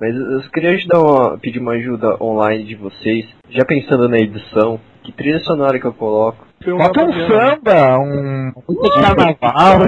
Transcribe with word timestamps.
Mas 0.00 0.16
eu 0.16 0.40
queria 0.50 0.78
te 0.78 0.88
dar 0.88 1.00
uma, 1.02 1.36
pedir 1.38 1.58
uma 1.58 1.72
ajuda 1.72 2.16
online 2.22 2.64
de 2.64 2.74
vocês, 2.74 3.26
já 3.50 3.64
pensando 3.66 4.08
na 4.08 4.16
edição, 4.18 4.80
que 5.02 5.12
trilha 5.12 5.38
sonora 5.40 5.78
que 5.78 5.84
eu 5.84 5.92
coloco. 5.92 6.46
Bota 6.64 7.04
um 7.04 7.12
samba, 7.28 7.98
um 7.98 8.50
de 8.68 8.90
carnaval. 8.94 9.80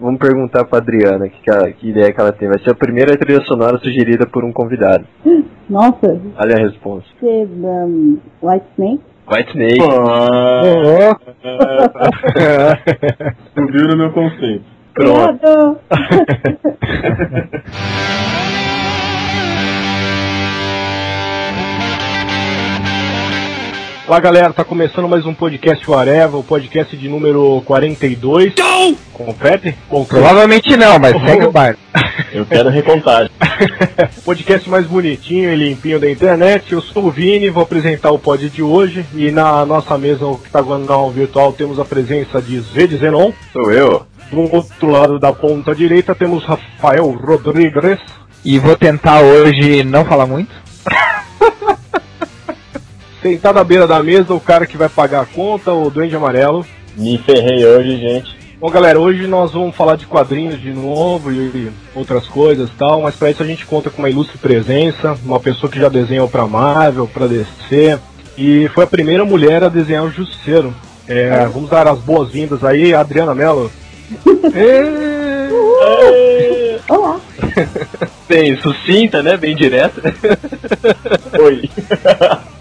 Vamos 0.00 0.18
perguntar 0.20 0.64
pra 0.64 0.78
Adriana 0.78 1.28
que, 1.28 1.40
que, 1.40 1.72
que 1.74 1.90
ideia 1.90 2.12
que 2.12 2.20
ela 2.20 2.32
tem. 2.32 2.48
Vai 2.48 2.58
ser 2.58 2.70
a 2.70 2.74
primeira 2.74 3.16
trilha 3.16 3.40
sonora 3.44 3.78
sugerida 3.78 4.26
por 4.26 4.42
um 4.44 4.52
convidado. 4.52 5.06
Nossa, 5.70 6.20
Olha 6.38 6.56
a 6.56 6.58
resposta. 6.58 7.08
um, 7.22 8.18
White 8.42 8.66
Snake? 8.76 9.00
White 9.30 9.50
Snake. 9.52 9.80
Subiu 13.54 13.86
no 13.88 13.96
meu 13.96 14.10
conceito. 14.12 14.64
Pronto. 14.94 15.78
Olá 24.06 24.20
galera, 24.20 24.52
tá 24.52 24.62
começando 24.62 25.08
mais 25.08 25.24
um 25.24 25.32
podcast 25.32 25.90
Areva, 25.90 26.36
o 26.36 26.44
podcast 26.44 26.94
de 26.94 27.08
número 27.08 27.62
42. 27.64 28.52
Com 29.14 29.30
o 29.30 29.34
Pepe? 29.34 29.74
Com 29.88 30.02
o 30.02 30.06
Provavelmente 30.06 30.76
não, 30.76 30.98
mas 30.98 31.18
segue 31.22 31.46
o 31.46 31.52
bar. 31.52 31.74
Eu 32.32 32.46
quero 32.46 32.68
recontagem. 32.68 33.30
podcast 34.24 34.68
mais 34.68 34.86
bonitinho 34.86 35.52
e 35.52 35.56
limpinho 35.56 35.98
da 35.98 36.10
internet. 36.10 36.72
Eu 36.72 36.80
sou 36.80 37.06
o 37.06 37.10
Vini, 37.10 37.50
vou 37.50 37.62
apresentar 37.62 38.10
o 38.10 38.18
pod 38.18 38.48
de 38.48 38.62
hoje. 38.62 39.04
E 39.14 39.30
na 39.30 39.64
nossa 39.64 39.96
mesa 39.96 40.26
octagonal 40.26 41.10
virtual 41.10 41.52
temos 41.52 41.78
a 41.78 41.84
presença 41.84 42.40
de 42.40 42.60
Zed 42.60 42.96
Zenon. 42.96 43.32
Sou 43.52 43.72
eu. 43.72 44.06
Do 44.30 44.54
outro 44.54 44.88
lado 44.88 45.18
da 45.18 45.32
ponta 45.32 45.74
direita 45.74 46.14
temos 46.14 46.44
Rafael 46.44 47.10
Rodrigues. 47.10 47.98
E 48.44 48.58
vou 48.58 48.76
tentar 48.76 49.20
hoje 49.20 49.82
não 49.84 50.04
falar 50.04 50.26
muito. 50.26 50.50
Sentado 53.22 53.58
à 53.58 53.64
beira 53.64 53.86
da 53.86 54.02
mesa, 54.02 54.34
o 54.34 54.40
cara 54.40 54.66
que 54.66 54.76
vai 54.76 54.88
pagar 54.88 55.22
a 55.22 55.26
conta, 55.26 55.72
o 55.72 55.88
Duende 55.88 56.16
Amarelo. 56.16 56.66
Me 56.96 57.16
ferrei 57.18 57.64
hoje, 57.64 57.96
gente. 57.96 58.41
Bom, 58.62 58.70
galera, 58.70 59.00
hoje 59.00 59.26
nós 59.26 59.50
vamos 59.50 59.74
falar 59.74 59.96
de 59.96 60.06
quadrinhos 60.06 60.60
de 60.60 60.72
novo 60.72 61.32
e 61.32 61.68
outras 61.96 62.28
coisas 62.28 62.70
e 62.70 62.72
tal, 62.74 63.02
mas 63.02 63.16
para 63.16 63.28
isso 63.28 63.42
a 63.42 63.46
gente 63.46 63.66
conta 63.66 63.90
com 63.90 63.98
uma 64.00 64.08
ilustre 64.08 64.38
presença, 64.38 65.18
uma 65.24 65.40
pessoa 65.40 65.68
que 65.68 65.80
já 65.80 65.88
desenhou 65.88 66.28
para 66.28 66.46
Marvel, 66.46 67.08
para 67.08 67.26
DC 67.26 67.98
e 68.38 68.70
foi 68.72 68.84
a 68.84 68.86
primeira 68.86 69.24
mulher 69.24 69.64
a 69.64 69.68
desenhar 69.68 70.04
o 70.04 70.12
Justiceiro. 70.12 70.72
É, 71.08 71.44
vamos 71.46 71.70
dar 71.70 71.88
as 71.88 71.98
boas-vindas 71.98 72.62
aí, 72.62 72.94
Adriana 72.94 73.34
Mello. 73.34 73.68
Ê! 74.54 75.48
Olá. 76.88 77.20
Bem 78.28 78.56
sucinta, 78.60 79.24
né? 79.24 79.36
Bem 79.36 79.56
direta. 79.56 80.00
Oi. 81.36 81.68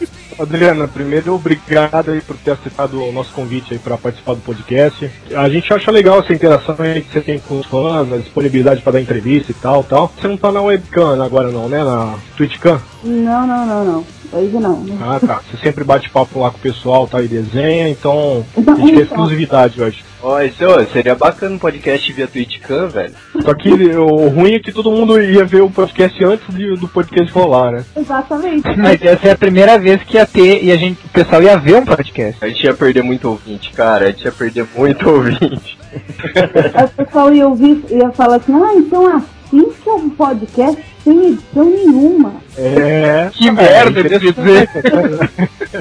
Adriana, 0.42 0.88
primeiro 0.88 1.36
obrigado 1.36 2.12
aí 2.12 2.22
por 2.22 2.36
ter 2.38 2.52
aceitado 2.52 3.02
o 3.04 3.12
nosso 3.12 3.32
convite 3.34 3.74
aí 3.74 3.80
para 3.80 3.98
participar 3.98 4.34
do 4.34 4.42
podcast. 4.42 5.10
A 5.36 5.48
gente 5.50 5.72
acha 5.74 5.92
legal 5.92 6.20
essa 6.20 6.34
interação 6.34 6.76
aí 6.80 7.02
que 7.02 7.12
você 7.14 7.22
tem 7.22 7.40
com 7.40 7.60
os 7.60 7.66
fãs, 7.66 8.12
a 8.12 8.18
disponibilidade 8.18 8.82
para 8.82 8.94
dar 8.94 9.02
entrevista 9.02 9.52
e 9.52 9.56
tal, 9.56 9.84
tal. 9.84 10.12
Você 10.20 10.28
não 10.28 10.38
tá 10.38 10.52
na 10.52 10.62
webcam 10.62 11.22
agora 11.24 11.52
não, 11.52 11.70
né? 11.70 11.84
Na 11.84 12.16
Twitchcam? 12.36 12.82
Não, 13.04 13.46
não, 13.48 13.66
não, 13.66 13.86
não. 13.86 14.06
Hoje 14.34 14.54
não. 14.58 14.86
Ah, 15.02 15.20
tá. 15.20 15.42
Você 15.50 15.58
sempre 15.58 15.84
bate 15.84 16.10
papo 16.10 16.40
lá 16.40 16.50
com 16.50 16.58
o 16.58 16.62
pessoal, 16.62 17.06
tá? 17.08 17.22
E 17.22 17.28
desenha, 17.28 17.90
então 17.90 18.46
a 18.56 18.60
Então, 18.60 18.76
gente 18.78 18.86
quer 18.86 18.92
então. 18.94 19.04
exclusividade 19.04 19.82
hoje. 19.82 20.04
Ó, 20.24 20.40
isso 20.42 20.64
ó, 20.66 20.84
seria 20.86 21.16
bacana 21.16 21.56
um 21.56 21.60
podcast 21.60 22.12
via 22.14 22.28
Twitchcam, 22.28 22.88
velho. 22.90 23.14
Só 23.44 23.54
que 23.56 23.70
o 23.72 24.28
ruim 24.28 24.54
é 24.54 24.60
que 24.60 24.72
todo 24.72 24.92
mundo 24.92 25.20
ia 25.22 25.44
ver 25.44 25.62
o 25.62 25.70
podcast 25.70 26.24
antes 26.24 26.48
de- 26.56 26.76
do 26.76 26.88
podcast 26.88 27.32
rolar, 27.34 27.72
né? 27.72 27.84
Exatamente. 27.96 28.68
Mas 28.78 29.02
essa 29.02 29.30
é 29.30 29.32
a 29.32 29.38
primeira 29.38 29.80
vez 29.80 30.04
que 30.04 30.18
ia 30.18 30.26
ter 30.26 30.64
e 30.64 30.72
a 30.72 30.76
gente, 30.78 31.00
o 31.06 31.10
pessoal 31.10 31.42
ia 31.42 31.58
ver 31.58 31.76
um 31.78 31.86
podcast. 31.86 32.44
A 32.44 32.48
gente 32.48 32.64
ia 32.64 32.74
perder 32.74 33.04
muito 33.04 33.28
ouvinte, 33.30 33.72
cara. 33.72 34.06
A 34.06 34.12
gente 34.12 34.24
ia 34.26 34.32
perder 34.32 34.66
muito 34.76 35.10
ouvinte. 35.10 35.78
O 35.92 37.04
pessoal 37.04 37.34
ia 37.34 37.48
ouvir, 37.48 37.84
ia 37.90 38.12
falar 38.12 38.36
assim, 38.38 38.54
ah, 38.54 38.74
então 38.76 39.08
assim 39.18 39.70
que 39.84 39.90
é 39.90 39.94
um 39.94 40.10
podcast 40.12 40.82
sem 41.04 41.26
edição 41.34 41.66
nenhuma. 41.66 42.36
É. 42.58 43.30
Que 43.34 43.52
merda, 43.52 44.00
é 44.00 44.04
deixa 44.04 44.26
eu 44.28 44.32
dizer. 44.32 44.70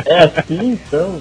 É 0.06 0.18
assim, 0.24 0.72
então? 0.72 1.20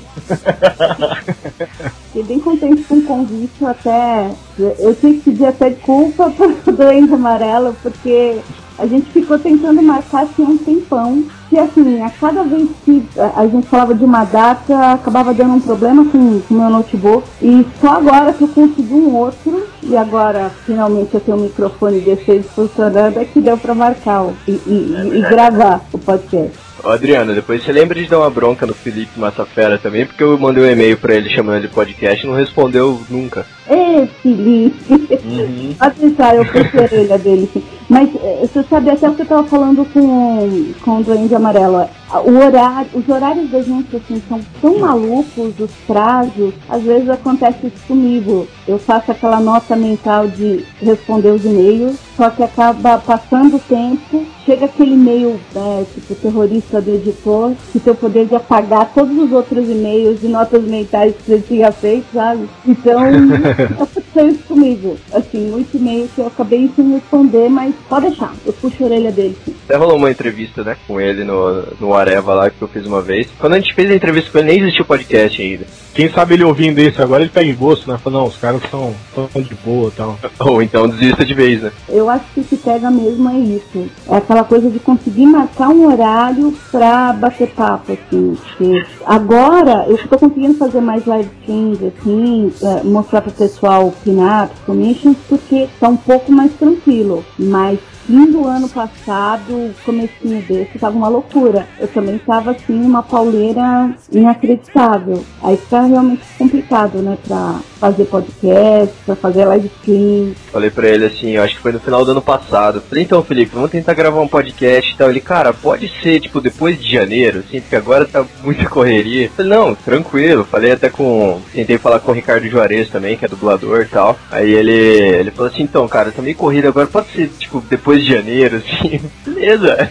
Fiquei 2.12 2.24
bem 2.24 2.40
contente 2.40 2.84
com 2.84 2.96
o 2.96 3.04
convite, 3.04 3.64
até 3.64 4.32
eu 4.58 4.96
tive 4.96 5.20
que 5.20 5.32
pedir 5.32 5.46
até 5.46 5.70
desculpa 5.70 6.32
pro 6.64 6.76
Doente 6.76 7.14
Amarelo, 7.14 7.76
porque 7.84 8.40
a 8.80 8.86
gente 8.88 9.10
ficou 9.12 9.38
tentando 9.38 9.82
marcar 9.82 10.24
assim 10.24 10.44
um 10.44 10.58
tempão. 10.58 11.24
E 11.52 11.58
assim, 11.58 12.00
a 12.04 12.10
cada 12.12 12.44
vez 12.44 12.70
que 12.86 13.04
a 13.36 13.48
gente 13.48 13.68
falava 13.68 13.96
de 13.96 14.04
uma 14.04 14.24
data, 14.24 14.94
acabava 14.94 15.34
dando 15.34 15.56
um 15.56 15.60
problema 15.60 16.06
com 16.06 16.18
o 16.18 16.44
meu 16.52 16.70
notebook. 16.70 17.28
E 17.42 17.66
só 17.82 17.96
agora 17.98 18.32
que 18.34 18.44
eu 18.44 18.48
consegui 18.50 18.94
um 18.94 19.16
outro, 19.16 19.66
e 19.82 19.98
agora 19.98 20.52
finalmente 20.66 21.16
eu 21.16 21.20
tenho 21.20 21.38
um 21.38 21.42
microfone 21.42 22.02
desse 22.02 22.44
funcionando, 22.44 23.18
é 23.18 23.26
que 23.26 23.42
deu 23.42 23.58
pra 23.58 23.74
marcar 23.74 24.24
o- 24.26 24.34
e, 24.48 24.52
e- 24.52 25.12
e 25.18 25.22
gravar 25.22 25.82
o 25.92 25.98
podcast. 25.98 26.52
Ô, 26.84 26.90
Adriana, 26.90 27.34
depois 27.34 27.64
você 27.64 27.72
lembra 27.74 28.00
de 28.00 28.08
dar 28.08 28.20
uma 28.20 28.30
bronca 28.30 28.66
no 28.68 28.74
Felipe 28.74 29.20
Massafera 29.20 29.78
também, 29.78 30.06
porque 30.06 30.24
eu 30.24 30.38
mandei 30.38 30.64
um 30.64 30.72
e-mail 30.72 30.98
pra 30.98 31.16
ele 31.16 31.30
chamando 31.30 31.62
de 31.64 31.68
podcast 31.68 32.24
e 32.24 32.30
não 32.30 32.36
respondeu 32.38 33.02
nunca. 33.10 33.46
Ê, 33.70 34.08
Felipe! 34.22 34.94
Uhum. 34.94 35.76
Pode 35.80 36.00
deixar, 36.00 36.36
eu 36.36 36.46
puxei 36.46 36.80
a 36.80 36.84
orelha 36.84 37.18
dele. 37.20 37.50
Mas 37.88 38.10
eh, 38.16 38.40
você 38.42 38.64
sabe 38.64 38.90
até 38.90 39.10
o 39.10 39.14
que 39.14 39.22
eu 39.22 39.26
tava 39.26 39.44
falando 39.44 39.86
com, 39.94 40.74
com 40.84 40.98
o 40.98 41.04
Duende 41.04 41.36
Amarelo. 41.36 41.88
O 42.26 42.32
horário, 42.32 42.90
os 42.94 43.08
horários 43.08 43.50
da 43.52 43.62
gente 43.62 43.96
assim 43.96 44.22
são 44.28 44.40
tão 44.60 44.80
malucos, 44.80 45.60
os 45.60 45.72
prazos, 45.86 46.54
às 46.68 46.82
vezes 46.82 47.10
acontece 47.10 47.68
isso 47.68 47.88
comigo. 47.88 48.48
Eu 48.68 48.80
faço 48.80 49.12
aquela 49.12 49.40
nota 49.40 49.76
mental 49.76 50.28
de 50.28 50.66
responder 50.82 51.30
os 51.30 51.46
e-mails, 51.46 51.98
só 52.20 52.30
que 52.30 52.44
acaba 52.44 52.98
passando 52.98 53.56
o 53.56 53.60
tempo, 53.60 54.26
chega 54.46 54.66
aquele 54.66 54.92
e-mail, 54.92 55.40
né, 55.56 55.86
tipo 55.94 56.14
terrorista 56.16 56.82
do 56.82 56.94
editor, 56.94 57.54
que 57.72 57.80
tem 57.80 57.94
o 57.94 57.96
poder 57.96 58.26
de 58.26 58.36
apagar 58.36 58.92
todos 58.94 59.18
os 59.18 59.32
outros 59.32 59.70
e-mails 59.70 60.22
e 60.22 60.28
notas 60.28 60.62
mentais 60.64 61.16
que 61.16 61.32
você 61.32 61.40
tinha 61.48 61.72
feito, 61.72 62.08
sabe? 62.14 62.50
Então, 62.68 63.00
aconteceu 63.80 64.28
isso 64.28 64.44
comigo. 64.50 64.98
Assim, 65.14 65.50
muito 65.50 65.78
e-mail 65.78 66.10
que 66.14 66.20
eu 66.20 66.28
acabei 66.28 66.70
sem 66.76 66.92
responder, 66.92 67.48
mas 67.48 67.74
pode 67.88 68.08
deixar, 68.08 68.34
eu 68.46 68.52
puxo 68.52 68.84
a 68.84 68.88
orelha 68.88 69.14
dele 69.14 69.38
sim. 69.46 69.56
Até 69.64 69.78
rolou 69.78 69.96
uma 69.96 70.12
entrevista, 70.12 70.62
né, 70.62 70.76
com 70.86 71.00
ele 71.00 71.24
no, 71.24 71.64
no 71.80 71.94
Areva 71.94 72.34
lá 72.34 72.50
que 72.50 72.62
eu 72.62 72.68
fiz 72.68 72.86
uma 72.86 73.02
vez. 73.02 73.30
Quando 73.40 73.54
a 73.54 73.60
gente 73.60 73.74
fez 73.74 73.90
a 73.90 73.96
entrevista 73.96 74.30
com 74.30 74.40
ele, 74.40 74.48
nem 74.50 74.60
existia 74.60 74.82
o 74.82 74.86
podcast 74.86 75.42
ainda. 75.42 75.66
Quem 76.00 76.10
sabe 76.10 76.36
ele 76.36 76.46
ouvindo 76.46 76.80
isso 76.80 77.02
agora, 77.02 77.24
ele 77.24 77.30
pega 77.30 77.50
em 77.50 77.54
gosto, 77.54 77.92
né? 77.92 77.98
Fala, 77.98 78.20
não, 78.20 78.28
os 78.28 78.38
caras 78.38 78.62
são, 78.72 78.96
são 79.14 79.42
de 79.42 79.54
boa 79.56 79.90
e 79.90 79.92
tal. 79.92 80.18
Ou 80.48 80.62
então 80.62 80.88
desista 80.88 81.26
de 81.26 81.34
vez, 81.34 81.62
né? 81.62 81.74
Eu 81.90 82.10
acho 82.10 82.24
que 82.34 82.40
o 82.40 82.44
que 82.46 82.56
pega 82.56 82.90
mesmo 82.90 83.28
é 83.28 83.38
isso. 83.38 83.92
É 84.08 84.16
aquela 84.16 84.46
coisa 84.46 84.70
de 84.70 84.80
conseguir 84.80 85.26
marcar 85.26 85.68
um 85.68 85.92
horário 85.92 86.58
pra 86.72 87.12
bater 87.12 87.50
papo, 87.50 87.92
assim. 87.92 88.38
Porque 88.38 88.86
agora 89.06 89.88
eu 89.90 89.98
tô 90.08 90.18
conseguindo 90.18 90.54
fazer 90.54 90.80
mais 90.80 91.06
live 91.06 91.30
streams, 91.42 91.86
assim, 91.88 92.54
eh, 92.64 92.82
mostrar 92.86 93.20
pro 93.20 93.32
pessoal 93.34 93.94
pin-ups, 94.02 94.58
commissions, 94.66 95.18
porque 95.28 95.68
tá 95.82 95.90
um 95.90 95.98
pouco 95.98 96.32
mais 96.32 96.54
tranquilo. 96.54 97.26
Mas 97.38 97.78
fim 98.10 98.32
do 98.32 98.48
ano 98.48 98.68
passado, 98.68 99.72
comecinho 99.86 100.42
desse, 100.42 100.80
tava 100.80 100.98
uma 100.98 101.08
loucura. 101.08 101.68
Eu 101.80 101.88
também 101.88 102.18
tava, 102.18 102.52
assim, 102.52 102.82
uma 102.82 103.04
pauleira 103.04 103.92
inacreditável. 104.12 105.24
Aí 105.44 105.56
fica 105.56 105.82
realmente 105.82 106.24
complicado, 106.38 106.98
né, 107.04 107.18
pra 107.28 107.60
fazer 107.80 108.06
podcast, 108.06 108.94
pra 109.06 109.16
fazer 109.16 109.46
live 109.46 109.72
stream. 109.80 110.34
Falei 110.52 110.70
pra 110.70 110.90
ele 110.90 111.06
assim, 111.06 111.32
eu 111.32 111.44
acho 111.44 111.56
que 111.56 111.62
foi 111.62 111.72
no 111.72 111.80
final 111.80 112.04
do 112.04 112.12
ano 112.12 112.22
passado. 112.22 112.82
Falei, 112.82 113.04
então, 113.04 113.24
Felipe, 113.24 113.54
vamos 113.54 113.72
tentar 113.72 113.94
gravar 113.94 114.20
um 114.20 114.28
podcast 114.28 114.92
e 114.92 114.98
tal. 114.98 115.10
Ele, 115.10 115.22
cara, 115.22 115.54
pode 115.54 115.88
ser, 116.02 116.20
tipo, 116.20 116.42
depois 116.42 116.82
de 116.82 116.92
janeiro, 116.92 117.40
assim, 117.40 117.62
porque 117.62 117.76
agora 117.76 118.06
tá 118.06 118.26
muita 118.44 118.68
correria. 118.68 119.30
Falei, 119.36 119.52
não, 119.52 119.76
tranquilo. 119.76 120.44
Falei 120.44 120.72
até 120.72 120.90
com. 120.90 121.40
Tentei 121.54 121.78
falar 121.78 122.00
com 122.00 122.12
o 122.12 122.16
Ricardo 122.16 122.48
Juarez 122.48 122.90
também, 122.90 123.16
que 123.16 123.26
é 123.26 123.28
dublador 123.28 123.82
e 123.82 123.86
tal. 123.86 124.18
Aí 124.32 124.52
ele, 124.52 124.72
ele 124.72 125.32
falou 125.32 125.52
assim, 125.52 125.64
então, 125.64 125.88
cara, 125.88 126.12
tá 126.12 126.22
meio 126.22 126.36
corrido 126.36 126.68
agora, 126.68 126.88
pode 126.88 127.10
ser, 127.12 127.30
tipo, 127.38 127.64
depois 127.70 127.99
depois 128.00 128.06
de 128.06 128.14
janeiro, 128.14 128.58
assim, 128.58 129.02
beleza. 129.26 129.90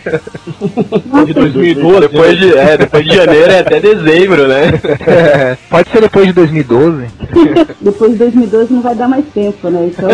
De 1.27 1.35
2012. 1.35 2.01
Depois 2.01 2.39
de, 2.39 2.57
é, 2.57 2.77
depois 2.77 3.05
de 3.05 3.15
janeiro 3.15 3.51
é 3.51 3.59
até 3.61 3.81
dezembro, 3.81 4.49
né? 4.49 4.73
Pode 5.69 5.91
ser 5.91 6.01
depois 6.01 6.27
de 6.27 6.33
2012. 6.33 7.07
Depois 7.81 8.13
de 8.13 8.19
2012 8.19 8.73
não 8.73 8.83
vai 8.83 8.95
dar 8.95 9.09
mais 9.09 9.25
tempo, 9.33 9.69
né? 9.71 9.91
Então, 9.91 10.09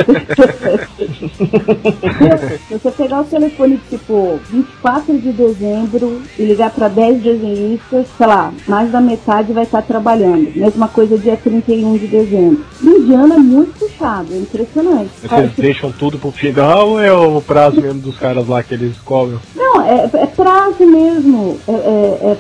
se 2.68 2.74
você 2.74 2.90
pegar 2.90 3.20
o 3.20 3.24
telefone 3.24 3.80
tipo 3.88 4.38
24 4.50 5.18
de 5.18 5.32
dezembro 5.32 6.22
e 6.38 6.44
ligar 6.44 6.70
para 6.70 6.88
10 6.88 7.22
desenhistas, 7.22 8.06
sei 8.16 8.26
lá, 8.26 8.52
mais 8.66 8.90
da 8.90 9.00
metade 9.00 9.52
vai 9.52 9.64
estar 9.64 9.82
trabalhando. 9.82 10.52
Mesma 10.54 10.88
coisa 10.88 11.18
dia 11.18 11.36
31 11.36 11.96
de 11.96 12.06
dezembro. 12.06 12.64
Indiana 12.82 13.36
é 13.36 13.38
muito 13.38 13.78
puxado, 13.78 14.32
é 14.32 14.38
impressionante. 14.38 15.10
Vocês 15.22 15.50
deixam 15.56 15.92
tudo 15.92 16.18
pro 16.18 16.30
final 16.30 16.90
ou 16.90 17.00
é 17.00 17.12
o 17.12 17.40
prazo 17.40 17.80
mesmo 17.84 18.00
dos 18.00 18.18
caras 18.18 18.46
lá 18.48 18.62
que 18.62 18.74
eles 18.74 18.96
cobram? 18.98 19.38
Não, 19.54 19.82
é, 19.82 20.08
é 20.12 20.26
prazo 20.26 20.86
mesmo. 20.86 21.58
É, 21.68 21.72
é- 21.72 22.30
é 22.32 22.34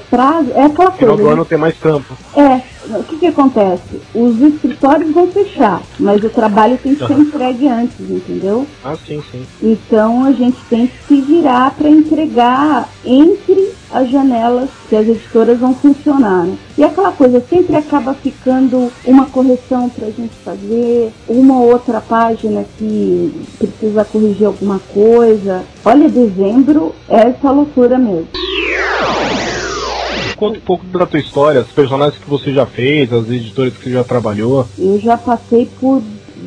é 0.54 0.64
aquela 0.64 0.92
Final 0.92 1.14
coisa. 1.16 1.22
do 1.22 1.28
ano 1.34 1.44
tem 1.44 1.58
mais 1.58 1.76
trampo. 1.78 2.14
É, 2.36 2.60
o 2.90 3.02
que 3.04 3.18
que 3.18 3.26
acontece? 3.26 4.00
Os 4.14 4.40
escritórios 4.40 5.12
vão 5.12 5.26
fechar, 5.28 5.82
mas 5.98 6.22
o 6.22 6.28
trabalho 6.28 6.78
tem 6.78 6.94
que 6.94 7.06
ser 7.06 7.18
entregue 7.18 7.68
antes, 7.68 7.98
entendeu? 8.00 8.66
Ah, 8.84 8.96
sim, 8.96 9.22
sim. 9.30 9.46
Então 9.62 10.24
a 10.24 10.32
gente 10.32 10.58
tem 10.68 10.86
que 10.86 10.96
se 11.06 11.20
virar 11.20 11.70
para 11.72 11.88
entregar 11.88 12.88
entre 13.04 13.72
as 13.90 14.10
janelas 14.10 14.68
que 14.88 14.96
as 14.96 15.06
editoras 15.06 15.58
vão 15.58 15.74
funcionar. 15.74 16.44
Né? 16.44 16.56
E 16.76 16.84
aquela 16.84 17.12
coisa 17.12 17.40
sempre 17.48 17.76
acaba 17.76 18.12
ficando 18.14 18.90
uma 19.04 19.26
correção 19.26 19.88
para 19.88 20.08
a 20.08 20.10
gente 20.10 20.34
fazer, 20.44 21.12
uma 21.28 21.60
outra 21.60 22.00
página 22.00 22.64
que 22.76 23.32
precisa 23.58 24.04
corrigir 24.04 24.46
alguma 24.46 24.80
coisa. 24.92 25.62
Olha, 25.84 26.08
dezembro 26.08 26.94
é 27.08 27.28
essa 27.28 27.50
loucura 27.50 27.96
mesmo. 27.96 28.28
Conta 30.44 30.58
um 30.58 30.60
pouco 30.60 30.84
da 30.88 31.06
tua 31.06 31.18
história, 31.18 31.62
os 31.62 31.72
personagens 31.72 32.18
que 32.18 32.28
você 32.28 32.52
já 32.52 32.66
fez, 32.66 33.10
as 33.10 33.30
editoras 33.30 33.72
que 33.72 33.84
você 33.84 33.92
já 33.92 34.04
trabalhou. 34.04 34.66
Eu 34.78 34.98
já 35.00 35.16
passei 35.16 35.70
por 35.80 36.02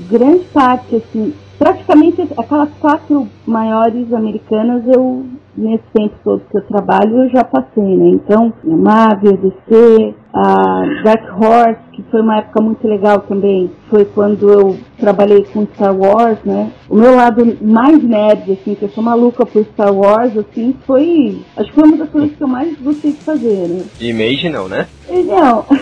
grande 0.07 0.45
parte, 0.53 0.97
assim, 0.97 1.33
praticamente 1.57 2.21
aquelas 2.37 2.69
quatro 2.79 3.27
maiores 3.47 4.13
americanas 4.13 4.83
eu 4.85 5.25
nesse 5.55 5.83
tempo 5.95 6.13
todo 6.23 6.43
que 6.51 6.57
eu 6.57 6.61
trabalho 6.67 7.23
eu 7.23 7.29
já 7.31 7.43
passei, 7.43 7.97
né? 7.97 8.09
Então, 8.09 8.53
Marvel, 8.63 9.35
DC, 9.37 10.13
a 10.39 11.01
Dark 11.03 11.41
Horse, 11.41 11.79
que 11.93 12.03
foi 12.11 12.21
uma 12.21 12.37
época 12.37 12.61
muito 12.61 12.87
legal 12.87 13.21
também, 13.21 13.71
foi 13.89 14.05
quando 14.05 14.51
eu 14.51 14.77
trabalhei 14.99 15.43
com 15.45 15.65
Star 15.73 15.95
Wars, 15.97 16.37
né? 16.45 16.71
O 16.87 16.95
meu 16.95 17.15
lado 17.15 17.57
mais 17.59 18.03
nerd, 18.03 18.51
assim, 18.51 18.75
que 18.75 18.83
eu 18.83 18.89
sou 18.89 19.03
maluca 19.03 19.43
por 19.47 19.63
Star 19.65 19.91
Wars, 19.91 20.37
assim, 20.37 20.75
foi. 20.85 21.41
Acho 21.55 21.69
que 21.69 21.75
foi 21.75 21.85
uma 21.85 21.97
das 21.97 22.09
coisas 22.09 22.31
que 22.37 22.43
eu 22.43 22.47
mais 22.47 22.77
gostei 22.79 23.13
de 23.13 23.17
fazer, 23.17 23.67
né? 23.67 23.83
De 23.97 24.09
Image 24.09 24.49
não, 24.49 24.67
né? 24.67 24.87
Não. 25.09 25.65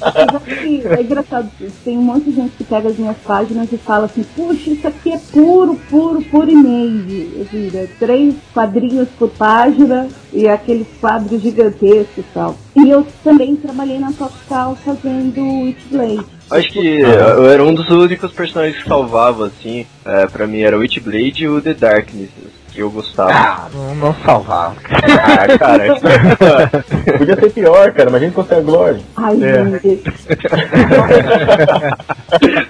Assim, 0.00 0.82
é 0.84 1.02
engraçado, 1.02 1.50
tem 1.84 1.96
um 1.96 2.02
monte 2.02 2.24
de 2.24 2.32
gente 2.32 2.52
que 2.56 2.64
pega 2.64 2.88
as 2.88 2.98
minhas 2.98 3.16
páginas 3.18 3.72
e 3.72 3.76
fala 3.78 4.06
assim, 4.06 4.24
puxa, 4.36 4.70
isso 4.70 4.86
aqui 4.86 5.12
é 5.12 5.18
puro, 5.32 5.76
puro, 5.88 6.20
puro 6.22 6.50
image. 6.50 7.30
Assim, 7.40 7.70
né? 7.72 7.88
Três 7.98 8.34
quadrinhos 8.52 9.08
por 9.18 9.30
página 9.30 10.08
e 10.32 10.48
aqueles 10.48 10.86
quadros 11.00 11.39
gigantescos 11.40 12.18
e 12.18 12.22
tal. 12.34 12.56
E 12.76 12.90
eu 12.90 13.06
também 13.24 13.56
trabalhei 13.56 13.98
na 13.98 14.12
Topcal 14.12 14.76
fazendo 14.84 15.40
Witchblade. 15.64 16.26
Acho 16.50 16.68
que 16.70 17.00
eu 17.00 17.48
era 17.50 17.64
um 17.64 17.72
dos 17.74 17.88
únicos 17.90 18.32
personagens 18.32 18.82
que 18.82 18.88
salvava, 18.88 19.46
assim, 19.46 19.86
é, 20.04 20.26
pra 20.26 20.46
mim 20.46 20.60
era 20.62 20.76
o 20.76 20.80
Witchblade 20.80 21.44
e 21.44 21.48
o 21.48 21.60
The 21.60 21.74
Darkness, 21.74 22.30
que 22.72 22.80
eu 22.80 22.90
gostava. 22.90 23.30
Ah, 23.32 23.68
não, 23.72 23.94
não 23.94 24.14
salvar. 24.24 24.74
Ah, 24.90 25.58
cara, 25.58 26.00
Podia 27.18 27.36
ser 27.36 27.50
pior, 27.52 27.92
cara, 27.92 28.10
mas 28.10 28.22
a 28.22 28.24
gente 28.24 28.34
consegue 28.34 28.62
glória. 28.62 29.00
Ai, 29.16 29.36
É. 29.44 29.64
gente. 29.80 30.02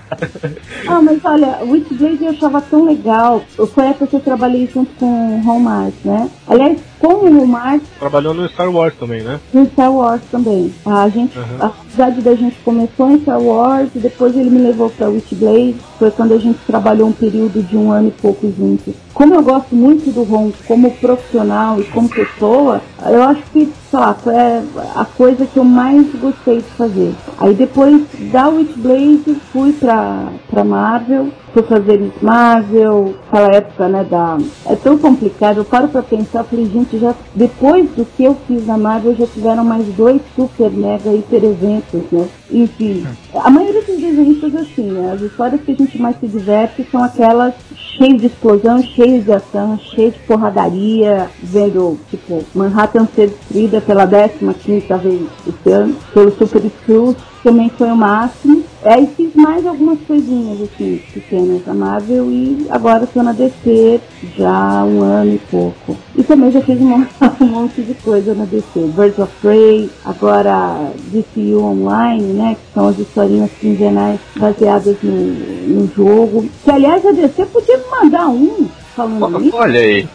ah, 0.88 1.00
mas 1.02 1.24
olha, 1.24 1.58
o 1.62 1.70
Witchblade 1.70 2.24
eu 2.24 2.30
achava 2.30 2.60
tão 2.60 2.84
legal. 2.84 3.42
Foi 3.74 3.84
a 3.84 3.90
época 3.90 4.06
que 4.08 4.16
eu 4.16 4.20
trabalhei 4.20 4.68
junto 4.72 4.90
com 4.98 5.06
o 5.38 5.42
Hallmark, 5.44 5.94
né? 6.04 6.28
Aliás, 6.48 6.78
com 6.98 7.08
o 7.14 7.32
Hallmark, 7.38 7.82
Trabalhou 7.98 8.34
no 8.34 8.48
Star 8.48 8.70
Wars 8.70 8.94
também, 8.98 9.22
né? 9.22 9.40
no 9.52 9.64
Star 9.66 9.92
Wars 9.92 10.22
também. 10.30 10.72
A 10.84 11.08
gente, 11.08 11.38
Uhum. 11.38 11.44
a 11.60 11.72
amizade 11.82 12.20
da 12.22 12.34
gente 12.34 12.56
começou 12.64 13.10
em 13.10 13.20
Star 13.20 13.40
Wars 13.40 13.88
e 13.94 13.98
depois 13.98 14.36
ele 14.36 14.50
me 14.50 14.58
levou 14.58 14.90
pra 14.90 15.08
Witchblade. 15.08 15.76
Foi 15.98 16.10
quando 16.10 16.32
a 16.34 16.38
gente 16.38 16.58
trabalhou 16.66 17.08
um 17.08 17.12
período 17.12 17.62
de 17.62 17.76
um 17.76 17.90
ano 17.92 18.08
e 18.08 18.10
pouco 18.12 18.52
juntos. 18.56 18.94
Como 19.14 19.34
eu 19.34 19.42
gosto 19.42 19.74
muito 19.74 20.10
do 20.12 20.22
Ron 20.22 20.50
como 20.66 20.90
profissional 20.92 21.80
e 21.80 21.84
como 21.84 22.08
pessoa, 22.08 22.80
eu 23.06 23.22
acho 23.22 23.42
que, 23.52 23.70
sei 23.90 23.98
lá, 23.98 24.14
foi 24.14 24.34
a 24.34 25.04
coisa 25.04 25.44
que 25.46 25.56
eu 25.56 25.64
mais 25.64 26.06
gostei 26.14 26.58
de 26.58 26.70
fazer. 26.76 27.12
Aí 27.38 27.54
depois 27.54 28.02
da 28.32 28.48
Witchblade 28.48 29.34
fui 29.52 29.72
pra, 29.72 30.28
pra 30.48 30.62
Marvel, 30.62 31.28
fui 31.52 31.62
fazer 31.64 31.98
Miss 31.98 32.12
Marvel, 32.22 33.14
aquela 33.26 33.48
época, 33.52 33.88
né, 33.88 34.06
da... 34.08 34.38
É 34.66 34.76
tão 34.76 34.96
complicado, 34.96 35.58
eu 35.58 35.64
paro 35.64 35.88
pra 35.88 36.02
pensar, 36.02 36.44
falei, 36.44 36.66
gente, 36.66 36.98
já 36.98 37.14
depois 37.34 37.90
do 37.90 38.04
que 38.04 38.24
eu 38.24 38.36
fiz 38.46 38.64
na 38.66 38.78
Marvel, 38.78 39.16
já 39.16 39.26
tiveram 39.26 39.64
mais 39.64 39.84
dois 39.86 40.20
super, 40.36 40.70
mega, 40.70 41.12
hiper 41.12 41.44
eventos, 41.44 42.02
né? 42.12 42.28
Enfim, 42.50 43.04
a 43.34 43.50
maioria 43.50 43.79
dos 43.90 44.00
desenhistas 44.00 44.54
assim, 44.54 44.90
né? 44.90 45.12
As 45.12 45.20
histórias 45.20 45.60
que 45.62 45.72
a 45.72 45.74
gente 45.74 46.00
mais 46.00 46.18
se 46.18 46.26
diverte 46.26 46.86
são 46.90 47.02
aquelas 47.02 47.54
cheias 47.74 48.20
de 48.20 48.26
explosão, 48.26 48.82
cheias 48.82 49.24
de 49.24 49.32
ação, 49.32 49.78
cheias 49.78 50.14
de 50.14 50.20
porradaria, 50.20 51.28
vendo, 51.42 51.98
tipo, 52.10 52.44
Manhattan 52.54 53.06
ser 53.14 53.28
destruída 53.28 53.80
pela 53.80 54.06
15 54.06 54.86
vez 55.02 55.22
esse 55.46 55.70
ano, 55.70 55.96
pelo 56.14 56.30
Super 56.32 56.62
Screws, 56.62 57.16
também 57.42 57.68
foi 57.70 57.88
o 57.88 57.96
máximo. 57.96 58.62
Aí 58.82 59.06
fiz 59.14 59.34
mais 59.34 59.66
algumas 59.66 59.98
coisinhas 60.06 60.58
assim, 60.62 61.02
pequenas 61.12 61.62
da 61.64 61.74
Marvel 61.74 62.30
e 62.30 62.66
agora 62.70 63.04
estou 63.04 63.22
na 63.22 63.32
DC 63.32 64.00
já 64.36 64.50
há 64.50 64.84
um 64.84 65.02
ano 65.02 65.34
e 65.34 65.38
pouco. 65.50 65.96
E 66.16 66.22
também 66.22 66.50
já 66.50 66.62
fiz 66.62 66.80
um, 66.80 67.06
um 67.44 67.46
monte 67.46 67.82
de 67.82 67.92
coisa 67.94 68.34
na 68.34 68.46
DC. 68.46 68.80
Birds 68.96 69.18
of 69.18 69.32
Prey, 69.42 69.90
agora 70.04 70.90
DCU 71.08 71.62
Online, 71.62 72.32
né? 72.32 72.56
Que 72.56 72.74
são 72.74 72.88
as 72.88 72.98
historinhas 72.98 73.50
quinzenais 73.60 74.18
baseadas 74.36 74.96
no, 75.02 75.12
no 75.12 75.86
jogo. 75.94 76.48
Que 76.64 76.70
aliás 76.70 77.04
a 77.04 77.12
DC 77.12 77.46
podia 77.46 77.76
me 77.76 77.84
mandar 77.90 78.28
um 78.28 78.66
falando 78.96 79.38
nisso. 79.40 79.56
olha 79.56 79.80
aí, 79.80 80.08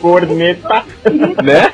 Corneta. 0.00 0.84
né? 1.42 1.70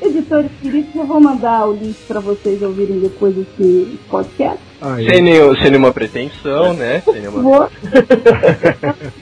Editores 0.06 0.50
queridos, 0.62 0.94
eu 0.94 1.06
vou 1.06 1.20
mandar 1.20 1.66
o 1.66 1.72
link 1.74 1.96
para 2.06 2.20
vocês 2.20 2.62
ouvirem 2.62 3.00
depois 3.00 3.34
desse 3.34 3.98
podcast. 4.08 4.60
Aí. 4.80 5.08
Sem, 5.08 5.22
nenhum, 5.22 5.54
sem 5.56 5.70
nenhuma 5.70 5.92
pretensão, 5.92 6.72
né? 6.74 7.02
Sem 7.04 7.14
nenhuma... 7.14 7.42
Vou. 7.42 7.64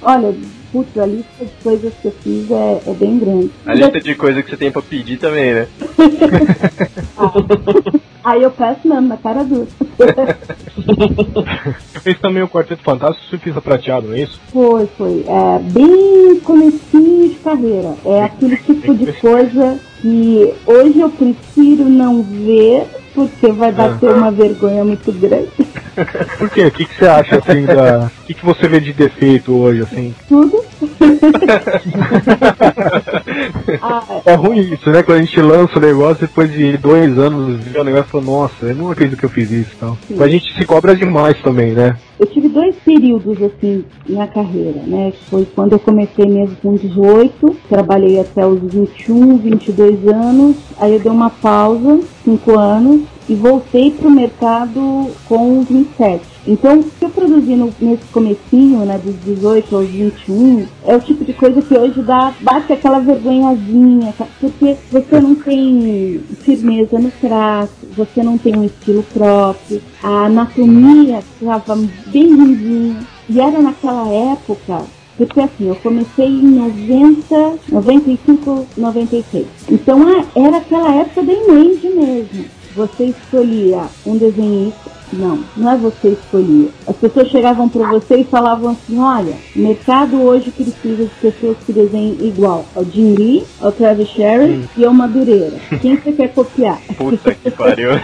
Olha, 0.03 0.35
putz, 0.73 0.99
a 0.99 1.07
lista 1.07 1.45
de 1.45 1.51
coisas 1.63 1.93
que 2.01 2.09
eu 2.09 2.15
fiz 2.23 2.51
é, 2.51 2.83
é 2.87 2.95
bem 2.95 3.19
grande. 3.19 3.51
A 3.67 3.75
lista 3.75 4.01
de 4.01 4.15
coisas 4.15 4.43
que 4.45 4.51
você 4.51 4.57
tem 4.57 4.73
pra 4.73 4.83
pedir 4.83 5.19
também, 5.19 5.53
né? 5.55 5.67
Aí 8.25 8.43
eu 8.43 8.51
peço 8.51 8.87
mesmo, 8.87 9.09
na 9.09 9.17
cara 9.17 9.45
dura. 9.45 9.67
Fez 12.03 12.19
também 12.21 12.43
o 12.43 12.49
Quarteto 12.49 12.83
Fantástico, 12.83 13.27
Surfista 13.29 13.61
Prateado, 13.61 14.09
não 14.09 14.15
é 14.15 14.23
isso? 14.23 14.41
Foi, 14.53 14.87
foi. 14.99 15.25
É 15.27 15.59
bem 15.59 16.41
comecinho 16.41 17.29
de 17.29 17.35
carreira. 17.37 17.95
É 18.05 18.23
aquele 18.23 18.57
tipo 18.57 18.95
de 18.95 19.13
coisa 19.15 19.79
que 20.01 20.53
hoje 20.67 21.01
eu 21.01 21.11
prefiro 21.11 21.89
não 21.89 22.23
ver, 22.23 22.87
porque 23.15 23.51
vai 23.53 23.73
bater 23.73 24.11
uma 24.11 24.31
vergonha 24.31 24.85
muito 24.85 25.13
grande. 25.13 25.51
Por 26.39 26.49
quê? 26.51 26.67
O 26.67 26.71
que, 26.71 26.85
que 26.87 26.95
você 26.95 27.07
acha, 27.07 27.39
assim, 27.39 27.65
da... 27.67 28.11
O 28.23 28.27
que, 28.27 28.35
que 28.35 28.45
você 28.45 28.67
vê 28.67 28.81
de 28.81 28.93
defeito 28.93 29.53
hoje, 29.53 29.83
assim? 29.83 30.15
Tudo. 30.29 30.63
ah, 33.83 34.03
É 34.25 34.35
ruim 34.35 34.73
isso, 34.73 34.91
né? 34.91 35.03
Quando 35.03 35.19
a 35.19 35.23
gente 35.23 35.41
lança 35.41 35.79
o 35.79 35.83
negócio, 35.83 36.27
depois 36.27 36.51
de 36.53 36.77
dois 36.79 37.19
anos, 37.19 37.61
vê 37.63 37.79
o 37.79 37.85
negócio 37.85 38.07
e 38.09 38.11
fala, 38.11 38.25
nossa, 38.25 38.67
eu 38.67 38.75
não 38.75 38.91
acredito 38.91 39.19
que 39.19 39.25
eu 39.25 39.31
fiz 39.31 39.51
isso 39.51 39.71
e 39.75 39.77
tal. 39.77 39.99
Mas 40.11 40.21
a 40.23 40.29
gente 40.29 40.53
se 40.55 40.65
cobra 40.65 40.97
demais 40.97 41.39
também, 41.43 41.73
né? 41.73 41.97
Eu 42.19 42.27
tive 42.27 42.49
dois 42.49 42.75
períodos 42.85 43.43
assim 43.43 43.85
na 44.09 44.27
carreira, 44.27 44.81
né? 44.87 45.13
Foi 45.29 45.45
quando 45.45 45.73
eu 45.73 45.79
comecei 45.79 46.25
mesmo 46.25 46.57
com 46.63 46.77
18, 46.77 47.57
trabalhei 47.69 48.21
até 48.21 48.47
os 48.47 48.61
21, 48.61 49.37
22 49.39 50.07
anos, 50.07 50.57
aí 50.79 50.95
eu 50.95 51.01
dei 51.01 51.11
uma 51.11 51.31
pausa, 51.31 52.01
5 52.25 52.59
anos, 52.59 53.03
e 53.29 53.35
voltei 53.35 53.91
para 53.91 54.09
o 54.09 54.11
mercado 54.11 55.11
com 55.27 55.59
os 55.59 55.69
27. 55.69 56.33
Então, 56.47 56.81
o 56.81 56.83
que 56.83 57.05
eu 57.05 57.11
produzi 57.11 57.55
no, 57.55 57.73
nesse 57.81 58.05
comecinho, 58.13 58.81
né, 58.81 58.99
dos 58.99 59.15
18 59.25 59.77
aos 59.77 59.89
21, 59.89 60.67
é 60.85 60.97
o 60.97 61.01
tipo 61.01 61.25
de 61.25 61.33
coisa 61.33 61.63
que 61.63 61.75
hoje 61.77 62.03
dá, 62.03 62.33
bate 62.41 62.73
aquela 62.73 62.99
vergonhazinha, 62.99 64.13
tá? 64.19 64.27
porque 64.41 64.77
você 64.91 65.21
não 65.21 65.37
tem 65.37 66.21
firmeza 66.41 66.99
no 66.99 67.13
traço, 67.13 67.87
você 67.97 68.23
não 68.25 68.37
tem 68.37 68.57
um 68.57 68.65
estilo 68.65 69.05
próprio, 69.15 69.81
a 70.03 70.27
anatomia 70.27 71.21
estava 71.21 71.77
bem 72.07 72.35
ruimzinha, 72.35 73.01
e 73.29 73.41
era 73.41 73.63
naquela 73.63 74.09
época 74.09 74.83
porque 75.27 75.41
assim, 75.41 75.69
eu 75.69 75.77
comecei 75.77 76.27
em 76.27 76.51
90, 76.51 77.59
95, 77.69 78.67
96. 78.77 79.47
Então 79.71 80.25
era 80.35 80.57
aquela 80.57 80.95
época 80.95 81.23
da 81.23 81.33
Image 81.33 81.89
mesmo. 81.89 82.45
Você 82.75 83.05
escolhia 83.05 83.83
um 84.07 84.17
desenhista. 84.17 84.91
Não, 85.13 85.41
não 85.59 85.71
é 85.71 85.77
você 85.77 86.09
escolhia. 86.09 86.71
As 86.87 86.97
pessoas 86.97 87.29
chegavam 87.29 87.69
para 87.69 87.87
você 87.91 88.17
e 88.17 88.25
falavam 88.25 88.71
assim: 88.71 88.99
olha, 88.99 89.35
o 89.55 89.59
mercado 89.59 90.23
hoje 90.23 90.51
precisa 90.51 91.05
de 91.05 91.11
pessoas 91.21 91.59
que 91.67 91.73
desenhem 91.73 92.17
igual 92.23 92.65
ao 92.75 92.83
Jim 92.83 93.15
Lee, 93.15 93.45
ao 93.61 93.71
Travis 93.73 94.09
Sherry 94.09 94.55
hum. 94.55 94.65
e 94.75 94.85
ao 94.87 94.95
Madureira. 94.95 95.59
Quem 95.83 95.97
você 95.97 96.13
quer 96.13 96.33
copiar? 96.33 96.81
Puta 96.97 97.35
que 97.35 97.51
pariu. 97.51 97.91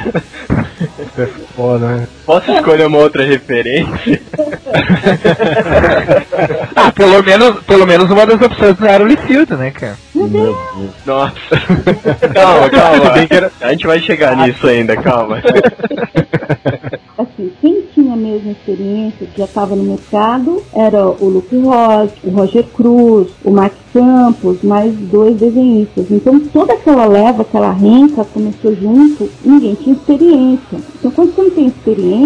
É 1.19 1.27
foda, 1.57 1.97
né? 1.97 2.09
Posso 2.29 2.53
escolher 2.53 2.87
uma 2.87 2.99
outra 2.99 3.25
referência? 3.25 4.21
ah, 6.77 6.93
pelo 6.93 7.23
menos, 7.23 7.65
pelo 7.65 7.87
menos 7.87 8.11
uma 8.11 8.27
das 8.27 8.39
opções 8.39 8.79
não 8.79 8.87
era 8.87 9.03
o 9.03 9.07
Lifield, 9.07 9.55
né, 9.55 9.71
cara? 9.71 9.97
Nossa. 11.07 11.35
calma, 12.35 12.69
calma. 12.69 13.15
A 13.63 13.71
gente 13.71 13.87
vai 13.87 13.99
chegar 14.01 14.37
nisso 14.37 14.67
ainda, 14.67 14.95
calma. 14.95 15.41
Assim, 17.19 17.51
quem 17.61 17.83
tinha 17.93 18.13
a 18.13 18.17
mesma 18.17 18.53
experiência, 18.53 19.27
que 19.27 19.39
já 19.39 19.45
estava 19.45 19.75
no 19.75 19.83
mercado, 19.83 20.63
era 20.73 21.05
o 21.05 21.29
Luke 21.29 21.57
Ross, 21.57 22.13
o 22.23 22.31
Roger 22.31 22.65
Cruz, 22.65 23.29
o 23.45 23.51
Max 23.51 23.75
Campos, 23.93 24.63
mais 24.63 24.95
dois 24.95 25.37
desenhistas. 25.37 26.13
Então 26.13 26.39
toda 26.39 26.75
aquela 26.75 27.07
leva, 27.07 27.43
aquela 27.43 27.73
renca 27.73 28.25
começou 28.25 28.73
junto, 28.77 29.29
ninguém 29.45 29.75
tinha 29.75 29.97
experiência. 29.97 30.79
Então 30.95 31.11
quando 31.11 31.35
você 31.35 31.43
não 31.43 31.51
tem 31.51 31.67
experiência, 31.67 32.18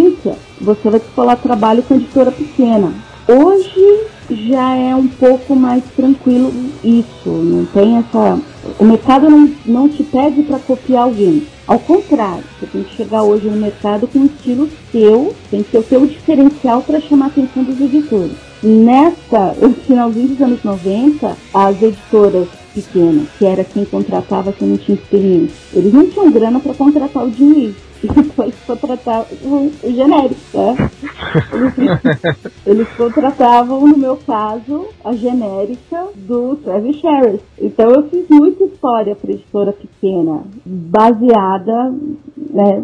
você 0.60 0.90
vai 0.90 1.00
descolar 1.00 1.36
trabalho 1.36 1.82
com 1.82 1.94
editora 1.94 2.30
pequena. 2.30 2.92
Hoje 3.28 4.06
já 4.30 4.74
é 4.74 4.94
um 4.94 5.08
pouco 5.08 5.54
mais 5.54 5.84
tranquilo 5.96 6.52
isso, 6.82 7.28
não 7.28 7.64
tem 7.66 7.98
essa. 7.98 8.38
O 8.78 8.84
mercado 8.84 9.28
não, 9.28 9.50
não 9.66 9.88
te 9.88 10.02
pede 10.02 10.42
para 10.42 10.58
copiar 10.58 11.04
alguém. 11.04 11.46
Ao 11.66 11.78
contrário, 11.78 12.44
você 12.58 12.66
tem 12.66 12.82
que 12.82 12.96
chegar 12.96 13.22
hoje 13.22 13.48
no 13.48 13.56
mercado 13.56 14.06
com 14.06 14.20
um 14.20 14.26
estilo 14.26 14.68
seu, 14.90 15.34
tem 15.50 15.62
que 15.62 15.70
ter 15.70 15.78
o 15.78 15.84
seu 15.84 16.06
diferencial 16.06 16.82
para 16.82 17.00
chamar 17.00 17.26
a 17.26 17.28
atenção 17.28 17.62
dos 17.62 17.80
editores. 17.80 18.32
Nessa, 18.62 19.54
no 19.60 19.74
finalzinho 19.74 20.28
dos 20.28 20.40
anos 20.40 20.62
90, 20.62 21.36
as 21.54 21.82
editoras 21.82 22.48
pequenas, 22.74 23.28
que 23.38 23.44
era 23.44 23.64
quem 23.64 23.84
contratava 23.84 24.52
quem 24.52 24.68
não 24.68 24.76
tinha 24.76 24.96
experiência, 24.96 25.54
eles 25.74 25.92
não 25.92 26.08
tinham 26.08 26.30
grana 26.30 26.58
para 26.58 26.74
contratar 26.74 27.24
o 27.24 27.32
Jim 27.32 27.74
depois 28.08 28.54
contratar 28.66 29.26
o, 29.42 29.70
genérico, 29.82 30.40
né? 30.54 30.90
Eles, 31.52 32.50
eles, 32.66 32.88
contratavam, 32.96 33.86
no 33.86 33.96
meu 33.96 34.16
caso, 34.16 34.88
a 35.04 35.12
genérica 35.12 36.08
do 36.16 36.56
Travis 36.56 36.96
Sherris. 36.96 37.40
Então 37.60 37.90
eu 37.90 38.08
fiz 38.08 38.28
muita 38.28 38.64
história 38.64 39.14
para 39.14 39.30
editora 39.30 39.72
pequena, 39.72 40.42
baseada, 40.64 41.94
né? 42.36 42.82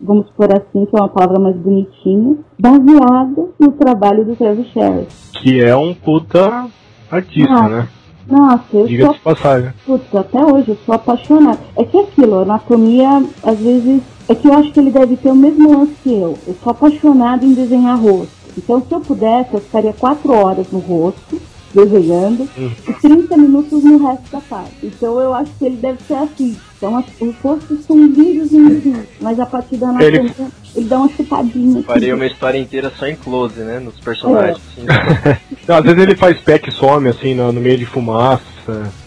Vamos 0.00 0.28
por 0.30 0.52
assim, 0.52 0.84
que 0.84 0.96
é 0.96 1.00
uma 1.00 1.08
palavra 1.08 1.38
mais 1.38 1.56
bonitinha, 1.56 2.36
baseada 2.58 3.48
no 3.58 3.72
trabalho 3.72 4.24
do 4.24 4.34
Travis 4.34 4.66
Sherris. 4.72 5.30
Que 5.40 5.62
é 5.62 5.76
um 5.76 5.94
puta 5.94 6.66
artista, 7.10 7.52
ah, 7.52 7.68
né? 7.68 7.88
Nossa, 8.26 8.64
eu 8.72 8.86
Diga 8.86 9.06
sou. 9.06 9.14
passagem. 9.22 9.72
Putz, 9.84 10.14
até 10.14 10.44
hoje 10.44 10.70
eu 10.70 10.78
sou 10.86 10.94
apaixonada. 10.94 11.58
É 11.76 11.84
que 11.84 11.98
aquilo, 11.98 12.38
a 12.38 12.42
anatomia, 12.42 13.22
às 13.42 13.58
vezes. 13.58 14.02
É 14.32 14.34
que 14.34 14.48
eu 14.48 14.54
acho 14.54 14.72
que 14.72 14.80
ele 14.80 14.90
deve 14.90 15.14
ter 15.18 15.28
o 15.28 15.34
mesmo 15.34 15.78
lance 15.78 15.92
que 16.02 16.10
eu. 16.10 16.38
Eu 16.46 16.56
sou 16.62 16.70
apaixonada 16.70 17.44
em 17.44 17.52
desenhar 17.52 18.00
rosto. 18.00 18.32
Então, 18.56 18.80
se 18.80 18.90
eu 18.90 19.00
pudesse, 19.00 19.52
eu 19.52 19.60
ficaria 19.60 19.92
quatro 19.92 20.32
horas 20.32 20.66
no 20.72 20.78
rosto, 20.78 21.38
desenhando, 21.74 22.48
hum. 22.58 22.70
e 22.88 22.92
30 22.94 23.36
minutos 23.36 23.84
no 23.84 23.98
resto 23.98 24.32
da 24.32 24.40
parte. 24.40 24.74
Então, 24.82 25.20
eu 25.20 25.34
acho 25.34 25.52
que 25.58 25.66
ele 25.66 25.76
deve 25.76 26.02
ser 26.02 26.14
assim. 26.14 26.56
Então, 26.78 27.04
os 27.20 27.36
rostos 27.42 27.84
são 27.84 27.96
lindos 28.06 28.52
e 28.52 28.94
mas 29.20 29.38
a 29.38 29.44
partir 29.44 29.76
da 29.76 29.88
anatomia. 29.88 30.20
Ele 30.20 30.32
ele 30.74 30.86
dá 30.86 30.98
uma 30.98 31.08
chupadinha. 31.10 31.82
Faria 31.82 32.14
uma 32.14 32.26
história 32.26 32.58
inteira 32.58 32.90
só 32.98 33.06
em 33.06 33.14
close, 33.14 33.60
né? 33.60 33.78
Nos 33.78 34.00
personagens. 34.00 34.58
É. 34.78 35.32
Assim. 35.32 35.42
Não, 35.68 35.76
às 35.76 35.84
vezes 35.84 35.98
ele 36.02 36.16
faz 36.16 36.38
pack 36.38 36.70
some, 36.72 37.08
assim, 37.08 37.34
no, 37.34 37.52
no 37.52 37.60
meio 37.60 37.76
de 37.76 37.84
fumaça. 37.84 38.51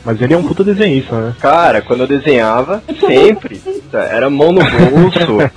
Mas 0.04 0.22
ele 0.22 0.34
é 0.34 0.38
um 0.38 0.44
puta 0.44 0.64
desenhista, 0.64 1.16
né? 1.16 1.34
Cara, 1.40 1.82
quando 1.82 2.02
eu 2.02 2.08
desenhava, 2.08 2.84
sempre. 3.00 3.62
Era 3.94 4.30
mão 4.30 4.52
no 4.52 4.62
bolso. 4.62 5.38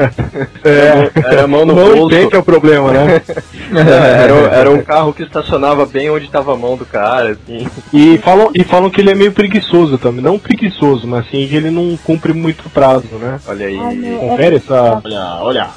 É, 0.65 1.11
era 1.15 1.47
mão 1.47 1.65
no 1.65 1.75
mão 1.75 1.95
bolso. 1.95 2.15
sempre 2.15 2.37
é 2.37 2.41
o 2.41 2.45
problema, 2.45 2.93
né? 2.93 3.23
É, 3.75 4.23
era, 4.25 4.35
era 4.35 4.71
um 4.71 4.83
carro 4.83 5.13
que 5.13 5.23
estacionava 5.23 5.85
bem 5.85 6.11
onde 6.11 6.29
tava 6.31 6.55
a 6.55 6.57
mão 6.57 6.77
do 6.77 6.87
cara, 6.87 7.33
assim. 7.33 7.67
E 7.93 8.19
falam, 8.19 8.51
e 8.55 8.65
falam 8.65 8.89
que 8.91 9.01
ele 9.01 9.11
é 9.11 9.15
meio 9.15 9.33
preguiçoso 9.33 9.99
também. 9.99 10.23
Não 10.23 10.39
preguiçoso, 10.39 11.07
mas 11.07 11.27
assim, 11.27 11.47
que 11.47 11.55
ele 11.55 11.71
não 11.71 11.97
cumpre 12.03 12.33
muito 12.33 12.69
prazo, 12.71 13.07
né? 13.21 13.39
Olha 13.47 13.67
aí. 13.67 13.79
Confere 14.19 14.57
essa. 14.57 15.01
Olha, 15.05 15.39
olha. 15.43 15.69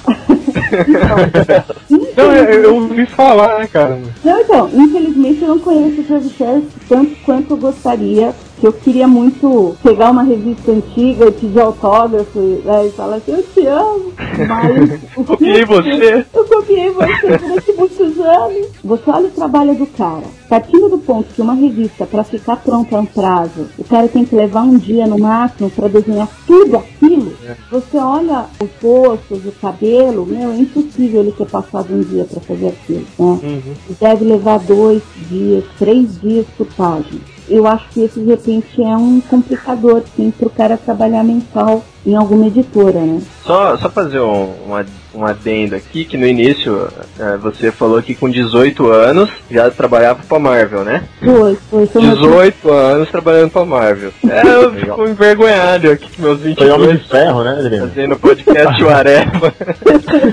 Não, 1.89 2.34
eu, 2.34 2.63
eu 2.63 2.75
ouvi 2.75 3.05
falar, 3.05 3.60
né, 3.60 3.67
cara? 3.67 4.00
Não, 4.24 4.41
então, 4.41 4.70
infelizmente 4.74 5.41
eu 5.41 5.50
não 5.50 5.60
conheço 5.60 6.01
o 6.01 6.03
Travis 6.03 6.63
tanto 6.88 7.15
quanto 7.25 7.53
eu 7.53 7.58
gostaria 7.58 8.34
que 8.62 8.68
eu 8.68 8.74
queria 8.74 9.08
muito 9.08 9.75
pegar 9.82 10.12
uma 10.12 10.22
revista 10.22 10.72
antiga 10.72 11.25
e 11.25 11.32
pedir 11.32 11.60
autógrafo 11.60 12.39
né, 12.39 12.86
e 12.86 12.91
falar 12.91 13.15
assim, 13.15 13.32
eu 13.32 13.41
te 13.41 13.65
amo, 13.65 14.13
mas... 14.48 15.00
eu 15.18 15.24
copiei 15.25 15.65
você. 15.65 16.25
Eu 16.32 16.46
copiei 16.46 16.89
você 16.91 17.38
durante 17.38 17.74
muitos 17.74 18.20
anos. 18.20 18.68
Você 18.84 19.10
olha 19.10 19.27
o 19.27 19.32
trabalho 19.32 19.75
do 19.75 19.88
cara. 19.88 20.24
Partindo 20.48 20.89
do 20.89 20.98
ponto 21.00 21.34
que 21.34 21.41
uma 21.41 21.53
revista, 21.53 22.06
para 22.06 22.24
ficar 22.24 22.58
pronta 22.58 22.96
a 22.96 23.00
um 23.00 23.06
prazo, 23.06 23.68
o 23.77 23.84
cara 23.84 24.08
tem 24.08 24.25
que 24.25 24.36
levar 24.36 24.62
um 24.62 24.77
dia 24.77 25.08
no 25.08 25.18
máximo 25.18 25.70
para 25.70 25.88
desenhar 25.88 26.27
tudo 26.46 26.77
aquilo, 26.77 27.34
é. 27.46 27.56
você 27.72 27.98
olha 27.98 28.46
os 28.62 28.70
rostos, 28.82 29.46
o 29.46 29.51
cabelo, 29.62 30.25
meu, 30.25 30.51
é 30.51 30.58
impossível 30.58 31.22
ele 31.22 31.32
ter 31.32 31.48
passado 31.48 31.94
um 31.94 32.01
dia 32.01 32.25
para 32.25 32.41
fazer 32.41 32.68
aquilo, 32.68 33.00
né? 33.00 33.06
Uhum. 33.18 33.62
Deve 34.00 34.25
levar 34.25 34.60
dois 34.60 35.01
dias, 35.30 35.63
três 35.80 36.20
dias 36.20 36.46
por 36.58 36.68
página 36.68 37.22
eu 37.51 37.67
acho 37.67 37.89
que 37.89 38.01
esse 38.01 38.20
de 38.20 38.25
repente 38.27 38.81
é 38.81 38.96
um 38.96 39.20
complicador, 39.20 40.03
sim, 40.15 40.34
o 40.41 40.50
cara 40.50 40.77
trabalhar 40.77 41.24
mental 41.24 41.84
em 42.05 42.15
alguma 42.15 42.48
editora, 42.48 43.00
né? 43.00 43.22
Só, 43.43 43.77
só 43.77 43.89
fazer 43.89 44.20
um, 44.20 44.53
uma, 44.65 44.86
um 45.13 45.25
adendo 45.25 45.75
aqui, 45.75 46.05
que 46.05 46.17
no 46.17 46.25
início 46.25 46.88
é, 47.20 47.38
você 47.38 47.72
falou 47.72 48.01
que 48.01 48.15
com 48.15 48.29
18 48.29 48.91
anos 48.91 49.29
já 49.50 49.70
trabalhava 49.70 50.22
pra 50.27 50.39
Marvel, 50.39 50.84
né? 50.84 51.03
Foi, 51.24 51.58
foi. 51.70 51.86
foi 51.88 52.01
18 52.01 52.72
anos 52.72 53.10
trabalhando 53.10 53.51
pra 53.51 53.65
Marvel. 53.65 54.12
É, 54.27 54.41
eu 54.48 54.74
fico 54.74 55.08
envergonhado 55.08 55.91
aqui 55.91 56.10
com 56.15 56.22
meus 56.24 56.39
22. 56.39 56.72
Foi 56.72 56.81
homem 56.81 56.98
de 56.98 57.08
ferro, 57.08 57.43
né, 57.43 57.51
Adriano? 57.51 57.88
Fazendo 57.89 58.15
podcast 58.17 58.84
Areva. 58.88 59.53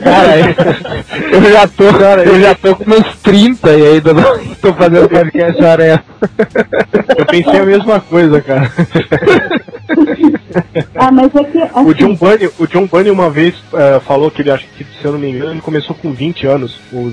cara, 0.02 0.36
eu 1.32 1.52
já 1.52 1.68
tô, 1.68 1.98
cara, 1.98 2.22
eu 2.24 2.40
já 2.40 2.54
tô 2.54 2.76
com 2.76 2.88
meus 2.88 3.16
30 3.22 3.70
e 3.72 3.86
ainda 3.86 4.14
não 4.14 4.38
tô 4.60 4.72
fazendo 4.72 5.08
podcast 5.08 5.64
Areva. 5.64 6.04
Eu 7.16 7.26
pensei 7.26 7.60
a 7.60 7.64
mesma 7.64 8.00
coisa, 8.00 8.40
cara. 8.40 8.72
ah, 10.94 11.10
mas 11.10 11.34
é 11.34 11.44
que. 11.44 11.58
Assim... 11.58 11.88
O 11.88 11.94
John 11.94 12.14
Bunny, 12.14 12.50
o 12.58 12.66
John 12.66 12.86
Bunny 12.86 13.10
uma 13.10 13.30
vez 13.30 13.54
uh, 13.72 14.00
falou 14.00 14.30
que 14.30 14.42
ele 14.42 14.50
acha 14.50 14.66
que, 14.76 14.84
se 14.84 15.04
eu 15.04 15.12
não 15.12 15.18
me 15.18 15.30
engano, 15.30 15.52
ele 15.52 15.60
começou 15.60 15.94
com 15.94 16.12
20 16.12 16.46
anos, 16.46 16.78
ou, 16.92 17.12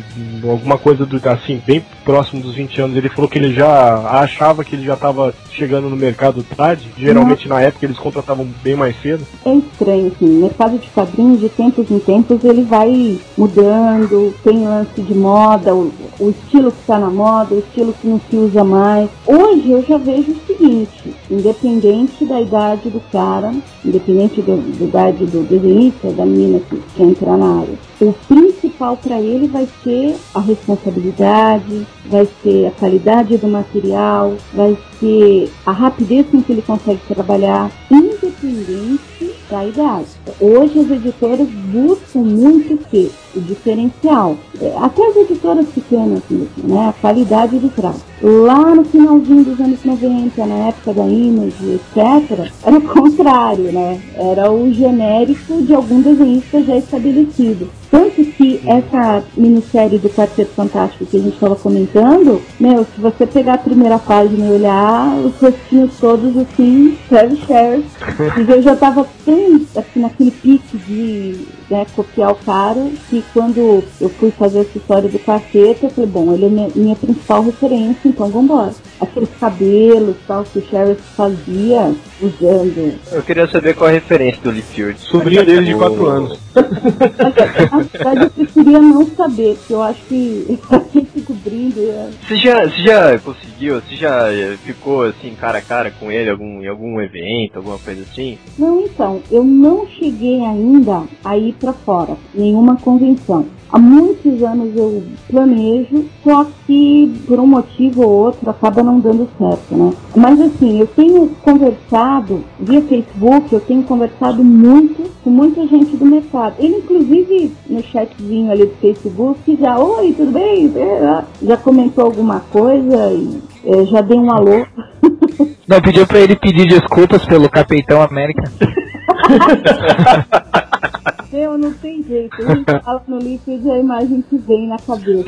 alguma 0.50 0.78
coisa 0.78 1.06
do, 1.06 1.22
assim, 1.30 1.62
bem 1.66 1.84
próximo 2.04 2.42
dos 2.42 2.56
20 2.56 2.82
anos. 2.82 2.98
Ele 2.98 3.10
falou 3.10 3.30
que 3.30 3.38
ele 3.38 3.54
já 3.54 3.98
achava 4.22 4.64
que 4.64 4.76
ele 4.76 4.86
já 4.86 4.94
estava 4.94 5.34
chegando 5.56 5.90
no 5.90 5.96
mercado 5.96 6.44
tarde. 6.56 6.90
Geralmente 6.98 7.48
na 7.48 7.62
época 7.62 7.86
eles 7.86 7.98
contratavam 7.98 8.48
bem 8.64 8.76
mais 8.76 8.96
cedo. 9.02 9.26
É 9.46 9.56
estranho, 9.56 10.08
assim, 10.08 10.38
o 10.38 10.42
mercado 10.42 10.78
de 10.78 10.88
quadrinhos 10.90 11.40
de 11.40 11.50
tempos 11.50 11.90
em 11.90 12.00
tempos 12.00 12.44
ele 12.44 12.64
vai 12.64 13.20
mudando, 13.38 14.34
tem 14.44 14.66
lance 14.66 15.02
de 15.02 15.16
moda, 15.16 15.74
o, 15.74 15.92
o 16.20 16.30
estilo 16.30 16.72
que 16.72 16.80
está 16.82 17.00
na 17.00 17.10
moda, 17.10 17.56
o 17.56 17.60
estilo 17.60 17.94
que 17.94 18.08
não 18.08 18.20
se 18.30 18.36
usa 18.36 18.64
mais. 18.64 19.10
Hoje 19.26 19.72
eu 19.72 19.84
já 19.84 19.98
vejo 19.98 20.32
o 20.32 20.46
seguinte, 20.46 21.14
independente 21.30 22.26
da 22.26 22.42
idade 22.42 22.90
do 22.90 23.02
cara, 23.12 23.54
independente 23.84 24.42
da 24.42 24.54
idade 24.54 25.26
do 25.26 25.48
desenhista, 25.48 26.12
da 26.12 26.26
menina 26.26 26.60
que 26.60 26.82
quer 26.96 27.04
entrar 27.04 27.38
na 27.38 27.60
área, 27.60 27.76
o 28.02 28.14
principal 28.28 28.98
para 28.98 29.20
ele 29.20 29.48
vai 29.48 29.68
ser 29.84 30.16
a 30.34 30.40
responsabilidade, 30.40 31.88
vai 32.06 32.28
ser 32.44 32.68
a 32.68 32.72
qualidade 32.72 33.38
do 33.38 33.48
material, 33.48 34.36
vai 34.54 34.78
ser 35.00 35.52
a 35.66 35.72
rapidez 35.72 36.28
com 36.30 36.42
que 36.42 36.52
ele 36.52 36.62
consegue 36.62 37.00
trabalhar, 37.08 37.72
independente 37.90 39.34
da 39.50 39.66
idade. 39.66 40.08
Hoje 40.40 40.80
as 40.80 40.92
editoras 40.92 41.48
buscam 41.50 42.20
muito 42.20 42.74
o 42.74 42.78
quê? 42.78 43.10
O 43.36 43.42
diferencial. 43.42 44.38
É, 44.62 44.74
Até 44.78 45.06
as 45.06 45.16
editoras 45.18 45.68
pequenas 45.68 46.22
mesmo, 46.30 46.50
né? 46.64 46.90
A 46.90 46.94
qualidade 46.94 47.60
de 47.60 47.70
traço. 47.70 48.04
Lá 48.22 48.74
no 48.74 48.86
finalzinho 48.86 49.44
dos 49.44 49.60
anos 49.60 49.84
90, 49.84 50.46
na 50.46 50.70
época 50.70 50.94
da 50.94 51.06
Image, 51.06 51.80
etc., 51.96 52.52
era 52.64 52.78
o 52.78 52.82
contrário, 52.88 53.72
né? 53.72 54.00
Era 54.16 54.52
o 54.52 54.72
genérico 54.74 55.62
de 55.62 55.74
algum 55.74 56.02
desenhista 56.02 56.64
já 56.64 56.78
estabelecido. 56.78 57.70
Tanto 57.92 58.26
que 58.26 58.62
essa 58.66 59.24
minissérie 59.38 59.98
do 59.98 60.10
Quarteto 60.10 60.52
Fantástico 60.54 61.06
que 61.06 61.18
a 61.18 61.20
gente 61.20 61.36
estava 61.36 61.56
comentando, 61.56 62.42
meu, 62.60 62.84
se 62.84 63.00
você 63.00 63.26
pegar 63.26 63.54
a 63.54 63.58
primeira 63.58 63.98
página 63.98 64.48
e 64.48 64.52
olhar, 64.52 65.16
os 65.18 65.36
rostinhos 65.40 65.92
todos 66.00 66.36
assim, 66.38 66.98
Travis 67.08 67.40
Shares, 67.40 67.86
e 68.46 68.52
eu 68.52 68.62
já 68.62 68.76
tava 68.76 69.08
tão 69.24 69.62
assim, 69.78 70.02
naquele 70.02 70.32
pique 70.32 70.78
de 70.78 71.46
né, 71.70 71.86
copiar 71.96 72.32
o 72.32 72.36
cara, 72.36 72.86
que 73.10 73.24
quando 73.34 73.84
eu 74.00 74.10
fui 74.10 74.32
fazer 74.32 74.60
essa 74.60 74.78
história 74.78 75.10
do 75.10 75.20
quarteto, 75.20 75.86
eu 75.86 75.90
falei, 75.90 76.10
bom, 76.10 76.34
ele 76.34 76.46
é 76.46 76.50
minha, 76.50 76.70
minha 76.76 76.96
principal 76.96 77.44
referência, 77.44 78.08
então 78.08 78.30
vambora. 78.30 78.74
Aqueles 79.00 79.30
cabelos 79.40 80.16
tal 80.28 80.44
que 80.44 80.60
o 80.60 80.66
Sheriff 80.66 81.02
fazia 81.16 81.94
usando. 82.22 83.00
Eu 83.12 83.24
queria 83.24 83.48
saber 83.48 83.76
qual 83.76 83.90
a 83.90 83.94
referência 83.94 84.42
do 84.42 84.52
Lee 84.52 84.62
Field. 84.62 85.00
Sobrinho 85.00 85.46
dele 85.46 85.66
de 85.66 85.76
4 85.76 86.08
anos. 86.08 86.40
Na 86.56 87.80
verdade, 87.80 88.24
eu 88.24 88.30
preferia 88.30 88.80
não 88.80 89.06
saber, 89.08 89.56
porque 89.58 89.74
eu 89.74 89.82
acho 89.82 90.02
que 90.06 90.60
a 90.72 90.80
gente 90.94 91.22
cobrindo 91.22 91.80
é 91.82 92.10
Você 92.28 92.38
já, 92.38 92.64
você 92.64 92.82
já 92.82 93.20
conseguiu, 93.20 93.82
você 93.82 93.96
já 93.96 94.32
eh, 94.32 94.58
ficou 94.64 95.04
assim 95.04 95.36
cara 95.36 95.58
a 95.58 95.62
cara 95.62 95.92
com 95.92 96.12
ele 96.12 96.30
algum, 96.30 96.62
em 96.62 96.68
algum 96.68 97.02
evento, 97.02 97.58
alguma 97.58 97.80
coisa 97.80 98.04
assim? 98.04 98.38
Não, 98.58 98.82
então, 98.82 99.22
eu 99.32 99.44
não 99.44 99.88
cheguei 99.88 100.42
ainda 100.46 101.04
a 101.24 101.38
ir 101.38 101.54
para 101.54 101.74
fora, 101.74 102.16
nenhuma 102.34 102.78
convenção. 102.78 103.46
Há 103.72 103.80
muitos 103.80 104.42
anos 104.44 104.76
eu 104.76 105.04
planejo, 105.30 106.06
só 106.24 106.46
que 106.66 107.14
por 107.28 107.40
um 107.40 107.48
motivo 107.48 108.04
ou 108.04 108.10
outro 108.10 108.50
acaba 108.50 108.84
não 108.84 109.00
dando 109.00 109.28
certo, 109.38 109.76
né? 109.76 109.94
Mas 110.16 110.40
assim, 110.40 110.80
eu 110.80 110.88
tenho 110.88 111.30
conversado 111.42 112.44
via 112.60 112.82
Facebook, 112.82 113.54
eu 113.54 113.60
tenho 113.60 113.84
conversado 113.84 114.44
muito 114.44 115.04
com 115.24 115.30
muita 115.30 115.66
gente 115.68 115.96
do 115.98 116.06
mercado. 116.06 116.56
Ele, 116.60 116.78
inclusive, 116.78 117.52
no 117.70 117.84
chatzinho 117.84 118.52
ali 118.52 118.66
do 118.66 118.76
Facebook, 118.76 119.58
já, 119.60 119.78
oi, 119.78 120.14
tudo 120.14 120.32
bem? 120.32 120.72
É, 120.76 121.24
Já 121.42 121.58
comentou 121.58 122.06
alguma 122.06 122.40
coisa 122.52 123.12
e 123.12 123.40
eh, 123.66 123.86
já 123.86 124.02
dei 124.02 124.18
um 124.18 124.32
alô. 124.32 124.66
Não, 125.68 125.82
pediu 125.82 126.06
pra 126.06 126.20
ele 126.20 126.36
pedir 126.36 126.68
desculpas 126.68 127.26
pelo 127.26 127.50
Capitão 127.50 128.02
América. 128.02 128.44
Eu 131.36 131.58
não 131.58 131.74
tem 131.74 132.02
jeito, 132.02 132.34
eu 132.42 132.82
falo 132.82 133.02
no 133.10 133.20
líquido 133.20 133.70
a 133.70 133.78
imagem 133.78 134.22
que 134.22 134.38
vem 134.38 134.70
na 134.70 134.78
cabeça. 134.78 135.26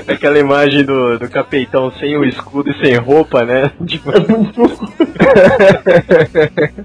né? 0.06 0.14
Aquela 0.14 0.38
imagem 0.38 0.84
do, 0.84 1.18
do 1.18 1.28
capitão 1.28 1.90
sem 1.92 2.16
o 2.16 2.24
escudo 2.24 2.70
e 2.70 2.78
sem 2.84 2.96
roupa, 2.96 3.44
né? 3.44 3.70
Tipo... 3.86 4.10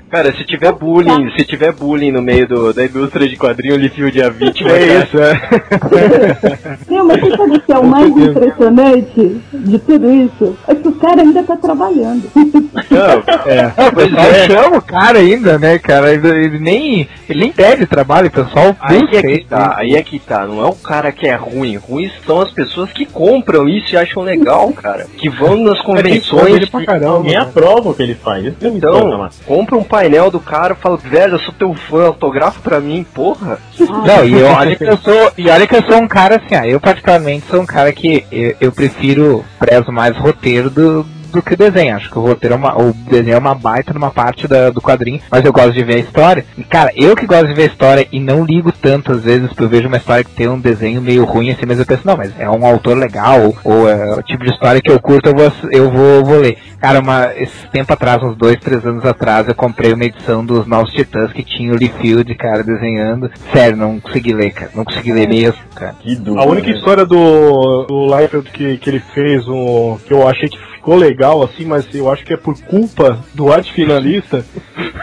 Cara, 0.09 0.33
se 0.33 0.43
tiver 0.45 0.71
bullying, 0.73 1.31
se 1.37 1.45
tiver 1.45 1.71
bullying 1.73 2.11
no 2.11 2.21
meio 2.21 2.47
do, 2.47 2.73
da 2.73 2.85
indústria 2.85 3.27
de 3.27 3.35
quadrinho, 3.37 3.75
o 3.75 3.77
Lee 3.77 3.89
Field 3.89 4.21
é 4.21 4.25
a 4.25 4.29
vítima. 4.29 4.71
É 4.71 4.87
cara. 4.87 5.03
isso, 5.03 5.17
é. 5.17 6.77
Não, 6.89 7.05
mas 7.05 7.19
você 7.19 7.37
sabe 7.37 7.57
o 7.57 7.61
que 7.61 7.71
é 7.71 7.77
o 7.77 7.83
mais 7.83 8.09
impressionante 8.09 9.41
de 9.53 9.79
tudo 9.79 10.11
isso? 10.11 10.57
É 10.67 10.75
que 10.75 10.87
o 10.87 10.93
cara 10.93 11.21
ainda 11.21 11.43
tá 11.43 11.55
trabalhando. 11.55 12.23
Não, 12.35 13.23
é. 13.51 13.67
O 13.87 13.95
pessoal 13.95 14.33
chama 14.47 14.77
o 14.77 14.81
cara 14.81 15.19
ainda, 15.19 15.57
né, 15.57 15.77
cara? 15.79 16.13
Ele, 16.13 16.27
ele 16.27 16.59
nem, 16.59 17.07
ele 17.29 17.39
nem 17.39 17.51
pede 17.51 17.85
trabalho, 17.85 18.27
o 18.27 18.31
pessoal 18.31 18.75
Aí 18.79 18.97
é 18.97 19.07
que 19.07 19.15
ele. 19.15 19.45
tá, 19.45 19.75
aí 19.77 19.95
é 19.95 20.03
que 20.03 20.19
tá. 20.19 20.45
Não 20.45 20.63
é 20.63 20.67
o 20.67 20.75
cara 20.75 21.11
que 21.11 21.27
é 21.27 21.35
ruim. 21.35 21.77
Ruins 21.77 22.11
são 22.25 22.41
as 22.41 22.51
pessoas 22.51 22.91
que 22.91 23.05
compram 23.11 23.67
isso 23.69 23.93
e 23.93 23.97
acham 23.97 24.23
legal, 24.23 24.71
cara. 24.73 25.05
Que 25.17 25.29
vão 25.29 25.57
nas 25.57 25.75
Ele 25.77 25.83
convenções. 25.83 26.69
pra 26.69 26.85
caramba. 26.85 27.09
Alguém 27.15 27.35
aprova 27.35 27.89
o 27.89 27.93
que 27.93 28.03
ele 28.03 28.15
faz. 28.15 28.45
Isso 28.45 28.55
importa, 28.67 28.77
Então, 28.97 29.17
mano. 29.17 29.29
compra 29.45 29.77
um 29.77 29.83
painel 29.83 30.31
do 30.31 30.39
cara 30.39 30.73
e 30.73 30.81
fala, 30.81 30.97
velho, 30.97 31.33
eu 31.35 31.39
sou 31.39 31.53
teu 31.53 31.73
fã, 31.73 32.07
autografa 32.07 32.59
pra 32.61 32.79
mim, 32.79 33.05
porra. 33.13 33.59
Não, 33.79 34.25
e 34.25 34.41
olha 34.43 34.75
que 34.75 34.83
eu 34.83 34.97
sou, 34.97 35.31
e 35.37 35.49
olha 35.49 35.67
que 35.67 35.75
eu 35.75 35.83
sou 35.83 35.97
um 35.97 36.07
cara 36.07 36.37
assim, 36.37 36.55
ah, 36.55 36.67
eu 36.67 36.79
particularmente 36.79 37.45
sou 37.49 37.61
um 37.61 37.65
cara 37.65 37.91
que 37.93 38.25
eu, 38.31 38.55
eu 38.59 38.71
prefiro, 38.71 39.43
prezo 39.59 39.91
mais 39.91 40.15
roteiro 40.17 40.69
do, 40.69 41.05
do 41.31 41.41
que 41.41 41.55
desenho. 41.55 41.95
Acho 41.95 42.09
que 42.09 42.17
o 42.17 42.21
roteiro 42.21 42.55
é 42.55 42.57
uma, 42.57 42.77
o 42.77 42.93
desenho 42.93 43.35
é 43.35 43.39
uma 43.39 43.55
baita 43.55 43.93
numa 43.93 44.11
parte 44.11 44.47
da, 44.47 44.69
do 44.69 44.81
quadrinho, 44.81 45.21
mas 45.29 45.43
eu 45.45 45.53
gosto 45.53 45.73
de 45.73 45.83
ver 45.83 45.95
a 45.95 45.99
história. 45.99 46.45
E 46.57 46.63
cara, 46.63 46.91
eu 46.95 47.15
que 47.15 47.25
gosto 47.25 47.47
de 47.47 47.53
ver 47.53 47.63
a 47.63 47.67
história 47.67 48.07
e 48.11 48.19
não 48.19 48.43
ligo 48.43 48.71
tanto 48.71 49.11
às 49.11 49.23
vezes 49.23 49.51
que 49.53 49.61
eu 49.61 49.69
vejo 49.69 49.87
uma 49.87 49.97
história 49.97 50.23
que 50.23 50.31
tem 50.31 50.47
um 50.47 50.59
desenho 50.59 51.01
meio 51.01 51.25
ruim 51.25 51.51
assim, 51.51 51.65
mas 51.65 51.79
eu 51.79 51.85
penso, 51.85 52.05
não, 52.05 52.17
mas 52.17 52.37
é 52.39 52.49
um 52.49 52.65
autor 52.65 52.97
legal, 52.97 53.53
ou 53.63 53.89
é 53.89 54.15
o 54.15 54.21
tipo 54.21 54.43
de 54.43 54.51
história 54.51 54.81
que 54.81 54.91
eu 54.91 54.99
curto, 54.99 55.29
eu 55.29 55.35
vou, 55.35 55.51
eu 55.71 55.91
vou, 55.91 56.25
vou 56.25 56.39
ler. 56.39 56.57
Cara, 56.81 56.99
uma, 56.99 57.31
esse 57.35 57.67
tempo 57.67 57.93
atrás, 57.93 58.23
uns 58.23 58.35
dois, 58.35 58.57
três 58.59 58.83
anos 58.83 59.05
atrás, 59.05 59.47
eu 59.47 59.53
comprei 59.53 59.93
uma 59.93 60.03
edição 60.03 60.43
dos 60.43 60.65
Novos 60.65 60.91
Titãs 60.91 61.31
que 61.31 61.43
tinha 61.43 61.71
o 61.71 61.75
Lee 61.77 61.93
Field, 62.01 62.33
cara, 62.33 62.63
desenhando. 62.63 63.29
Sério, 63.53 63.77
não 63.77 63.99
consegui 63.99 64.33
ler, 64.33 64.51
cara. 64.51 64.71
Não 64.73 64.83
consegui 64.83 65.13
ler 65.13 65.29
mesmo, 65.29 65.61
cara. 65.75 65.95
Que 65.99 66.15
duro. 66.15 66.41
A 66.41 66.45
única 66.45 66.67
né? 66.67 66.73
história 66.73 67.05
do, 67.05 67.85
do 67.85 68.17
Liefeld 68.17 68.49
que, 68.49 68.77
que 68.79 68.89
ele 68.89 68.99
fez, 69.13 69.47
um, 69.47 69.99
que 70.07 70.11
eu 70.11 70.27
achei 70.27 70.49
que 70.49 70.57
ficou 70.81 70.95
legal, 70.95 71.43
assim, 71.43 71.63
mas 71.63 71.85
eu 71.93 72.11
acho 72.11 72.25
que 72.25 72.33
é 72.33 72.37
por 72.37 72.59
culpa 72.63 73.19
do 73.35 73.53
arte 73.53 73.71
finalista, 73.71 74.43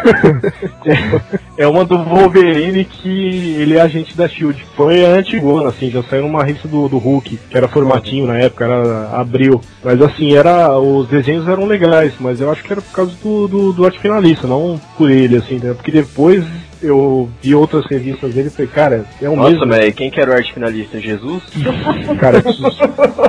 é, 0.85 1.63
é 1.63 1.69
uma 1.69 1.85
do 1.85 1.97
Wolverine 1.97 2.85
que 2.85 3.55
ele 3.55 3.77
é 3.77 3.81
agente 3.81 4.17
da 4.17 4.29
SHIELD. 4.29 4.61
Foi 4.77 5.07
a 5.07 5.11
antigona, 5.11 5.69
assim, 5.69 5.89
já 5.89 6.03
saiu 6.03 6.23
numa 6.23 6.43
revista 6.43 6.67
do, 6.67 6.89
do 6.89 6.99
Hulk, 6.99 7.39
que 7.49 7.57
era 7.57 7.69
formatinho 7.69 8.27
na 8.27 8.39
época, 8.39 8.65
era 8.65 9.11
abril. 9.13 9.61
Mas 9.85 10.03
assim, 10.03 10.35
era 10.35 10.77
os 10.77 11.07
desenhos 11.09 11.47
eram 11.47 11.68
legais, 11.69 12.15
mas 12.19 12.41
eu 12.41 12.51
acho 12.51 12.63
que 12.65 12.73
era 12.73 12.81
por 12.83 12.93
causa 12.93 13.13
do, 13.23 13.47
do, 13.47 13.73
do 13.73 13.85
arte 13.85 13.99
finalista, 13.99 14.47
não 14.47 14.81
por 14.97 15.11
ele, 15.11 15.37
assim, 15.37 15.59
né? 15.63 15.75
Porque 15.75 15.91
depois 15.93 16.45
eu 16.83 17.29
vi 17.43 17.55
outras 17.55 17.87
revistas 17.87 18.33
dele 18.33 18.49
e 18.49 18.51
falei, 18.51 18.71
cara, 18.71 19.05
é 19.21 19.29
o 19.29 19.37
Nossa, 19.37 19.51
mesmo. 19.51 19.67
mas 19.67 19.95
quem 19.95 20.11
que 20.11 20.21
era 20.21 20.31
o 20.31 20.35
arte 20.35 20.53
finalista? 20.53 21.01
Jesus? 21.01 21.43
Cara, 22.21 22.43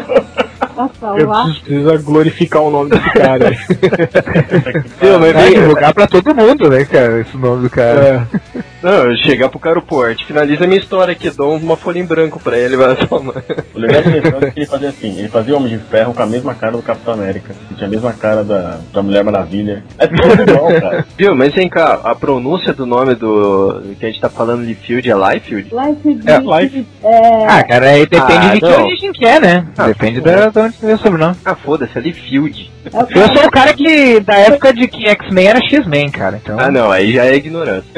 eu 1.01 1.17
eu 1.17 1.29
precisa 1.29 1.97
glorificar 1.97 2.61
o 2.61 2.69
nome 2.71 2.89
desse 2.91 3.09
cara. 3.11 3.49
Não, 5.01 5.19
mas 5.19 5.33
vai 5.33 5.53
divulgar 5.53 5.93
pra 5.93 6.07
todo 6.07 6.35
mundo, 6.35 6.69
né, 6.69 6.85
cara, 6.85 7.19
esse 7.21 7.37
nome 7.37 7.63
do 7.63 7.69
cara. 7.69 8.27
é. 8.35 8.39
Não, 8.81 8.91
eu 9.11 9.17
chegar 9.17 9.49
pro 9.49 9.59
cara 9.59 9.77
o 9.77 9.81
porte, 9.81 10.25
finaliza 10.25 10.63
a 10.63 10.67
minha 10.67 10.79
história 10.79 11.11
aqui, 11.11 11.29
dou 11.29 11.53
uma 11.57 11.75
folha 11.75 11.99
em 11.99 12.05
branco 12.05 12.39
pra 12.39 12.57
ele, 12.57 12.77
vai 12.77 12.95
tomar. 12.95 13.43
O 13.75 13.79
legal 13.79 13.99
é 14.01 14.51
que 14.51 14.59
ele 14.61 14.65
fazia 14.65 14.89
assim, 14.89 15.19
ele 15.19 15.27
fazia 15.27 15.53
o 15.53 15.57
Homem 15.57 15.77
de 15.77 15.83
Ferro 15.83 16.13
com 16.13 16.23
a 16.23 16.25
mesma 16.25 16.55
cara 16.55 16.71
do 16.77 16.81
Capitão 16.81 17.13
América, 17.13 17.53
que 17.67 17.75
tinha 17.75 17.87
a 17.87 17.89
mesma 17.89 18.13
cara 18.13 18.41
da, 18.43 18.79
da 18.93 19.03
Mulher 19.03 19.21
Maravilha. 19.23 19.83
É 19.97 20.07
tudo 20.07 20.41
igual, 20.49 20.67
cara. 20.79 21.05
Viu, 21.17 21.35
mas 21.35 21.53
vem 21.53 21.67
cá, 21.67 21.99
a 22.05 22.15
pronúncia 22.15 22.73
do 22.73 22.85
nome 22.85 23.15
do 23.15 23.81
que 23.99 24.05
a 24.05 24.09
gente 24.09 24.21
tá 24.21 24.29
falando 24.29 24.65
de 24.65 24.73
Field 24.75 25.09
é 25.11 25.13
Liefeld? 25.13 25.69
Life 25.73 26.19
É, 26.25 26.39
de- 26.39 26.45
Life. 26.47 26.87
é, 27.03 27.45
Ah, 27.47 27.63
cara, 27.63 27.89
aí 27.89 28.05
depende 28.07 28.47
Ah, 28.47 28.53
de 28.53 28.59
que 28.61 28.65
origem 28.65 29.11
que 29.11 29.25
é, 29.25 29.39
né? 29.41 29.67
Ah, 29.77 29.87
depende 29.87 30.21
da, 30.21 30.49
da 30.49 30.61
onde 30.63 30.77
o 30.95 30.97
sobrenome. 30.97 31.35
Ah, 31.45 31.55
foda-se, 31.55 31.97
é 31.97 32.01
Liefeld. 32.01 32.71
é 32.85 32.89
Eu 33.19 33.27
sou 33.33 33.45
o 33.47 33.51
cara 33.51 33.73
que, 33.73 34.19
da 34.19 34.35
época 34.37 34.73
de 34.73 34.87
que 34.87 35.07
X-Men 35.07 35.47
era 35.47 35.59
X-Men, 35.61 36.09
cara, 36.09 36.39
então... 36.43 36.57
Ah, 36.59 36.69
não, 36.71 36.89
aí 36.91 37.13
já 37.13 37.25
é 37.25 37.35
ignorância. 37.35 37.89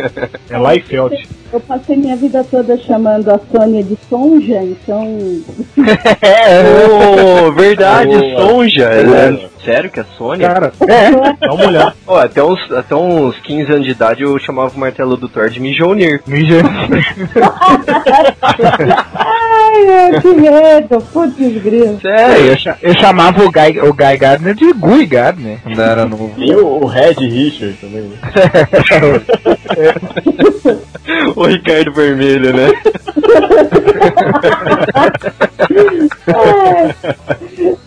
É 0.50 0.58
Liefeld. 0.74 1.28
Eu 1.54 1.60
passei 1.60 1.98
minha 1.98 2.16
vida 2.16 2.44
toda 2.50 2.78
chamando 2.78 3.30
a 3.30 3.38
Sônia 3.52 3.84
de 3.84 3.98
Sonja, 4.10 4.62
então. 4.64 5.18
Ô, 7.46 7.52
verdade, 7.52 8.18
Boa. 8.18 8.48
Sonja. 8.48 8.86
É, 8.86 9.50
sério 9.66 9.90
que 9.92 10.00
é 10.00 10.06
Sônia? 10.18 10.48
Cara, 10.48 10.72
É, 10.88 11.12
dá 11.46 11.54
uma 11.54 11.66
olhada. 11.68 11.94
Ó, 12.08 12.18
até 12.18 12.42
uns, 12.42 12.72
até 12.72 12.96
uns 12.96 13.38
15 13.42 13.70
anos 13.74 13.86
de 13.86 13.92
idade 13.92 14.24
eu 14.24 14.40
chamava 14.40 14.74
o 14.74 14.80
martelo 14.80 15.18
do 15.18 15.28
Thor 15.28 15.50
de 15.50 15.60
Mijonir. 15.60 16.22
Mija- 16.26 16.62
Ai, 19.74 20.20
que 20.20 20.28
medo! 20.28 21.02
Putz, 21.14 21.38
grilo. 21.64 21.98
Sério? 22.02 22.48
eu, 22.48 22.58
eu 22.82 22.94
chamava 23.00 23.42
o 23.44 23.52
Guy, 23.52 23.80
o 23.80 23.94
Guy 23.94 24.18
Gardner 24.18 24.54
de 24.54 24.74
Guy 24.74 25.06
Gardner, 25.06 25.60
quando 25.64 25.82
era 25.82 26.06
novo. 26.06 26.34
E 26.38 26.54
o, 26.54 26.82
o 26.82 26.86
Red 26.86 27.14
Richard 27.14 27.78
também, 27.80 28.02
né? 28.02 28.18
o 31.36 31.46
Ricardo 31.46 31.94
Vermelho, 31.94 32.54
né? 32.54 32.68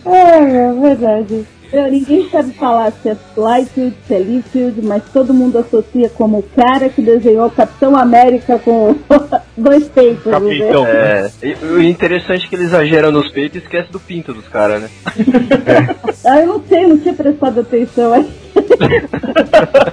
É, 0.05 0.07
é 0.07 0.64
verdade. 0.85 1.45
Meu, 1.73 1.91
ninguém 1.91 2.29
sabe 2.29 2.53
falar 2.53 2.91
se 2.91 3.09
é 3.09 3.15
Flyfield, 3.33 3.95
se 4.07 4.13
é 4.13 4.19
Leafield, 4.19 4.81
mas 4.83 5.03
todo 5.11 5.33
mundo 5.33 5.57
associa 5.57 6.07
como 6.09 6.37
o 6.37 6.43
cara 6.43 6.87
que 6.89 7.01
desenhou 7.01 7.47
o 7.47 7.51
Capitão 7.51 7.95
América 7.97 8.59
com 8.59 8.95
dois 9.57 9.85
peitos. 9.89 10.25
né? 10.25 10.31
Capitão. 10.31 10.85
É, 10.85 11.29
e 11.43 11.53
o 11.65 11.81
interessante 11.81 12.45
é 12.45 12.49
que 12.49 12.55
eles 12.55 12.67
exageram 12.67 13.11
nos 13.11 13.29
peitos 13.31 13.59
e 13.59 13.63
esquecem 13.63 13.91
do 13.91 13.99
pinto 13.99 14.33
dos 14.33 14.47
caras, 14.47 14.83
né? 14.83 14.89
Ah, 16.27 16.39
eu 16.39 16.47
não 16.47 16.63
sei, 16.67 16.83
eu 16.85 16.89
não 16.89 16.97
tinha 16.97 17.13
prestado 17.13 17.59
atenção. 17.59 18.11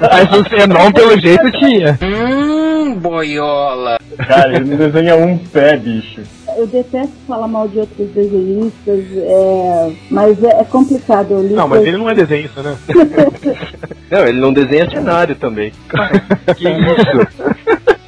Mas 0.01 0.31
o 0.33 0.49
Zenon, 0.49 0.93
pelo 0.93 1.19
jeito, 1.21 1.51
tinha. 1.59 1.99
Hum, 2.01 2.95
boiola. 2.95 3.99
Cara, 4.17 4.57
ele 4.57 4.65
não 4.65 4.77
desenha 4.79 5.17
um 5.17 5.37
pé, 5.37 5.77
bicho. 5.77 6.23
Eu 6.57 6.67
detesto 6.67 7.13
falar 7.27 7.49
mal 7.49 7.69
de 7.69 7.79
outros 7.79 8.09
desenhistas, 8.11 9.05
é, 9.17 9.93
mas 10.11 10.43
é, 10.43 10.61
é 10.61 10.65
complicado. 10.65 11.33
Eu 11.33 11.43
li 11.43 11.55
Não, 11.55 11.69
mas 11.69 11.83
ele 11.83 11.97
não 11.97 12.11
é 12.11 12.15
desenhista, 12.15 12.63
né? 12.63 12.77
Não, 14.11 14.27
ele 14.27 14.41
não 14.41 14.53
desenha 14.53 14.91
cenário 14.91 15.35
também. 15.35 15.73
Que 16.55 16.69
isso? 16.69 17.53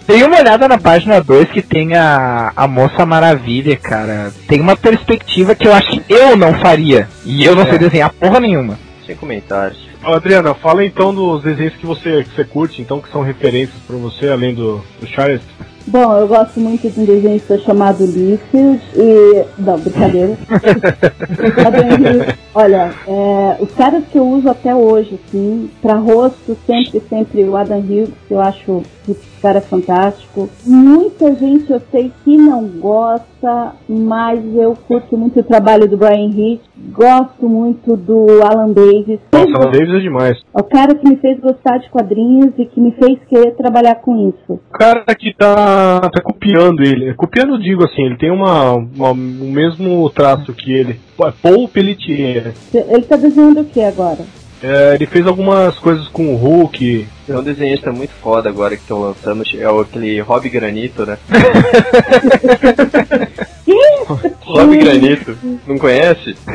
Tem 0.06 0.22
uma 0.22 0.38
olhada 0.38 0.68
na 0.68 0.76
página 0.76 1.18
2 1.18 1.50
que 1.50 1.62
tem 1.62 1.96
a, 1.96 2.52
a 2.54 2.68
Moça 2.68 3.06
Maravilha, 3.06 3.74
cara. 3.74 4.30
Tem 4.46 4.60
uma 4.60 4.76
perspectiva 4.76 5.54
que 5.54 5.66
eu 5.66 5.72
acho 5.72 5.90
que 5.92 6.12
eu 6.12 6.36
não 6.36 6.52
faria. 6.60 7.08
E 7.24 7.42
eu 7.42 7.56
não 7.56 7.64
sei 7.64 7.78
desenhar 7.78 8.12
porra 8.12 8.38
nenhuma. 8.38 8.78
Sem 9.06 9.16
comentários. 9.16 9.88
Ô, 10.04 10.12
Adriana, 10.12 10.52
fala 10.52 10.84
então 10.84 11.14
dos 11.14 11.42
desenhos 11.42 11.74
que 11.76 11.86
você, 11.86 12.22
que 12.22 12.34
você 12.34 12.44
curte, 12.44 12.82
então, 12.82 13.00
que 13.00 13.10
são 13.10 13.22
referências 13.22 13.80
pra 13.86 13.96
você, 13.96 14.28
além 14.28 14.54
do, 14.54 14.84
do 15.00 15.06
Charles. 15.06 15.40
Bom, 15.86 16.16
eu 16.16 16.26
gosto 16.26 16.58
muito 16.58 16.88
de 16.88 16.98
um 16.98 17.04
desenhista 17.04 17.58
chamado 17.58 18.06
Liefeld 18.06 18.80
e. 18.96 19.44
Não, 19.58 19.78
brincadeira. 19.78 20.36
Olha, 22.54 22.94
é, 23.06 23.56
os 23.60 23.70
caras 23.72 24.04
que 24.10 24.18
eu 24.18 24.26
uso 24.26 24.48
até 24.48 24.74
hoje, 24.74 25.18
assim, 25.26 25.68
pra 25.82 25.94
rosto, 25.96 26.56
sempre, 26.66 27.02
sempre 27.08 27.44
o 27.44 27.56
Adam 27.56 27.80
Hughes, 27.80 28.10
que 28.26 28.32
eu 28.32 28.40
acho 28.40 28.82
que 29.12 29.40
cara 29.42 29.58
é 29.58 29.60
fantástico. 29.60 30.48
Muita 30.66 31.34
gente 31.34 31.70
eu 31.70 31.80
sei 31.90 32.10
que 32.24 32.36
não 32.36 32.66
gosta, 32.66 33.72
mas 33.88 34.40
eu 34.56 34.74
curto 34.88 35.16
muito 35.16 35.40
o 35.40 35.42
trabalho 35.42 35.86
do 35.88 35.96
Brian 35.96 36.30
Hitch, 36.30 36.62
gosto 36.92 37.48
muito 37.48 37.96
do 37.96 38.26
Alan 38.42 38.72
Davis. 38.72 39.20
Nossa, 39.32 39.68
o 39.68 39.70
Davis 39.70 39.94
é 39.94 39.98
demais. 40.00 40.38
É 40.54 40.60
o 40.60 40.64
cara 40.64 40.94
que 40.94 41.06
me 41.08 41.16
fez 41.16 41.38
gostar 41.40 41.78
de 41.78 41.88
quadrinhos 41.90 42.52
e 42.58 42.64
que 42.64 42.80
me 42.80 42.92
fez 42.92 43.18
querer 43.28 43.52
trabalhar 43.54 43.96
com 43.96 44.28
isso. 44.28 44.52
O 44.54 44.78
cara 44.78 45.04
que 45.14 45.34
tá, 45.36 46.00
tá 46.00 46.22
copiando 46.22 46.82
ele. 46.82 47.14
Copiando, 47.14 47.58
digo 47.60 47.84
assim, 47.84 48.02
ele 48.04 48.16
tem 48.16 48.30
uma, 48.30 48.72
uma- 48.72 49.10
o 49.12 49.14
mesmo 49.14 50.08
traço 50.10 50.52
que 50.54 50.72
ele. 50.72 50.98
É 51.22 51.32
Paul 51.42 51.68
Pelletier. 51.68 52.52
Ele 52.72 53.02
tá 53.02 53.16
desenhando 53.16 53.60
o 53.60 53.64
que 53.64 53.80
agora? 53.82 54.24
É, 54.66 54.94
ele 54.94 55.04
fez 55.04 55.26
algumas 55.26 55.78
coisas 55.78 56.08
com 56.08 56.32
o 56.32 56.36
Hulk. 56.36 57.06
Tem 57.26 57.36
um 57.36 57.42
desenhista 57.42 57.92
muito 57.92 58.14
foda 58.14 58.48
agora 58.48 58.74
que 58.74 58.80
estão 58.80 58.98
lançando, 58.98 59.44
é 59.54 59.82
aquele 59.82 60.18
Rob 60.20 60.48
Granito, 60.48 61.04
né? 61.04 61.18
Rob 64.40 64.78
Granito, 64.78 65.36
não 65.66 65.76
conhece? 65.76 66.34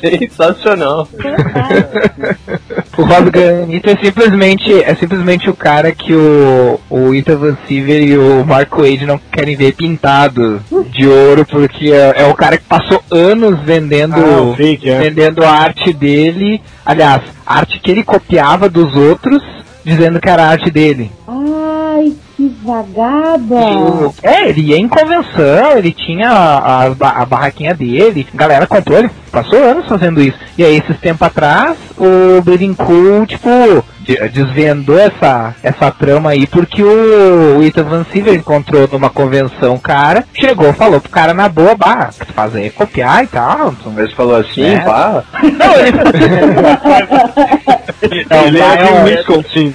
Sensacional. 0.00 1.06
O 2.96 3.02
Rob 3.02 3.30
Granito 3.30 3.90
é 3.90 3.96
simplesmente, 3.96 4.72
é 4.72 4.94
simplesmente 4.94 5.50
o 5.50 5.54
cara 5.54 5.90
que 5.92 6.14
o, 6.14 6.78
o 6.88 7.14
Ethan 7.14 7.36
Van 7.36 7.56
Siever 7.66 8.02
e 8.02 8.16
o 8.16 8.44
Mark 8.46 8.70
Wade 8.76 9.04
não 9.04 9.18
querem 9.32 9.56
ver 9.56 9.72
pintado 9.74 10.60
de 10.90 11.06
ouro, 11.06 11.44
porque 11.44 11.90
é, 11.90 12.22
é 12.22 12.26
o 12.26 12.34
cara 12.34 12.56
que 12.56 12.64
passou 12.64 13.02
anos 13.10 13.58
vendendo, 13.64 14.14
Ah, 14.14 14.42
o 14.42 14.54
fake, 14.54 14.88
é. 14.88 14.98
vendendo 15.00 15.44
a 15.44 15.50
arte 15.50 15.92
dele. 15.92 16.60
Aliás, 16.86 17.22
a 17.44 17.58
arte 17.58 17.80
que 17.80 17.90
ele 17.90 18.04
copiava 18.04 18.68
dos 18.68 18.94
outros, 18.94 19.42
dizendo 19.84 20.20
que 20.20 20.28
era 20.28 20.44
a 20.44 20.48
arte 20.50 20.70
dele. 20.70 21.10
Ai, 21.26 22.12
que 22.36 22.48
vagada! 22.64 23.54
É, 24.22 24.48
ele 24.48 24.60
ia 24.62 24.76
em 24.78 24.88
convenção, 24.88 25.76
ele 25.76 25.92
tinha 25.92 26.28
a, 26.30 26.84
a 26.84 27.22
a 27.22 27.24
barraquinha 27.26 27.74
dele, 27.74 28.26
a 28.32 28.36
galera 28.36 28.66
comprou, 28.66 28.98
ele 28.98 29.10
passou 29.30 29.58
anos 29.62 29.86
fazendo 29.86 30.20
isso. 30.22 30.38
E 30.58 30.64
aí, 30.64 30.76
esses 30.76 30.98
tempos 30.98 31.26
atrás, 31.26 31.76
o 31.98 32.42
Cool, 32.76 33.26
tipo, 33.26 33.48
de- 34.00 34.28
desvendou 34.28 34.98
essa, 34.98 35.54
essa 35.62 35.90
trama 35.90 36.30
aí, 36.30 36.46
porque 36.46 36.82
o, 36.82 37.58
o 37.58 37.62
Ethan 37.64 37.84
Van 37.84 38.04
Siever 38.12 38.34
encontrou 38.34 38.88
numa 38.90 39.10
convenção 39.10 39.74
o 39.74 39.80
cara, 39.80 40.24
chegou, 40.34 40.72
falou 40.72 41.00
pro 41.00 41.10
cara 41.10 41.34
na 41.34 41.48
boa, 41.48 41.74
bah, 41.74 42.10
o 42.14 42.18
que 42.18 42.26
tu 42.26 42.32
faz 42.32 42.54
aí 42.54 42.66
é 42.66 42.70
copiar 42.70 43.24
e 43.24 43.26
tal. 43.26 43.74
então- 43.78 43.92
Mas 43.92 44.12
falou 44.12 44.36
assim, 44.36 44.64
É. 44.64 44.78
pá. 44.80 45.24
Não, 45.42 45.74
ele... 45.80 45.92
Não, 48.30 48.44
ele 48.46 48.58
é 48.60 48.80
é 48.80 48.92
um- 48.92 49.04
Wisconsin. 49.04 49.74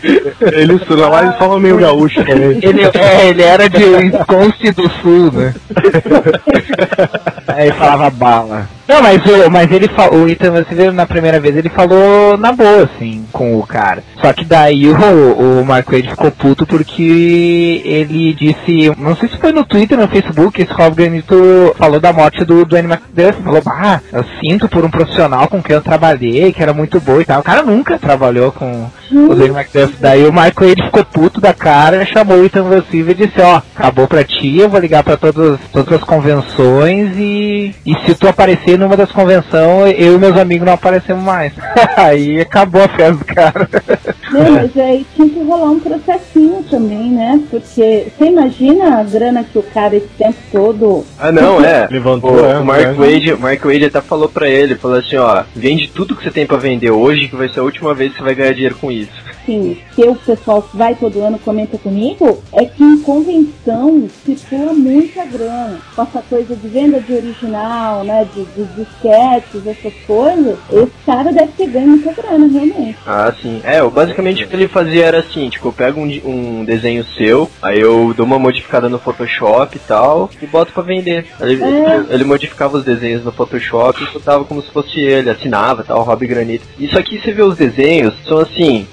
Ele 0.54 0.74
estuda 0.76 1.08
lá 1.10 1.24
e 1.26 1.38
fala 1.39 1.60
meio 1.60 1.78
gaúcho 1.78 2.24
também. 2.24 2.48
Ele, 2.51 2.83
é, 2.83 3.27
ele 3.27 3.41
era 3.41 3.69
de 3.69 3.83
Wisconsin 3.83 4.71
do 4.71 4.89
Sul, 5.01 5.31
né? 5.31 5.53
Aí 7.47 7.71
falava 7.71 8.09
bala. 8.09 8.67
Não, 8.89 9.03
mas, 9.03 9.23
o, 9.23 9.51
mas 9.51 9.71
ele 9.71 9.88
falou, 9.89 10.23
o 10.23 10.29
Ethan 10.29 10.51
você 10.51 10.73
viu 10.73 10.91
na 10.91 11.05
primeira 11.05 11.39
vez, 11.39 11.55
ele 11.55 11.69
falou 11.69 12.35
na 12.38 12.51
boa, 12.51 12.83
assim, 12.83 13.23
com 13.31 13.59
o 13.59 13.65
cara. 13.65 14.03
Só 14.19 14.33
que 14.33 14.43
daí 14.43 14.88
o, 14.88 15.62
o 15.62 15.65
Mark 15.65 15.91
Wade 15.91 16.09
ficou 16.09 16.31
puto 16.31 16.65
porque 16.65 17.83
ele 17.85 18.33
disse, 18.33 18.91
não 18.97 19.15
sei 19.15 19.29
se 19.29 19.38
foi 19.38 19.51
no 19.51 19.63
Twitter, 19.63 19.95
no 19.95 20.07
Facebook, 20.07 20.59
esse 20.59 20.73
Rob 20.73 20.95
Granito 20.95 21.75
falou 21.77 21.99
da 21.99 22.12
morte 22.12 22.43
do 22.43 22.65
Dwayne 22.65 22.91
McDuff, 22.91 23.43
falou, 23.43 23.62
ah, 23.67 23.99
eu 24.12 24.25
sinto 24.41 24.67
por 24.67 24.83
um 24.83 24.89
profissional 24.89 25.47
com 25.47 25.62
quem 25.62 25.75
eu 25.75 25.83
trabalhei, 25.83 26.51
que 26.51 26.63
era 26.63 26.73
muito 26.73 26.99
bom 26.99 27.21
e 27.21 27.25
tal. 27.25 27.41
O 27.41 27.43
cara 27.43 27.62
nunca 27.62 27.99
trabalhou 27.99 28.51
com 28.51 28.89
o 29.12 29.36
Dwayne 29.36 29.56
McDuff. 29.56 29.95
Daí 30.00 30.26
o 30.26 30.34
Mark 30.34 30.60
Wade 30.60 30.84
ficou 30.84 31.06
puto 31.06 31.41
da 31.41 31.54
cara, 31.54 32.06
chamou 32.06 32.38
o 32.38 32.45
Ethan 32.45 32.63
Van 32.63 32.84
e 32.91 33.13
disse, 33.13 33.41
ó, 33.41 33.62
acabou 33.76 34.08
pra 34.08 34.24
ti, 34.24 34.58
eu 34.58 34.69
vou 34.69 34.80
ligar 34.80 35.04
pra 35.04 35.17
todos, 35.17 35.60
todas 35.72 35.93
as 35.93 36.04
convenções 36.04 37.15
e, 37.17 37.76
e 37.86 37.93
se 38.06 38.15
tu 38.15 38.28
aparecer 38.28 38.78
numa 38.78 38.95
das 38.95 39.12
convenções, 39.12 39.95
eu 39.98 40.15
e 40.15 40.17
meus 40.17 40.38
amigos 40.38 40.65
não 40.65 40.74
aparecemos 40.74 41.24
mais. 41.24 41.54
Aí 41.98 42.41
acabou 42.41 42.84
a 42.84 42.88
festa 42.88 43.13
do 43.13 43.26
cara. 43.26 43.69
Não, 44.31 44.51
mas 44.51 44.77
aí 44.77 45.05
tinha 45.15 45.29
que 45.29 45.43
rolar 45.43 45.71
um 45.71 45.79
processinho 45.79 46.63
também, 46.69 47.11
né? 47.11 47.41
Porque 47.49 48.07
você 48.17 48.25
imagina 48.25 48.99
a 48.99 49.03
grana 49.03 49.43
que 49.43 49.57
o 49.57 49.63
cara 49.63 49.95
esse 49.95 50.07
tempo 50.17 50.37
todo. 50.51 51.05
Ah, 51.17 51.31
não, 51.31 51.63
é. 51.63 51.87
Levantou, 51.89 52.33
o, 52.33 52.45
é, 52.45 52.59
o 52.59 52.65
Mark 52.65 52.81
é. 52.81 52.93
Wade, 52.93 53.33
o 53.33 53.39
Mark 53.39 53.63
Wade 53.63 53.85
até 53.85 54.01
falou 54.01 54.29
pra 54.29 54.49
ele, 54.49 54.75
falou 54.75 54.97
assim, 54.97 55.17
ó, 55.17 55.43
vende 55.55 55.89
tudo 55.89 56.15
que 56.15 56.23
você 56.23 56.31
tem 56.31 56.45
pra 56.45 56.57
vender 56.57 56.91
hoje, 56.91 57.27
que 57.27 57.35
vai 57.35 57.49
ser 57.49 57.59
a 57.59 57.63
última 57.63 57.93
vez 57.93 58.11
que 58.11 58.17
você 58.17 58.23
vai 58.23 58.35
ganhar 58.35 58.53
dinheiro 58.53 58.75
com 58.75 58.91
isso. 58.91 59.28
Assim, 59.49 59.77
que 59.95 60.03
o 60.03 60.15
pessoal 60.15 60.62
que 60.62 60.77
vai 60.77 60.93
todo 60.93 61.21
ano 61.21 61.39
comenta 61.39 61.75
comigo, 61.79 62.39
é 62.53 62.65
que 62.65 62.83
em 62.83 62.99
convenção 63.01 64.07
circula 64.23 64.73
muita 64.73 65.25
grana. 65.25 65.79
Com 65.95 66.03
essa 66.03 66.21
coisa 66.21 66.55
de 66.55 66.67
venda 66.67 66.99
de 66.99 67.13
original, 67.13 68.03
né? 68.03 68.27
De, 68.35 68.45
de 68.45 68.63
disquetes, 68.75 69.65
essas 69.65 69.93
coisas, 70.05 70.57
esse 70.71 70.91
cara 71.03 71.31
deve 71.33 71.51
ter 71.53 71.67
ganho 71.67 71.88
muita 71.88 72.13
grana, 72.13 72.47
realmente. 72.47 72.97
Ah, 73.07 73.33
sim. 73.41 73.59
É, 73.63 73.79
eu, 73.79 73.89
basicamente 73.89 74.43
o 74.43 74.47
que 74.47 74.55
ele 74.55 74.67
fazia 74.67 75.05
era 75.05 75.19
assim, 75.19 75.49
tipo, 75.49 75.69
eu 75.69 75.73
pego 75.73 75.99
um, 75.99 76.05
um 76.25 76.63
desenho 76.63 77.03
seu, 77.17 77.49
aí 77.59 77.79
eu 77.79 78.13
dou 78.15 78.27
uma 78.27 78.38
modificada 78.38 78.88
no 78.88 78.99
Photoshop 78.99 79.75
e 79.75 79.79
tal, 79.79 80.29
e 80.39 80.45
boto 80.45 80.71
pra 80.73 80.83
vender. 80.83 81.25
Ele, 81.41 81.63
É. 81.63 82.05
ele 82.09 82.23
modificava 82.23 82.77
os 82.77 82.83
desenhos 82.85 83.23
no 83.25 83.31
Photoshop 83.31 84.03
e 84.03 84.13
botava 84.13 84.43
como 84.45 84.62
se 84.62 84.69
fosse 84.69 84.99
ele, 84.99 85.29
assinava 85.31 85.83
tal, 85.83 86.03
Rob 86.03 86.27
Granito. 86.27 86.65
Isso 86.79 86.97
aqui 86.99 87.19
você 87.19 87.31
vê 87.31 87.41
os 87.41 87.57
desenhos, 87.57 88.13
são 88.27 88.38
assim, 88.38 88.85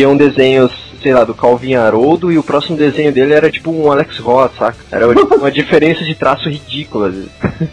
faziam 0.00 0.16
desenhos, 0.16 0.72
sei 1.02 1.12
lá, 1.12 1.24
do 1.24 1.34
Calvin 1.34 1.74
Haroldo 1.74 2.32
e 2.32 2.38
o 2.38 2.42
próximo 2.42 2.76
desenho 2.76 3.12
dele 3.12 3.34
era 3.34 3.50
tipo 3.50 3.70
um 3.70 3.90
Alex 3.92 4.18
Ross, 4.18 4.50
saca? 4.58 4.78
Era 4.90 5.14
tipo, 5.14 5.34
uma 5.36 5.50
diferença 5.50 6.02
de 6.04 6.14
traço 6.14 6.48
ridícula. 6.48 7.12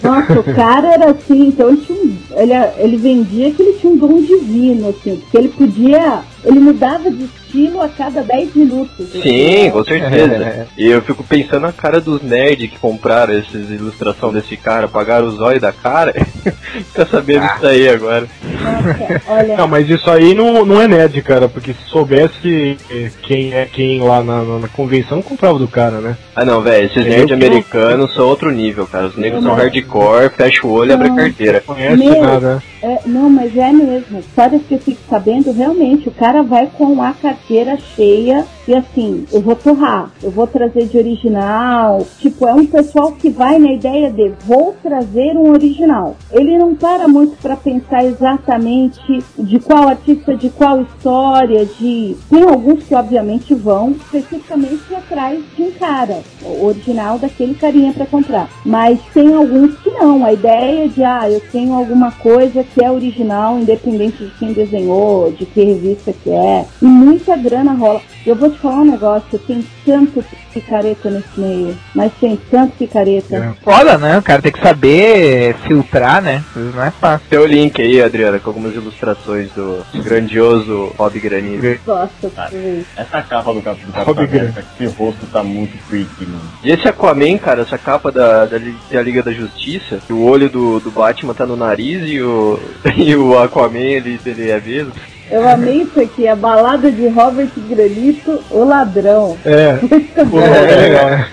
Nossa, 0.04 0.40
o 0.40 0.44
cara 0.56 0.94
era 0.94 1.12
assim, 1.12 1.48
então 1.48 1.70
ele, 1.70 1.78
tinha 1.78 1.98
um- 1.98 2.18
ele, 2.36 2.54
ele 2.80 2.98
vendia 2.98 3.52
que 3.52 3.62
ele 3.62 3.74
tinha 3.80 3.94
um 3.94 3.98
dom 3.98 4.22
divino, 4.22 4.90
assim, 4.90 5.16
porque 5.18 5.38
ele 5.38 5.50
podia. 5.50 6.20
Ele 6.48 6.60
mudava 6.62 7.12
de 7.12 7.26
estilo 7.26 7.82
a 7.82 7.90
cada 7.90 8.22
10 8.24 8.56
minutos. 8.56 9.08
Sim, 9.22 9.70
com 9.70 9.84
certeza. 9.84 10.68
E 10.78 10.88
eu 10.88 11.02
fico 11.02 11.24
pensando 11.24 11.62
na 11.64 11.74
cara 11.74 12.00
dos 12.00 12.22
nerds 12.22 12.70
que 12.70 12.80
compraram 12.80 13.34
essas 13.34 13.70
ilustrações 13.70 14.34
desse 14.34 14.56
cara, 14.56 14.88
pagaram 14.88 15.28
os 15.28 15.40
olhos 15.42 15.62
da 15.62 15.74
cara, 15.74 16.14
tá 16.96 17.06
sabendo 17.06 17.44
Ah. 17.44 17.56
isso 17.58 17.68
aí 17.68 17.90
agora. 17.90 18.28
Nossa, 18.62 19.22
olha. 19.28 19.58
Não, 19.58 19.68
mas 19.68 19.90
isso 19.90 20.10
aí 20.10 20.34
não, 20.34 20.66
não 20.66 20.82
é 20.82 20.88
nerd, 20.88 21.22
cara, 21.22 21.50
porque 21.50 21.74
se 21.74 21.84
soubesse 21.90 22.78
eh, 22.90 23.12
quem 23.24 23.54
é 23.54 23.66
quem 23.66 24.00
lá 24.00 24.24
na, 24.24 24.44
na, 24.44 24.60
na 24.60 24.68
convenção, 24.70 25.22
comprava 25.22 25.60
do 25.60 25.68
cara, 25.68 26.00
né? 26.00 26.16
Ah 26.36 26.46
não, 26.46 26.62
velho, 26.62 26.86
esses 26.86 27.06
nerds 27.06 27.32
americanos 27.32 28.14
são 28.14 28.26
outro 28.26 28.52
nível, 28.52 28.88
cara. 28.88 29.08
Os 29.08 29.18
negros 29.18 29.44
são 29.44 29.52
Não. 29.52 29.58
hardcore, 29.62 30.30
fecha 30.30 30.66
o 30.66 30.72
olho 30.72 30.92
e 30.92 30.94
abre 30.94 31.08
a 31.08 31.10
Não. 31.10 31.18
carteira. 31.18 31.62
Conhece 31.66 31.98
Meu. 31.98 32.22
nada. 32.22 32.64
É, 32.82 33.00
não, 33.06 33.30
mas 33.30 33.58
é 33.58 33.72
mesmo. 33.72 34.20
Histórias 34.20 34.62
que 34.68 34.76
eu 34.76 34.80
fico 34.80 35.00
sabendo, 35.10 35.52
realmente, 35.52 36.08
o 36.08 36.12
cara 36.12 36.37
vai 36.44 36.68
com 36.78 37.02
a 37.02 37.14
carteira 37.14 37.78
cheia 37.78 38.46
E 38.68 38.74
assim, 38.74 39.26
eu 39.32 39.40
vou 39.40 39.56
torrar, 39.56 40.12
eu 40.22 40.30
vou 40.30 40.46
trazer 40.46 40.88
de 40.88 40.98
original. 40.98 42.06
Tipo, 42.20 42.48
é 42.48 42.54
um 42.54 42.66
pessoal 42.66 43.14
que 43.14 43.30
vai 43.30 43.58
na 43.58 43.72
ideia 43.72 44.12
de 44.12 44.34
vou 44.46 44.76
trazer 44.84 45.38
um 45.38 45.52
original. 45.52 46.18
Ele 46.32 46.58
não 46.58 46.76
para 46.76 47.08
muito 47.08 47.38
para 47.42 47.56
pensar 47.56 48.04
exatamente 48.04 49.24
de 49.40 49.60
qual 49.60 49.88
artista, 49.88 50.36
de 50.36 50.50
qual 50.50 50.82
história, 50.82 51.66
de. 51.66 52.18
Tem 52.30 52.44
alguns 52.44 52.84
que 52.84 52.94
obviamente 52.94 53.56
vão 53.56 53.92
especificamente 53.92 54.94
atrás 54.94 55.42
de 55.56 55.64
um 55.64 55.72
cara, 55.72 56.22
original 56.62 57.18
daquele 57.18 57.56
carinha 57.56 57.94
para 57.94 58.06
comprar. 58.06 58.50
Mas 58.66 59.00
tem 59.14 59.34
alguns 59.34 59.78
não. 60.00 60.26
A 60.26 60.34
ideia 60.34 60.88
de, 60.90 61.04
ah, 61.04 61.30
eu 61.30 61.40
tenho 61.52 61.74
alguma 61.74 62.12
coisa 62.12 62.64
que 62.64 62.84
é 62.84 62.90
original, 62.92 63.58
independente 63.60 64.24
de 64.26 64.32
quem 64.40 64.54
desenhou, 64.54 65.32
de 65.32 65.46
que 65.46 65.64
revista 65.64 66.14
que 66.14 66.30
é. 66.30 66.66
E 66.82 66.86
muita 66.86 67.36
grana 67.36 67.74
rola. 67.74 68.02
Eu 68.26 68.36
vou 68.36 68.50
te 68.50 68.58
falar 68.60 68.82
um 68.82 68.92
negócio, 68.92 69.40
tem 69.40 69.66
tanto 69.86 70.24
picareta 70.54 71.10
nesse 71.10 71.40
meio, 71.40 71.78
mas 71.96 72.12
tem 72.20 72.38
tanto 72.52 72.74
picareta. 72.78 73.56
Foda, 73.64 73.98
né? 73.98 74.18
O 74.18 74.22
cara 74.22 74.42
tem 74.42 74.52
que 74.52 74.60
saber 74.62 75.56
filtrar, 75.66 76.22
né? 76.22 76.44
Isso 76.50 76.60
não 76.76 76.84
é 76.84 76.92
fácil. 76.92 77.26
Tem 77.30 77.40
o 77.40 77.46
link 77.46 77.82
aí, 77.82 78.02
Adriana, 78.02 78.38
com 78.40 78.50
algumas 78.50 78.74
ilustrações 78.76 79.50
do 79.52 79.86
grandioso 80.04 80.92
Rob 80.98 81.18
Granito. 81.20 81.80
Gosto, 81.86 82.30
Cara. 82.36 82.52
Essa 82.98 83.22
capa 83.22 83.54
do, 83.54 83.62
Cap- 83.62 83.80
do 83.80 83.92
Capitão 83.94 84.24
América, 84.24 84.66
esse 84.82 84.94
rosto 84.96 85.26
tá 85.32 85.42
muito 85.44 85.78
freaky, 85.88 86.26
mano. 86.26 86.42
E 86.64 86.72
esse 86.72 86.88
Aquaman, 86.88 87.38
cara, 87.38 87.62
essa 87.62 87.78
capa 87.78 88.12
da, 88.12 88.46
da, 88.46 88.58
da 88.92 89.02
Liga 89.02 89.24
da 89.24 89.32
Justiça, 89.32 89.87
que 90.06 90.14
o 90.14 90.24
olho 90.24 90.50
do, 90.50 90.80
do 90.80 90.92
Batman 90.92 91.34
tá 91.34 91.46
no 91.46 91.56
nariz 91.56 92.02
e 92.10 92.22
o, 92.22 92.60
e 92.96 93.16
o 93.16 93.38
Aquaman 93.40 93.78
ele, 93.80 94.20
ele 94.26 94.50
é 94.50 94.60
mesmo. 94.60 94.92
Eu 95.30 95.46
amei 95.46 95.82
isso 95.82 96.00
aqui, 96.00 96.26
a 96.26 96.38
balada 96.38 96.90
de 96.90 97.06
Robert 97.10 97.50
Granito, 97.58 98.42
o 98.50 98.64
ladrão. 98.64 99.38
É, 99.44 99.74
pô, 100.32 100.40
é 100.40 100.76
legal, 100.76 101.10
né? 101.10 101.30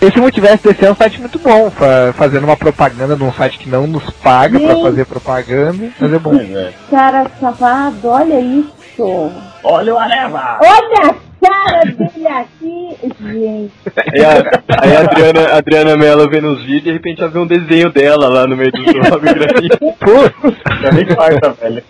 Esse 0.00 0.18
multiverso 0.20 0.68
desse 0.68 0.84
é 0.84 0.92
um 0.92 0.94
site 0.94 1.18
muito 1.18 1.36
bom, 1.40 1.68
fa- 1.68 2.12
fazendo 2.16 2.44
uma 2.44 2.56
propaganda 2.56 3.16
num 3.16 3.32
site 3.32 3.58
que 3.58 3.68
não 3.68 3.88
nos 3.88 4.08
paga 4.10 4.56
pra 4.60 4.68
Gente. 4.74 4.82
fazer 4.82 5.04
propaganda, 5.04 5.88
mas 5.98 6.12
é 6.12 6.18
bom. 6.18 6.34
É. 6.36 6.72
Cara 6.90 7.26
safado, 7.40 8.06
olha 8.08 8.38
isso. 8.40 9.32
Olha 9.64 9.94
o 9.94 9.98
Areva! 9.98 10.58
Olha 10.62 11.16
cara 11.42 11.84
dele 11.84 12.28
aqui, 12.28 12.96
gente. 13.20 13.72
Aí 13.96 14.24
a, 14.24 14.62
aí 14.80 14.96
a 14.96 15.00
Adriana, 15.00 15.40
a 15.48 15.56
Adriana 15.56 15.96
Mello 15.96 16.30
vê 16.30 16.40
nos 16.40 16.60
vídeos 16.60 16.78
e 16.78 16.84
de 16.84 16.92
repente 16.92 17.20
ela 17.20 17.30
vê 17.30 17.38
um 17.38 17.46
desenho 17.46 17.90
dela 17.90 18.28
lá 18.28 18.46
no 18.46 18.56
meio 18.56 18.70
do 18.70 18.78
Rob 18.78 19.22
Granito. 19.22 19.78
Já 20.80 20.92
nem 20.92 21.06
farta, 21.06 21.50
velho. 21.52 21.82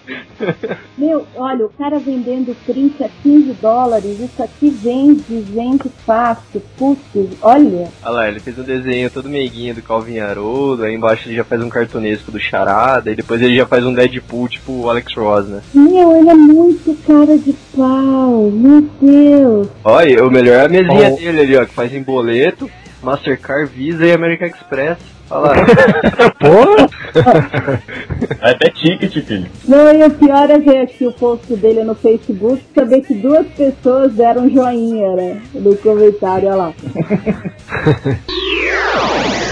Meu, 0.98 1.26
olha, 1.36 1.66
o 1.66 1.70
cara 1.70 1.98
vendendo 1.98 2.56
30, 2.66 3.08
15 3.22 3.52
dólares, 3.60 4.20
isso 4.20 4.42
aqui 4.42 4.70
vende, 4.70 5.40
vende 5.40 5.88
fácil, 6.04 6.62
putz, 6.76 7.00
olha. 7.40 7.88
Olha 8.02 8.10
lá, 8.10 8.28
ele 8.28 8.40
fez 8.40 8.58
um 8.58 8.62
desenho 8.62 9.10
todo 9.10 9.28
meiguinho 9.28 9.74
do 9.74 9.82
Calvin 9.82 10.18
Haroldo, 10.18 10.84
aí 10.84 10.94
embaixo 10.94 11.28
ele 11.28 11.36
já 11.36 11.44
faz 11.44 11.62
um 11.62 11.68
cartunesco 11.68 12.30
do 12.30 12.40
Charada, 12.40 13.10
e 13.10 13.16
depois 13.16 13.40
ele 13.40 13.56
já 13.56 13.66
faz 13.66 13.84
um 13.84 13.94
Deadpool 13.94 14.48
tipo 14.48 14.72
o 14.72 14.90
Alex 14.90 15.14
Ross, 15.14 15.46
né? 15.46 15.62
Meu, 15.74 16.16
ele 16.16 16.30
é 16.30 16.34
muito 16.34 16.96
cara 17.06 17.36
de 17.38 17.52
pau, 17.76 18.50
meu 18.50 18.88
Deus. 19.00 19.41
Olha, 19.84 20.24
o 20.24 20.30
melhor 20.30 20.60
é 20.60 20.64
a 20.66 20.68
mesinha 20.68 21.10
Oh. 21.12 21.16
dele 21.16 21.40
ali, 21.40 21.56
ó, 21.56 21.64
que 21.64 21.74
faz 21.74 21.92
em 21.94 22.02
boleto, 22.02 22.70
Mastercard, 23.02 23.70
Visa 23.74 24.04
e 24.06 24.12
American 24.12 24.48
Express. 24.48 24.98
Olha 25.30 25.50
lá. 25.50 25.54
É 28.40 28.50
até 28.50 28.68
ticket, 28.70 29.24
filho. 29.24 29.46
Não, 29.68 29.92
e 29.94 30.02
o 30.04 30.10
pior 30.10 30.50
é 30.50 30.58
ver 30.58 30.78
aqui 30.78 31.06
o 31.06 31.12
post 31.12 31.54
dele 31.56 31.84
no 31.84 31.94
Facebook, 31.94 32.62
saber 32.74 33.02
que 33.02 33.14
duas 33.14 33.46
pessoas 33.48 34.12
deram 34.14 34.48
joinha, 34.50 35.14
né? 35.14 35.40
No 35.54 35.76
comentário, 35.76 36.48
olha 36.48 36.56
lá. 36.56 36.72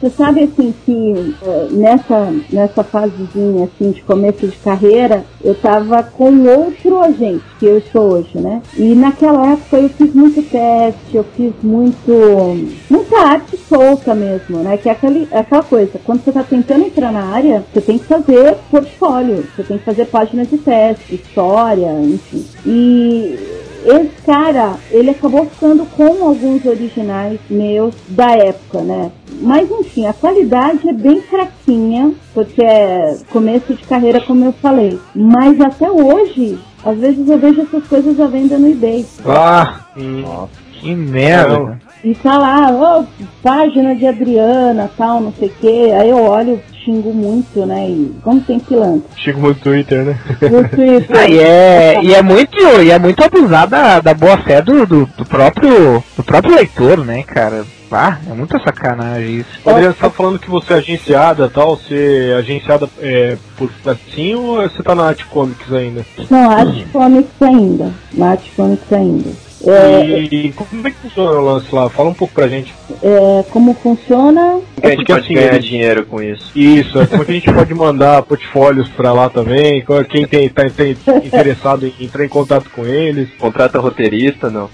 Você 0.00 0.10
sabe 0.10 0.44
assim 0.44 0.72
que 0.86 1.34
eh, 1.42 1.68
nessa, 1.72 2.32
nessa 2.52 2.84
fasezinha 2.84 3.64
assim 3.64 3.90
de 3.90 4.00
começo 4.02 4.46
de 4.46 4.56
carreira, 4.58 5.24
eu 5.42 5.56
tava 5.56 6.04
com 6.04 6.46
outro 6.46 7.00
agente, 7.00 7.42
que 7.58 7.66
eu 7.66 7.82
sou 7.92 8.12
hoje, 8.12 8.38
né? 8.38 8.62
E 8.76 8.94
naquela 8.94 9.52
época 9.52 9.76
eu 9.76 9.88
fiz 9.88 10.14
muito 10.14 10.40
teste, 10.42 11.16
eu 11.16 11.24
fiz 11.36 11.52
muito 11.62 12.68
muita 12.88 13.18
arte 13.18 13.56
solta 13.68 14.14
mesmo, 14.14 14.58
né? 14.58 14.76
Que 14.76 14.88
é 14.88 14.92
aquele, 14.92 15.26
aquela 15.32 15.64
coisa, 15.64 15.98
quando 16.04 16.22
você 16.22 16.30
tá 16.30 16.44
tentando 16.44 16.86
entrar 16.86 17.12
na 17.12 17.24
área, 17.24 17.64
você 17.72 17.80
tem 17.80 17.98
que 17.98 18.04
fazer 18.04 18.56
portfólio, 18.70 19.44
você 19.56 19.64
tem 19.64 19.78
que 19.78 19.84
fazer 19.84 20.04
página 20.06 20.44
de 20.44 20.58
teste, 20.58 21.16
história, 21.16 21.92
enfim. 22.00 22.44
E 22.64 23.36
esse 23.84 24.22
cara, 24.24 24.74
ele 24.90 25.10
acabou 25.10 25.46
ficando 25.46 25.86
com 25.86 26.26
alguns 26.26 26.64
originais 26.64 27.38
meus 27.48 27.94
da 28.08 28.32
época, 28.32 28.80
né? 28.80 29.10
Mas 29.40 29.70
enfim, 29.70 30.06
a 30.06 30.12
qualidade 30.12 30.88
é 30.88 30.92
bem 30.92 31.20
fraquinha, 31.22 32.12
porque 32.34 32.62
é 32.62 33.18
começo 33.30 33.74
de 33.74 33.84
carreira, 33.84 34.20
como 34.20 34.44
eu 34.44 34.52
falei. 34.52 34.98
Mas 35.14 35.60
até 35.60 35.90
hoje, 35.90 36.58
às 36.84 36.98
vezes 36.98 37.28
eu 37.28 37.38
vejo 37.38 37.62
essas 37.62 37.86
coisas 37.86 38.18
à 38.20 38.26
venda 38.26 38.58
no 38.58 38.68
eBay. 38.68 39.06
Ah, 39.26 39.80
Nossa. 39.96 40.68
Que 40.80 40.94
merda. 40.94 41.80
E 42.04 42.14
tá 42.14 42.38
lá, 42.38 42.70
ó, 42.70 43.04
página 43.42 43.94
de 43.94 44.06
Adriana, 44.06 44.88
tal, 44.96 45.20
não 45.20 45.32
sei 45.32 45.48
o 45.48 45.52
quê. 45.60 45.92
Aí 45.92 46.08
eu 46.08 46.22
olho, 46.22 46.60
xingo 46.88 47.12
muito, 47.12 47.66
né? 47.66 47.90
E 47.90 48.16
como 48.22 48.40
tem 48.40 48.58
pilantra. 48.58 49.10
chego 49.16 49.40
no 49.40 49.54
Twitter, 49.54 50.04
né? 50.04 50.18
No 50.50 50.66
Twitter. 50.68 51.08
Ah, 51.18 51.28
e 51.28 51.38
é, 51.38 52.00
e 52.02 52.14
é 52.14 52.22
muito, 52.22 52.56
e 52.82 52.90
é 52.90 52.98
muito 52.98 53.22
abusar 53.22 53.66
da, 53.66 53.98
da 54.00 54.14
boa 54.14 54.36
fé 54.38 54.62
do, 54.62 54.86
do, 54.86 55.06
do 55.16 55.24
próprio, 55.24 56.02
do 56.16 56.22
próprio 56.22 56.54
leitor, 56.54 57.04
né, 57.04 57.22
cara? 57.22 57.64
Ah, 57.90 58.18
é 58.28 58.32
muita 58.34 58.58
sacanagem 58.58 59.38
isso. 59.38 59.48
Adriano, 59.66 59.94
você 59.94 60.00
tá 60.00 60.10
falando 60.10 60.38
que 60.38 60.50
você 60.50 60.74
é 60.74 60.76
agenciada 60.76 61.46
e 61.46 61.48
tal, 61.48 61.76
você 61.76 62.30
é 62.32 62.34
agenciada 62.34 62.88
é, 63.00 63.36
por 63.56 63.70
assim 63.86 64.34
ou 64.34 64.62
você 64.62 64.82
tá 64.82 64.94
na 64.94 65.08
Art 65.08 65.24
Comics 65.24 65.72
ainda? 65.72 66.04
Não, 66.30 66.50
Art 66.50 66.86
Comics 66.92 67.42
ainda. 67.42 67.92
Na 68.12 68.30
Art 68.30 68.44
Comics 68.54 68.92
ainda. 68.92 69.47
É, 69.66 70.20
E 70.20 70.52
como 70.52 70.86
é 70.86 70.90
que 70.90 70.96
funciona 70.98 71.30
o 71.32 71.44
lance 71.44 71.74
lá? 71.74 71.88
Fala 71.90 72.10
um 72.10 72.14
pouco 72.14 72.32
pra 72.34 72.46
gente. 72.48 72.72
é, 73.02 73.44
como 73.50 73.74
funciona? 73.74 74.60
Como 74.60 74.62
que 74.80 74.86
a 74.86 74.90
gente 74.90 74.96
porque 74.98 75.12
pode 75.12 75.24
assim, 75.24 75.34
ganhar 75.34 75.58
dinheiro 75.58 76.06
com 76.06 76.22
isso? 76.22 76.50
Isso, 76.54 77.00
é 77.00 77.06
como 77.06 77.22
é 77.22 77.24
que 77.26 77.30
a 77.32 77.34
gente 77.34 77.52
pode 77.52 77.74
mandar 77.74 78.22
portfólios 78.22 78.88
pra 78.88 79.12
lá 79.12 79.28
também? 79.28 79.84
Quem 80.08 80.26
tem, 80.26 80.48
tá, 80.48 80.68
tem 80.70 80.96
interessado 81.24 81.86
em 81.86 81.94
entrar 82.04 82.24
em 82.24 82.28
contato 82.28 82.70
com 82.70 82.84
eles? 82.86 83.28
Contrata 83.38 83.78
roteirista, 83.80 84.48
não. 84.48 84.70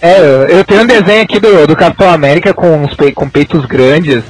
É, 0.00 0.18
eu- 0.58 0.64
tenho 0.64 0.82
um 0.82 0.86
desenho 0.86 1.22
aqui 1.22 1.38
do, 1.38 1.66
do 1.66 1.76
Capitão 1.76 2.10
América 2.10 2.52
com, 2.52 2.66
uns 2.82 2.94
pe- 2.94 3.12
com 3.12 3.28
peitos 3.28 3.64
grandes. 3.66 4.24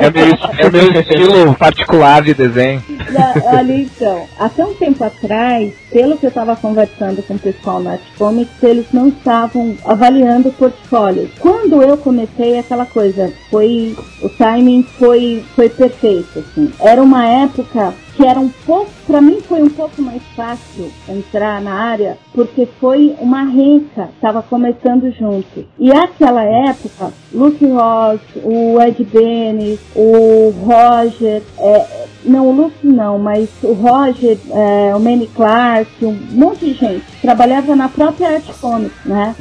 é, 0.00 0.10
meu, 0.10 0.26
é 0.58 0.70
meu 0.70 1.00
estilo 1.00 1.54
particular 1.54 2.22
de 2.22 2.34
desenho. 2.34 2.82
Na- 3.10 3.34
Olha, 3.58 3.72
então, 3.74 4.26
até 4.38 4.64
um 4.64 4.74
tempo 4.74 5.04
atrás, 5.04 5.72
pelo 5.92 6.16
que 6.18 6.26
eu 6.26 6.28
estava 6.28 6.56
conversando 6.56 7.22
com 7.22 7.34
o 7.34 7.38
pessoal 7.38 7.80
na 7.80 7.92
Art 7.92 8.00
Comics, 8.46 8.62
eles 8.62 8.86
não 8.92 9.08
estavam 9.08 9.76
avaliando 9.84 10.52
portfólios. 10.52 11.30
Quando 11.38 11.82
eu 11.82 11.96
comecei 11.98 12.58
aquela 12.58 12.86
coisa, 12.86 13.32
foi 13.50 13.96
o 14.22 14.28
timing 14.28 14.82
foi 14.98 15.44
foi 15.54 15.68
perfeito, 15.68 16.38
assim. 16.38 16.72
Era 16.80 17.02
uma 17.02 17.26
época 17.26 17.94
que 18.16 18.24
era 18.24 18.40
um 18.40 18.48
pouco, 18.64 18.90
para 19.06 19.20
mim 19.20 19.40
foi 19.42 19.62
um 19.62 19.68
pouco 19.68 20.00
mais 20.00 20.22
fácil 20.34 20.90
entrar 21.06 21.60
na 21.60 21.74
área, 21.74 22.16
porque 22.32 22.66
foi 22.80 23.14
uma 23.20 23.42
renca, 23.42 24.08
estava 24.14 24.42
começando 24.42 25.10
junto. 25.12 25.66
E 25.78 25.92
aquela 25.92 26.42
época, 26.42 27.12
Luke 27.30 27.64
Ross, 27.66 28.20
o 28.42 28.80
Ed 28.80 29.04
Benes, 29.04 29.78
o 29.94 30.50
Roger, 30.64 31.42
é, 31.58 31.95
não, 32.26 32.48
o 32.48 32.52
Luke 32.52 32.86
não, 32.86 33.18
mas 33.18 33.48
o 33.62 33.72
Roger, 33.72 34.38
é, 34.50 34.94
o 34.94 35.00
Manny 35.00 35.28
Clark, 35.34 36.04
um 36.04 36.18
monte 36.32 36.66
de 36.66 36.72
gente 36.74 37.04
trabalhava 37.20 37.74
na 37.76 37.88
própria 37.88 38.34
Art 38.34 38.46
Comics, 38.60 39.04
né? 39.04 39.34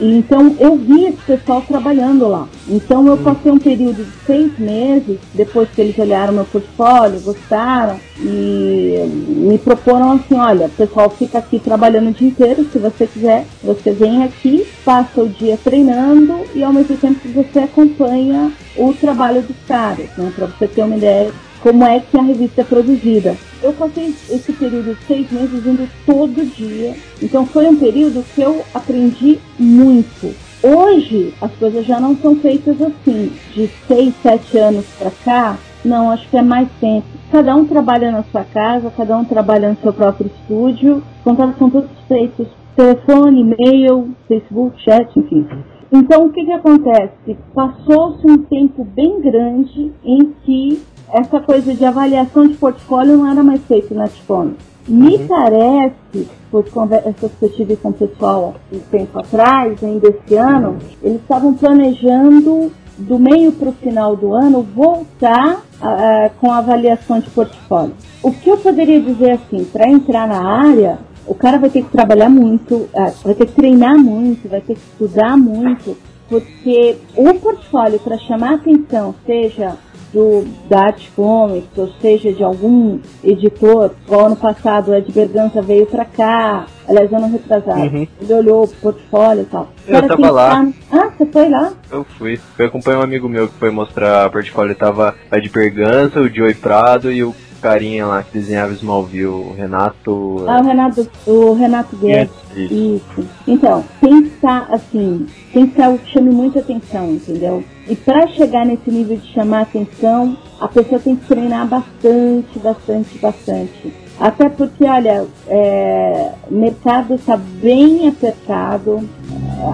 E 0.00 0.24
Então 0.24 0.56
eu 0.58 0.76
vi 0.76 1.04
esse 1.04 1.18
pessoal 1.26 1.62
trabalhando 1.62 2.26
lá. 2.26 2.48
Então 2.66 3.06
eu 3.06 3.16
passei 3.18 3.52
um 3.52 3.58
período 3.58 4.02
de 4.02 4.26
seis 4.26 4.58
meses, 4.58 5.18
depois 5.34 5.68
que 5.70 5.80
eles 5.80 5.98
olharam 5.98 6.32
meu 6.32 6.44
portfólio, 6.46 7.20
gostaram 7.20 8.00
e 8.18 9.04
me 9.28 9.58
proporam 9.58 10.12
assim, 10.12 10.34
olha, 10.34 10.66
o 10.66 10.70
pessoal 10.70 11.10
fica 11.10 11.38
aqui 11.38 11.58
trabalhando 11.58 12.08
o 12.08 12.12
dia 12.12 12.28
inteiro, 12.28 12.66
se 12.72 12.78
você 12.78 13.06
quiser, 13.06 13.44
você 13.62 13.92
vem 13.92 14.24
aqui, 14.24 14.66
passa 14.84 15.22
o 15.22 15.28
dia 15.28 15.58
treinando 15.62 16.40
e 16.54 16.64
ao 16.64 16.72
mesmo 16.72 16.96
tempo 16.96 17.20
você 17.28 17.60
acompanha 17.60 18.50
o 18.76 18.92
trabalho 18.94 19.42
dos 19.42 19.56
caras, 19.68 20.08
né? 20.16 20.32
Pra 20.34 20.46
você 20.46 20.66
ter 20.66 20.82
uma 20.82 20.96
ideia 20.96 21.30
como 21.64 21.82
é 21.82 21.98
que 21.98 22.18
a 22.18 22.22
revista 22.22 22.60
é 22.60 22.64
produzida. 22.64 23.34
Eu 23.62 23.72
passei 23.72 24.14
esse 24.28 24.52
período 24.52 24.94
de 24.94 25.06
seis 25.06 25.32
meses 25.32 25.66
indo 25.66 25.88
todo 26.04 26.44
dia, 26.54 26.94
então 27.22 27.46
foi 27.46 27.66
um 27.66 27.76
período 27.76 28.22
que 28.34 28.42
eu 28.42 28.62
aprendi 28.74 29.38
muito. 29.58 30.34
Hoje 30.62 31.32
as 31.40 31.50
coisas 31.52 31.86
já 31.86 31.98
não 31.98 32.14
são 32.18 32.36
feitas 32.36 32.76
assim, 32.82 33.32
de 33.54 33.70
seis, 33.88 34.12
sete 34.22 34.58
anos 34.58 34.84
pra 34.98 35.10
cá, 35.24 35.56
não, 35.82 36.10
acho 36.10 36.28
que 36.28 36.36
é 36.36 36.42
mais 36.42 36.68
tempo. 36.78 37.06
Cada 37.32 37.56
um 37.56 37.64
trabalha 37.64 38.12
na 38.12 38.22
sua 38.24 38.44
casa, 38.44 38.92
cada 38.94 39.16
um 39.16 39.24
trabalha 39.24 39.70
no 39.70 39.76
seu 39.80 39.92
próprio 39.92 40.26
estúdio, 40.26 41.02
os 41.16 41.24
contratos 41.24 41.58
são 41.58 41.70
todos 41.70 41.90
feitos 42.06 42.46
telefone, 42.76 43.40
e-mail, 43.40 44.14
Facebook, 44.28 44.82
chat, 44.82 45.08
enfim. 45.18 45.46
Então, 45.92 46.26
o 46.26 46.32
que, 46.32 46.44
que 46.44 46.52
acontece? 46.52 47.36
Passou-se 47.54 48.26
um 48.26 48.38
tempo 48.38 48.84
bem 48.84 49.20
grande 49.20 49.92
em 50.04 50.34
que 50.44 50.82
essa 51.12 51.40
coisa 51.40 51.74
de 51.74 51.84
avaliação 51.84 52.46
de 52.46 52.54
portfólio 52.54 53.16
não 53.16 53.30
era 53.30 53.42
mais 53.42 53.60
feita 53.66 53.94
na 53.94 54.08
Ticone. 54.08 54.56
Me 54.86 55.18
parece, 55.26 56.28
por 56.50 56.68
conversas 56.70 57.32
que 57.38 57.44
eu 57.44 57.48
tive 57.48 57.76
com 57.76 57.88
o 57.88 57.92
pessoal 57.92 58.54
um 58.72 58.78
tempo 58.78 59.18
atrás, 59.18 59.82
ainda 59.82 60.08
esse 60.08 60.34
ano, 60.34 60.76
eles 61.02 61.20
estavam 61.22 61.54
planejando 61.54 62.70
do 62.98 63.18
meio 63.18 63.52
para 63.52 63.70
o 63.70 63.72
final 63.72 64.14
do 64.14 64.34
ano 64.34 64.62
voltar 64.62 65.62
uh, 65.80 66.30
com 66.40 66.50
a 66.52 66.58
avaliação 66.58 67.18
de 67.18 67.30
portfólio. 67.30 67.94
O 68.22 68.30
que 68.30 68.50
eu 68.50 68.56
poderia 68.56 69.00
dizer 69.00 69.32
assim, 69.32 69.64
para 69.64 69.88
entrar 69.88 70.28
na 70.28 70.44
área, 70.44 70.98
o 71.26 71.34
cara 71.34 71.58
vai 71.58 71.70
ter 71.70 71.82
que 71.82 71.90
trabalhar 71.90 72.28
muito, 72.28 72.74
uh, 72.74 73.14
vai 73.24 73.34
ter 73.34 73.46
que 73.46 73.52
treinar 73.52 73.98
muito, 73.98 74.48
vai 74.48 74.60
ter 74.60 74.74
que 74.74 74.80
estudar 74.80 75.36
muito, 75.36 75.96
porque 76.28 76.98
o 77.16 77.34
portfólio 77.34 77.98
para 77.98 78.18
chamar 78.18 78.54
atenção, 78.54 79.14
seja 79.26 79.76
do 80.14 80.46
Dart 80.68 81.08
Comics, 81.16 81.76
ou 81.76 81.88
seja, 82.00 82.32
de 82.32 82.44
algum 82.44 83.00
editor. 83.22 83.90
O 84.08 84.14
ano 84.14 84.36
passado 84.36 84.92
o 84.92 84.94
Ed 84.94 85.10
Berganza 85.12 85.60
veio 85.60 85.84
para 85.86 86.04
cá, 86.04 86.66
aliás, 86.88 87.12
ano 87.12 87.30
retrasado. 87.30 87.80
Uhum. 87.80 88.06
Ele 88.22 88.32
olhou 88.32 88.64
o 88.64 88.68
portfólio 88.68 89.42
e 89.42 89.46
tal. 89.46 89.68
Eu 89.86 90.06
tava 90.06 90.30
lá. 90.30 90.66
Ah, 90.92 91.10
você 91.10 91.26
foi 91.26 91.48
lá? 91.48 91.72
Eu 91.90 92.04
fui. 92.04 92.38
Eu 92.56 92.66
acompanhei 92.66 93.00
um 93.00 93.02
amigo 93.02 93.28
meu 93.28 93.48
que 93.48 93.54
foi 93.54 93.70
mostrar 93.70 94.28
o 94.28 94.30
portfólio. 94.30 94.74
Tava 94.74 95.14
Ed 95.32 95.48
Berganza, 95.48 96.20
o 96.20 96.28
Joey 96.28 96.54
Prado 96.54 97.10
e 97.10 97.24
o 97.24 97.34
carinha 97.64 98.06
lá 98.06 98.22
que 98.22 98.34
desenhava 98.34 98.74
Smallville, 98.74 99.24
o 99.24 99.54
Renato. 99.54 100.44
Ah, 100.46 100.60
o 100.60 100.64
Renato, 100.66 101.10
o 101.26 101.54
Renato 101.54 101.96
Guedes. 101.96 102.30
Isso. 102.54 102.74
Isso. 102.74 103.28
Então, 103.48 103.82
tem 104.02 104.22
que 104.22 104.34
estar 104.34 104.68
assim, 104.70 105.26
tem 105.50 105.66
que 105.66 105.72
estar 105.72 105.88
o 105.88 105.98
que 105.98 106.12
chame 106.12 106.30
muita 106.30 106.58
atenção, 106.58 107.12
entendeu? 107.12 107.64
E 107.88 107.96
para 107.96 108.26
chegar 108.26 108.66
nesse 108.66 108.90
nível 108.90 109.16
de 109.16 109.32
chamar 109.32 109.62
atenção, 109.62 110.36
a 110.60 110.68
pessoa 110.68 111.00
tem 111.00 111.16
que 111.16 111.26
treinar 111.26 111.66
bastante, 111.66 112.58
bastante, 112.58 113.18
bastante. 113.18 113.94
Até 114.20 114.50
porque, 114.50 114.84
olha, 114.84 115.26
é, 115.48 116.32
o 116.50 116.54
mercado 116.54 117.14
está 117.14 117.36
bem 117.36 118.06
apertado, 118.08 119.08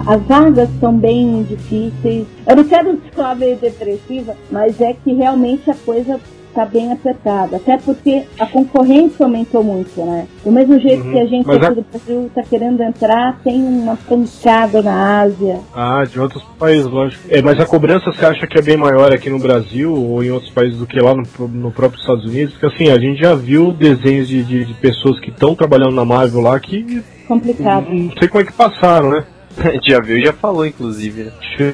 as 0.07 0.21
vagas 0.23 0.69
são 0.79 0.97
bem 0.97 1.43
difíceis. 1.43 2.25
Eu 2.47 2.55
não 2.55 2.63
quero 2.63 2.95
ficar 3.03 3.35
meio 3.35 3.57
depressiva, 3.57 4.35
mas 4.49 4.79
é 4.79 4.93
que 4.93 5.13
realmente 5.13 5.69
a 5.69 5.75
coisa 5.75 6.17
está 6.51 6.65
bem 6.65 6.91
apertada. 6.91 7.57
Até 7.57 7.77
porque 7.77 8.23
a 8.37 8.45
concorrência 8.45 9.25
aumentou 9.25 9.63
muito, 9.63 10.03
né? 10.05 10.27
Do 10.43 10.51
mesmo 10.51 10.79
jeito 10.79 11.03
uhum. 11.03 11.11
que 11.11 11.19
a 11.19 11.25
gente 11.25 11.47
Mas 11.47 11.57
aqui 11.57 11.65
a... 11.65 11.69
do 11.69 11.85
Brasil 11.89 12.25
está 12.27 12.43
querendo 12.43 12.81
entrar, 12.83 13.39
tem 13.43 13.61
uma 13.61 13.95
pancada 13.97 14.81
na 14.81 15.21
Ásia. 15.21 15.59
Ah, 15.73 16.03
de 16.03 16.19
outros 16.19 16.43
países, 16.59 16.85
lógico. 16.85 17.23
É, 17.29 17.41
mas 17.41 17.59
a 17.59 17.65
cobrança 17.65 18.11
você 18.11 18.25
acha 18.25 18.45
que 18.45 18.59
é 18.59 18.61
bem 18.61 18.77
maior 18.77 19.11
aqui 19.11 19.29
no 19.29 19.39
Brasil 19.39 19.93
ou 19.93 20.23
em 20.23 20.31
outros 20.31 20.51
países 20.51 20.77
do 20.77 20.85
que 20.85 20.99
lá 20.99 21.15
no, 21.15 21.47
no 21.47 21.71
próprio 21.71 21.99
Estados 21.99 22.25
Unidos? 22.25 22.53
Porque 22.53 22.75
assim, 22.75 22.91
a 22.91 22.99
gente 22.99 23.19
já 23.21 23.33
viu 23.33 23.71
desenhos 23.71 24.27
de, 24.27 24.43
de, 24.43 24.65
de 24.65 24.73
pessoas 24.75 25.19
que 25.19 25.29
estão 25.29 25.55
trabalhando 25.55 25.95
na 25.95 26.05
Marvel 26.05 26.41
lá 26.41 26.59
que. 26.59 27.01
Complicado. 27.27 27.89
Não 27.89 28.11
sei 28.19 28.27
como 28.27 28.41
é 28.41 28.45
que 28.45 28.53
passaram, 28.53 29.11
né? 29.11 29.23
já 29.87 29.99
viu 29.99 30.17
e 30.17 30.25
já 30.25 30.33
falou, 30.33 30.65
inclusive, 30.65 31.23
né? 31.23 31.31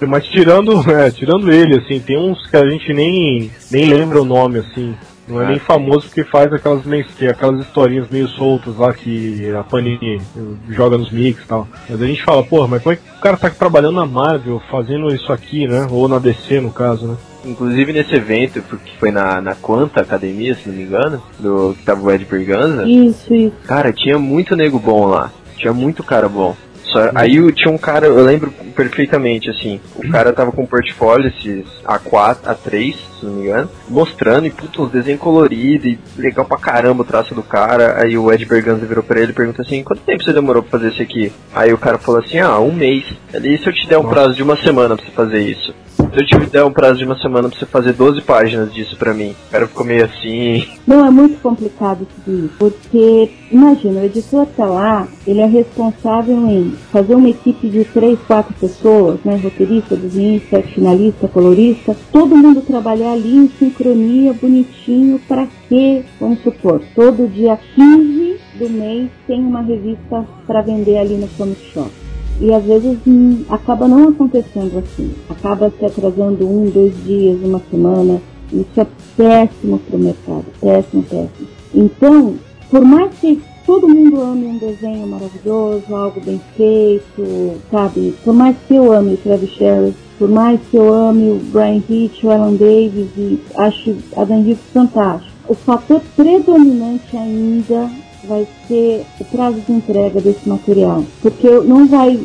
Mas 0.08 0.26
tirando, 0.26 0.80
é, 0.92 1.10
tirando 1.12 1.52
ele, 1.52 1.80
assim, 1.80 2.00
tem 2.00 2.18
uns 2.18 2.46
que 2.48 2.58
a 2.58 2.70
gente 2.70 2.94
nem, 2.94 3.52
nem 3.72 3.86
lembra 3.86 4.22
o 4.22 4.26
nome, 4.26 4.60
assim. 4.60 4.96
Não 5.28 5.42
é 5.42 5.46
ah, 5.46 5.50
nem 5.50 5.60
famoso 5.60 6.08
porque 6.08 6.24
faz 6.24 6.52
aquelas, 6.54 6.84
aquelas 7.30 7.66
historinhas 7.66 8.10
meio 8.10 8.30
soltas 8.30 8.78
lá 8.78 8.94
que 8.94 9.54
a 9.54 9.62
Panini 9.62 10.22
joga 10.70 10.98
nos 10.98 11.12
mix 11.12 11.44
e 11.44 11.48
tal. 11.48 11.68
Mas 11.90 12.02
a 12.02 12.06
gente 12.06 12.24
fala, 12.24 12.44
porra, 12.44 12.68
mas 12.68 12.82
como 12.82 12.94
é 12.94 12.96
que 12.96 13.04
o 13.18 13.22
cara 13.22 13.36
tá 13.36 13.50
trabalhando 13.50 13.96
na 13.96 14.06
Marvel, 14.06 14.62
fazendo 14.72 15.14
isso 15.14 15.34
aqui, 15.34 15.68
né? 15.68 15.86
Ou 15.92 16.08
na 16.08 16.18
DC, 16.18 16.62
no 16.62 16.72
caso, 16.72 17.08
né? 17.08 17.18
Inclusive 17.44 17.92
nesse 17.92 18.16
evento, 18.16 18.62
que 18.62 18.98
foi 18.98 19.12
na, 19.12 19.42
na 19.42 19.54
Quanta 19.54 20.02
Academia, 20.02 20.56
se 20.56 20.70
não 20.70 20.76
me 20.76 20.84
engano, 20.84 21.22
do 21.40 21.76
que 21.78 21.84
tava 21.84 22.02
o 22.02 22.12
Ed 22.12 22.24
Berganza. 22.24 22.88
Isso, 22.88 23.34
isso. 23.34 23.56
Cara, 23.66 23.92
tinha 23.92 24.18
muito 24.18 24.56
nego 24.56 24.80
bom 24.80 25.08
lá. 25.08 25.32
Tinha 25.58 25.74
muito 25.74 26.04
cara 26.04 26.30
bom. 26.30 26.56
Só, 26.92 27.12
aí 27.16 27.52
tinha 27.52 27.72
um 27.72 27.78
cara, 27.78 28.08
eu 28.08 28.24
lembro 28.24 28.52
perfeitamente, 28.76 29.50
assim, 29.50 29.80
o 29.96 30.10
cara 30.10 30.32
tava 30.32 30.52
com 30.52 30.64
um 30.64 30.68
portfólio, 30.68 31.28
esses 31.28 31.66
A4, 31.84 32.38
A3, 32.44 32.96
se 33.20 33.26
não 33.26 33.34
me 33.34 33.44
engano, 33.44 33.70
mostrando, 33.90 34.48
e 34.48 34.52
puta, 34.52 34.82
os 34.82 34.92
desenhos 34.92 35.20
coloridos, 35.20 35.86
e 35.86 36.00
legal 36.18 36.46
pra 36.46 36.58
caramba 36.58 37.02
o 37.02 37.06
traço 37.06 37.34
do 37.34 37.44
cara. 37.44 38.02
Aí 38.02 38.18
o 38.18 38.32
Ed 38.32 38.46
Berganza 38.46 38.86
virou 38.86 39.04
pra 39.04 39.20
ele 39.20 39.32
e 39.32 39.36
perguntou 39.36 39.64
assim, 39.66 39.84
quanto 39.84 40.02
tempo 40.02 40.24
você 40.24 40.34
demorou 40.34 40.62
pra 40.64 40.80
fazer 40.80 40.94
isso 40.94 41.02
aqui? 41.02 41.32
Aí 41.54 41.74
o 41.74 41.78
cara 41.78 41.98
falou 41.98 42.22
assim, 42.22 42.40
ah, 42.40 42.60
um 42.60 42.72
mês. 42.72 43.06
Ele, 43.34 43.58
se 43.58 43.68
eu 43.68 43.74
te 43.74 43.88
der 43.88 43.98
um 43.98 44.08
prazo 44.08 44.34
de 44.34 44.44
uma 44.44 44.56
semana 44.58 44.96
pra 44.96 45.06
você 45.06 45.12
fazer 45.12 45.40
isso? 45.40 45.74
Se 45.98 46.04
eu 46.04 46.26
te 46.26 46.50
der 46.52 46.64
um 46.64 46.72
prazo 46.72 47.00
de 47.00 47.06
uma 47.06 47.18
semana 47.18 47.50
pra 47.50 47.58
você 47.58 47.66
fazer 47.66 47.94
12 47.94 48.22
páginas 48.22 48.74
disso 48.74 48.96
pra 48.98 49.14
mim, 49.14 49.36
o 49.48 49.52
cara 49.52 49.68
ficou 49.68 49.86
meio 49.86 50.06
assim. 50.06 50.66
Não, 50.86 51.06
é 51.06 51.10
muito 51.10 51.42
complicado 51.42 52.08
tudo 52.24 52.46
isso, 52.46 52.54
porque, 52.58 53.32
imagina, 53.52 54.02
o 54.02 54.06
editor 54.06 54.46
tá 54.56 54.66
lá, 54.66 55.08
ele 55.26 55.42
é 55.42 55.46
responsável 55.46 56.36
em 56.48 56.74
fazer 56.92 57.16
uma 57.16 57.30
equipe 57.30 57.68
de 57.68 57.84
3, 57.84 58.20
4 58.28 58.54
pessoas, 58.54 59.20
né, 59.24 59.40
roteirista, 59.44 59.96
desenhista, 59.96 60.62
finalista, 60.62 61.28
colorista, 61.28 61.96
todo 62.12 62.36
mundo 62.36 62.62
ali 63.08 63.36
em 63.36 63.50
sincronia, 63.50 64.34
bonitinho, 64.34 65.20
para 65.28 65.48
que, 65.68 66.04
vamos 66.20 66.40
supor, 66.42 66.82
todo 66.96 67.32
dia 67.32 67.58
15 67.76 68.38
do 68.58 68.70
mês 68.70 69.10
tem 69.26 69.40
uma 69.40 69.62
revista 69.62 70.26
para 70.46 70.62
vender 70.62 70.98
ali 70.98 71.16
no 71.16 71.28
Comic 71.30 71.62
Shop. 71.74 71.92
E 72.40 72.54
às 72.54 72.64
vezes 72.64 72.98
hum, 73.08 73.44
acaba 73.50 73.88
não 73.88 74.10
acontecendo 74.10 74.78
assim. 74.78 75.12
Acaba 75.30 75.72
se 75.72 75.86
atrasando 75.86 76.48
um, 76.48 76.70
dois 76.70 76.94
dias, 77.04 77.40
uma 77.42 77.62
semana. 77.72 78.22
Isso 78.54 78.80
é 78.80 78.88
péssimo 79.16 79.80
para 79.80 79.96
o 79.96 80.00
mercado. 80.00 80.46
Péssimo, 80.62 81.04
péssimo. 81.04 81.48
Então, 81.74 82.36
por 82.70 82.82
mais 82.82 83.12
que 83.20 83.42
todo 83.66 83.88
mundo 83.88 84.22
ame 84.22 84.46
um 84.46 84.58
desenho 84.58 85.08
maravilhoso, 85.08 85.94
algo 85.94 86.22
bem 86.22 86.40
feito, 86.56 87.58
sabe? 87.72 88.14
Por 88.24 88.34
mais 88.34 88.56
que 88.68 88.76
eu 88.76 88.94
ame 88.94 89.18
Travis 89.18 89.50
Sherry, 89.52 89.94
por 90.18 90.30
mais 90.30 90.60
que 90.70 90.78
eu 90.78 90.94
ame 90.94 91.32
o 91.32 91.42
Brian 91.52 91.82
Hitch, 91.90 92.24
o 92.24 92.32
Alan 92.32 92.54
Davis 92.54 93.10
e 93.18 93.40
acho 93.56 93.96
Adam 94.16 94.42
Hicks 94.42 94.72
fantástico, 94.74 95.32
o 95.48 95.54
fator 95.54 96.02
predominante 96.16 97.16
ainda 97.16 97.90
vai 98.28 98.48
ser 98.68 99.06
o 99.20 99.26
prazo 99.26 99.60
de 99.62 99.72
entrega 99.72 100.20
desse 100.20 100.48
material. 100.48 101.04
Porque 101.22 101.50
não 101.50 101.88
vai, 101.88 102.20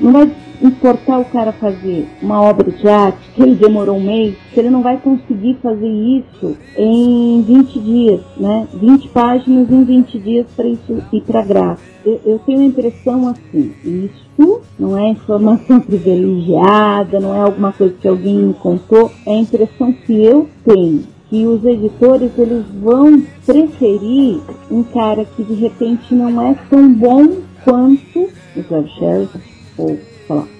não 0.00 0.12
vai 0.12 0.32
importar 0.62 1.18
o 1.18 1.24
cara 1.24 1.52
fazer 1.52 2.06
uma 2.22 2.40
obra 2.40 2.70
de 2.70 2.88
arte 2.88 3.30
que 3.34 3.42
ele 3.42 3.54
demorou 3.54 3.96
um 3.96 4.02
mês, 4.02 4.36
que 4.52 4.60
ele 4.60 4.70
não 4.70 4.82
vai 4.82 4.98
conseguir 4.98 5.58
fazer 5.62 5.88
isso 5.88 6.56
em 6.76 7.42
20 7.42 7.80
dias, 7.80 8.20
né? 8.36 8.66
20 8.74 9.08
páginas 9.08 9.70
em 9.70 9.84
20 9.84 10.18
dias 10.18 10.46
para 10.56 10.66
isso 10.66 11.02
ir 11.12 11.20
para 11.22 11.42
gráfico. 11.42 11.96
Eu, 12.04 12.20
eu 12.24 12.38
tenho 12.40 12.60
a 12.60 12.64
impressão 12.64 13.28
assim, 13.28 13.72
isso 13.84 14.60
não 14.78 14.96
é 14.96 15.08
informação 15.08 15.80
privilegiada, 15.80 17.20
não 17.20 17.34
é 17.34 17.40
alguma 17.40 17.72
coisa 17.72 17.94
que 18.00 18.08
alguém 18.08 18.36
me 18.36 18.54
contou, 18.54 19.10
é 19.26 19.34
a 19.34 19.38
impressão 19.38 19.92
que 19.92 20.24
eu 20.24 20.48
tenho 20.64 21.16
que 21.28 21.44
os 21.44 21.64
editores 21.64 22.30
eles 22.38 22.64
vão 22.80 23.20
preferir 23.44 24.40
um 24.70 24.82
cara 24.84 25.24
que 25.24 25.42
de 25.42 25.54
repente 25.54 26.14
não 26.14 26.40
é 26.40 26.54
tão 26.70 26.92
bom 26.92 27.38
quanto 27.64 28.30
o 28.56 28.62
George 28.68 28.94
Sheridan 28.96 29.40
ou 29.76 29.98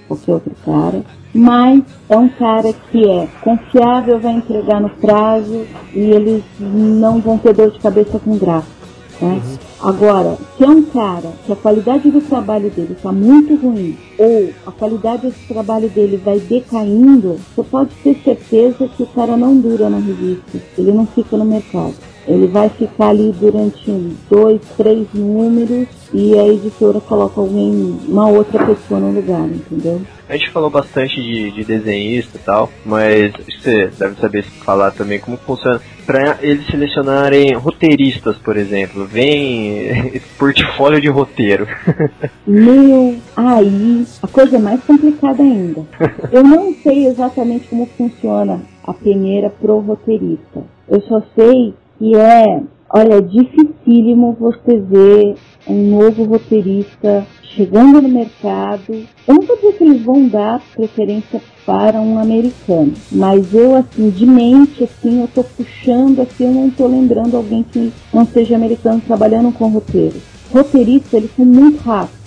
qualquer 0.06 0.32
outro 0.32 0.52
cara, 0.64 1.02
mas 1.34 1.82
é 2.08 2.16
um 2.16 2.28
cara 2.28 2.72
que 2.90 3.08
é 3.08 3.28
confiável, 3.42 4.18
vai 4.18 4.32
entregar 4.32 4.80
no 4.80 4.88
prazo 4.88 5.66
e 5.92 6.00
eles 6.00 6.42
não 6.58 7.20
vão 7.20 7.38
ter 7.38 7.54
dor 7.54 7.70
de 7.70 7.78
cabeça 7.78 8.18
com 8.18 8.38
gráfico. 8.38 8.76
Né? 9.20 9.40
Uhum. 9.44 9.56
Agora, 9.82 10.36
se 10.56 10.64
é 10.64 10.68
um 10.68 10.82
cara 10.82 11.32
que 11.44 11.52
a 11.52 11.56
qualidade 11.56 12.10
do 12.10 12.20
trabalho 12.20 12.70
dele 12.70 12.92
está 12.92 13.12
muito 13.12 13.54
ruim, 13.56 13.96
ou 14.18 14.50
a 14.66 14.72
qualidade 14.72 15.26
desse 15.26 15.46
trabalho 15.46 15.88
dele 15.88 16.20
vai 16.22 16.38
decaindo, 16.38 17.38
você 17.54 17.62
pode 17.62 17.90
ter 18.02 18.16
certeza 18.24 18.88
que 18.88 19.02
o 19.02 19.06
cara 19.06 19.36
não 19.36 19.56
dura 19.56 19.88
na 19.90 19.98
revista, 19.98 20.58
ele 20.78 20.92
não 20.92 21.06
fica 21.06 21.36
no 21.36 21.44
mercado. 21.44 21.94
Ele 22.26 22.46
vai 22.48 22.68
ficar 22.68 23.08
ali 23.08 23.32
durante 23.38 23.90
dois, 24.28 24.60
três 24.76 25.06
números 25.14 25.86
e 26.12 26.38
a 26.38 26.46
editora 26.48 27.00
coloca 27.00 27.40
alguém, 27.40 27.98
uma 28.08 28.28
outra 28.28 28.64
pessoa 28.66 29.00
no 29.00 29.12
lugar, 29.12 29.46
entendeu? 29.48 30.00
A 30.28 30.36
gente 30.36 30.50
falou 30.50 30.68
bastante 30.68 31.14
de, 31.22 31.52
de 31.52 31.64
desenhista 31.64 32.36
e 32.36 32.40
tal, 32.40 32.68
mas 32.84 33.32
você 33.32 33.90
deve 33.96 34.20
saber 34.20 34.42
falar 34.42 34.90
também 34.90 35.20
como 35.20 35.36
funciona 35.36 35.80
para 36.04 36.38
eles 36.40 36.66
selecionarem 36.66 37.54
roteiristas, 37.54 38.36
por 38.38 38.56
exemplo. 38.56 39.04
Vem 39.04 40.20
portfólio 40.36 41.00
de 41.00 41.08
roteiro. 41.08 41.66
Meu, 42.46 43.16
aí 43.36 44.04
a 44.20 44.26
coisa 44.26 44.56
é 44.56 44.60
mais 44.60 44.82
complicada 44.82 45.42
ainda. 45.42 45.86
Eu 46.32 46.42
não 46.42 46.74
sei 46.82 47.06
exatamente 47.06 47.68
como 47.68 47.86
funciona 47.96 48.60
a 48.84 48.92
peneira 48.92 49.48
pro 49.48 49.78
roteirista. 49.78 50.64
Eu 50.88 51.00
só 51.02 51.22
sei 51.36 51.74
que 51.98 52.14
é 52.16 52.62
Olha, 52.88 53.20
dificílimo 53.20 54.36
você 54.38 54.78
ver 54.78 55.34
um 55.66 55.90
novo 55.90 56.22
roteirista 56.22 57.26
chegando 57.42 58.00
no 58.00 58.08
mercado. 58.08 59.04
Eu 59.26 59.34
não 59.34 59.42
vou 59.42 59.56
dizer 59.56 59.72
que 59.72 59.84
eles 59.84 60.02
vão 60.02 60.28
dar 60.28 60.62
preferência 60.72 61.42
para 61.66 62.00
um 62.00 62.16
americano, 62.16 62.94
mas 63.10 63.52
eu, 63.52 63.74
assim, 63.74 64.08
de 64.10 64.24
mente, 64.24 64.84
assim, 64.84 65.20
eu 65.20 65.28
tô 65.28 65.42
puxando, 65.42 66.20
assim, 66.20 66.44
eu 66.44 66.52
não 66.52 66.70
tô 66.70 66.86
lembrando 66.86 67.36
alguém 67.36 67.64
que 67.64 67.92
não 68.14 68.24
seja 68.24 68.54
americano 68.54 69.02
trabalhando 69.04 69.52
com 69.52 69.68
roteiro. 69.68 70.22
Roteiristas, 70.52 71.12
eles 71.12 71.34
são 71.34 71.44
muito 71.44 71.82
rápidos. 71.82 72.20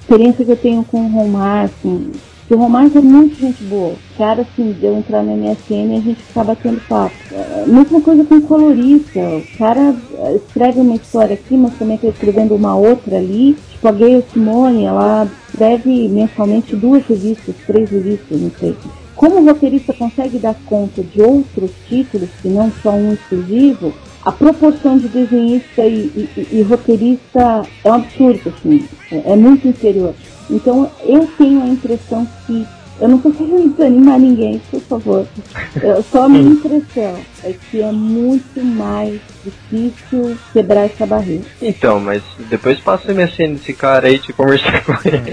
Experiência 0.00 0.44
que 0.44 0.52
eu 0.52 0.56
tenho 0.56 0.84
com 0.84 1.04
o 1.04 1.08
Romar, 1.10 1.64
assim, 1.64 2.12
que 2.46 2.54
o 2.54 2.58
Romário 2.58 2.90
é 2.94 3.00
muito 3.00 3.36
gente 3.36 3.62
boa. 3.64 3.94
Cara, 4.18 4.42
assim, 4.42 4.72
deu 4.78 4.96
entrar 4.96 5.22
no 5.22 5.36
MSN 5.36 5.94
e 5.94 5.96
a 5.96 6.00
gente 6.00 6.22
ficava 6.22 6.54
batendo 6.54 6.80
papo. 6.86 7.14
É, 7.32 7.64
mesma 7.66 8.00
coisa 8.00 8.24
com 8.24 8.36
o 8.36 8.42
colorista. 8.42 9.18
O 9.20 9.58
cara 9.58 9.94
é, 10.18 10.36
escreve 10.36 10.80
uma 10.80 10.94
história 10.94 11.34
aqui, 11.34 11.56
mas 11.56 11.74
também 11.78 11.96
está 11.96 12.08
escrevendo 12.08 12.54
uma 12.54 12.76
outra 12.76 13.16
ali. 13.16 13.56
Tipo, 13.70 13.88
a 13.88 13.92
Gayle 13.92 14.24
Simone, 14.32 14.84
ela 14.84 15.26
escreve 15.48 16.08
mensalmente 16.08 16.76
duas 16.76 17.04
revistas, 17.06 17.54
três 17.66 17.88
revistas, 17.90 18.40
não 18.40 18.50
sei. 18.58 18.76
Como 19.16 19.40
o 19.40 19.44
roteirista 19.44 19.92
consegue 19.94 20.38
dar 20.38 20.56
conta 20.66 21.02
de 21.02 21.22
outros 21.22 21.70
títulos, 21.88 22.28
que 22.42 22.48
não 22.48 22.70
só 22.82 22.90
um 22.90 23.12
exclusivo, 23.12 23.94
a 24.24 24.32
proporção 24.32 24.98
de 24.98 25.08
desenhista 25.08 25.82
e, 25.82 26.28
e, 26.36 26.48
e 26.52 26.62
roteirista 26.62 27.62
é 27.84 27.90
um 27.90 27.94
absurdo, 27.94 28.52
assim, 28.56 28.86
é, 29.12 29.32
é 29.32 29.36
muito 29.36 29.68
inferior. 29.68 30.14
Então 30.50 30.90
eu 31.04 31.26
tenho 31.38 31.62
a 31.62 31.68
impressão 31.68 32.26
que 32.46 32.66
eu 33.00 33.08
não 33.08 33.18
querendo 33.32 33.70
desanimar 33.70 34.18
ninguém, 34.18 34.60
por 34.70 34.80
favor. 34.80 35.26
Só 36.10 36.24
a 36.24 36.28
minha 36.28 36.50
impressão 36.50 37.16
é 37.44 37.54
que 37.70 37.82
é 37.82 37.92
muito 37.92 38.64
mais 38.64 39.20
difícil 39.44 40.36
quebrar 40.52 40.86
essa 40.86 41.06
barreira. 41.06 41.44
Então, 41.60 42.00
mas 42.00 42.22
depois 42.48 42.78
passa 42.80 43.12
o 43.12 43.14
MSN 43.14 43.54
desse 43.54 43.74
cara 43.74 44.08
aí 44.08 44.18
de 44.18 44.32
conversar 44.32 44.82
com 44.84 44.92
ele. 45.04 45.30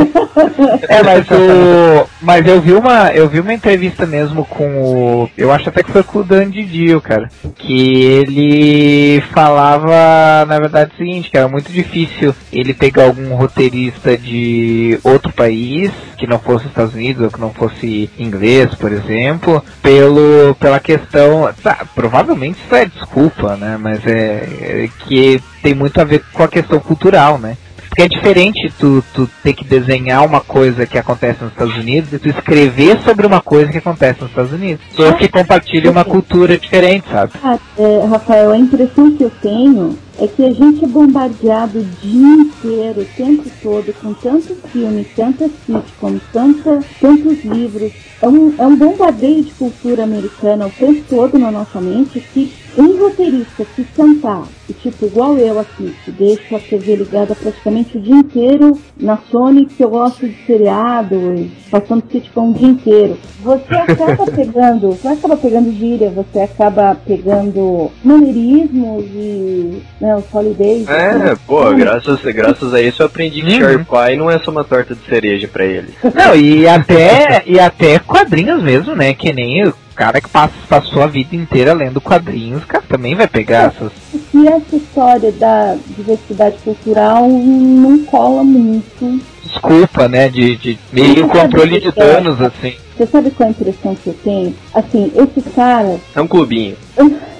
é, 0.87 1.03
mas 1.03 1.25
o. 1.31 2.07
Mas 2.21 2.45
eu 2.45 2.61
vi 2.61 2.73
uma. 2.73 3.11
Eu 3.11 3.29
vi 3.29 3.39
uma 3.39 3.53
entrevista 3.53 4.05
mesmo 4.05 4.45
com 4.45 4.81
o. 4.81 5.29
Eu 5.37 5.51
acho 5.51 5.69
até 5.69 5.83
que 5.83 5.91
foi 5.91 6.03
com 6.03 6.19
o 6.19 6.23
Dan 6.23 6.49
Didio, 6.49 7.01
cara. 7.01 7.29
Que 7.55 8.03
ele 8.03 9.21
falava, 9.33 10.45
na 10.45 10.59
verdade, 10.59 10.91
o 10.93 10.97
seguinte, 10.97 11.29
que 11.29 11.37
era 11.37 11.47
muito 11.47 11.71
difícil 11.71 12.35
ele 12.51 12.73
pegar 12.73 13.05
algum 13.05 13.33
roteirista 13.35 14.17
de 14.17 14.99
outro 15.03 15.31
país, 15.31 15.91
que 16.17 16.27
não 16.27 16.39
fosse 16.39 16.67
Estados 16.67 16.93
Unidos, 16.93 17.23
ou 17.23 17.31
que 17.31 17.39
não 17.39 17.53
fosse 17.53 18.09
inglês, 18.17 18.73
por 18.75 18.91
exemplo, 18.91 19.63
pelo, 19.81 20.55
pela 20.59 20.79
questão. 20.79 21.49
Tá, 21.61 21.85
provavelmente 22.01 22.57
isso 22.65 22.75
é 22.75 22.85
desculpa, 22.85 23.55
né? 23.55 23.77
Mas 23.79 24.05
é, 24.07 24.09
é, 24.11 24.89
que 25.05 25.39
tem 25.61 25.75
muito 25.75 26.01
a 26.01 26.03
ver 26.03 26.23
com 26.33 26.41
a 26.41 26.47
questão 26.47 26.79
cultural, 26.79 27.37
né? 27.37 27.55
Porque 27.87 28.01
é 28.01 28.07
diferente 28.07 28.73
tu, 28.79 29.03
tu 29.13 29.29
ter 29.43 29.53
que 29.53 29.65
desenhar 29.65 30.25
uma 30.25 30.39
coisa 30.39 30.87
que 30.87 30.97
acontece 30.97 31.43
nos 31.43 31.51
Estados 31.51 31.75
Unidos 31.75 32.11
e 32.11 32.17
tu 32.17 32.29
escrever 32.29 32.97
sobre 33.01 33.27
uma 33.27 33.41
coisa 33.41 33.71
que 33.71 33.77
acontece 33.77 34.21
nos 34.21 34.29
Estados 34.31 34.53
Unidos. 34.53 34.83
Pessoas 34.89 35.15
que 35.15 35.27
compartilham 35.27 35.91
uma 35.91 36.05
cultura 36.05 36.57
diferente, 36.57 37.05
sabe? 37.11 37.33
Ah, 37.43 37.59
é, 37.77 38.05
Rafael, 38.09 38.51
a 38.51 38.57
impressão 38.57 39.15
que 39.15 39.23
eu 39.23 39.31
tenho 39.41 39.95
é 40.21 40.27
que 40.27 40.45
a 40.45 40.51
gente 40.51 40.85
é 40.85 40.87
bombardeado 40.87 41.79
o 41.79 41.83
dia 41.83 42.43
inteiro, 42.43 43.01
o 43.01 43.05
tempo 43.17 43.49
todo, 43.63 43.91
com 43.99 44.13
tantos 44.13 44.55
filmes, 44.71 45.07
tantas 45.15 45.49
sitcoms, 45.65 46.21
tanta, 46.31 46.79
tantos 46.99 47.43
livros. 47.43 47.91
É 48.21 48.27
um, 48.27 48.53
é 48.55 48.67
um 48.67 48.75
bombardeio 48.75 49.43
de 49.43 49.51
cultura 49.53 50.03
americana 50.03 50.67
o 50.67 50.69
tempo 50.69 51.03
todo 51.09 51.39
na 51.39 51.49
nossa 51.49 51.81
mente 51.81 52.19
que 52.19 52.53
um 52.77 52.97
roteirista 52.97 53.65
que 53.65 53.83
sentar, 53.83 54.47
e, 54.69 54.73
tipo, 54.73 55.05
igual 55.05 55.37
eu 55.37 55.59
aqui, 55.59 55.93
que 56.05 56.11
deixo 56.11 56.55
a 56.55 56.59
TV 56.59 56.95
ligada 56.95 57.35
praticamente 57.35 57.97
o 57.97 58.01
dia 58.01 58.15
inteiro 58.15 58.77
na 58.97 59.17
Sony, 59.29 59.65
que 59.65 59.83
eu 59.83 59.89
gosto 59.89 60.27
de 60.27 60.45
seriado, 60.45 61.49
passando 61.69 62.03
sitcom 62.09 62.51
o 62.51 62.53
dia 62.53 62.69
inteiro, 62.69 63.17
você 63.41 63.75
acaba 63.75 64.25
pegando, 64.25 64.87
você 64.91 65.07
acaba 65.09 65.35
pegando 65.35 65.71
gíria, 65.73 66.09
você 66.11 66.39
acaba 66.39 66.95
pegando 66.95 67.91
maneirismos 68.03 69.03
e 69.05 69.81
né, 69.99 70.10
os 70.15 70.33
holidays. 70.33 70.87
É, 70.87 71.35
pô, 71.47 71.71
graças, 71.73 72.21
graças 72.21 72.73
a 72.73 72.81
isso 72.81 73.01
eu 73.01 73.07
aprendi 73.07 73.41
que 73.41 73.63
uhum. 73.63 73.83
Pie 73.83 74.17
não 74.17 74.29
é 74.29 74.39
só 74.39 74.51
uma 74.51 74.63
torta 74.63 74.95
de 74.95 75.05
cereja 75.05 75.47
pra 75.47 75.65
ele. 75.65 75.93
Não, 76.13 76.35
e 76.35 76.67
até, 76.67 77.43
e 77.45 77.59
até 77.59 77.99
quadrinhos 77.99 78.61
mesmo, 78.61 78.95
né? 78.95 79.13
Que 79.13 79.33
nem 79.33 79.71
cara 79.95 80.19
que 80.19 80.29
passa, 80.29 80.53
passou 80.67 81.03
a 81.03 81.07
vida 81.07 81.35
inteira 81.35 81.73
lendo 81.73 82.01
quadrinhos, 82.01 82.65
cara, 82.65 82.83
também 82.89 83.13
vai 83.13 83.27
pegar 83.27 83.71
essas. 83.71 83.91
E 84.33 84.47
essa 84.47 84.75
história 84.75 85.31
da 85.33 85.77
diversidade 85.95 86.57
cultural 86.63 87.29
não 87.29 87.99
cola 88.05 88.43
muito. 88.43 89.21
Desculpa, 89.43 90.07
né? 90.07 90.27
De, 90.27 90.55
de 90.55 90.79
meio 90.91 91.27
controle 91.27 91.79
de 91.79 91.91
danos, 91.91 92.41
assim. 92.41 92.73
Você 92.97 93.05
sabe 93.05 93.29
qual 93.31 93.47
é 93.47 93.49
a 93.49 93.51
impressão 93.51 93.95
que 93.95 94.07
eu 94.07 94.15
tenho? 94.23 94.55
Assim, 94.73 95.11
esse 95.15 95.49
cara. 95.51 95.99
É 96.15 96.21
um 96.21 96.27
clubinho. 96.27 96.75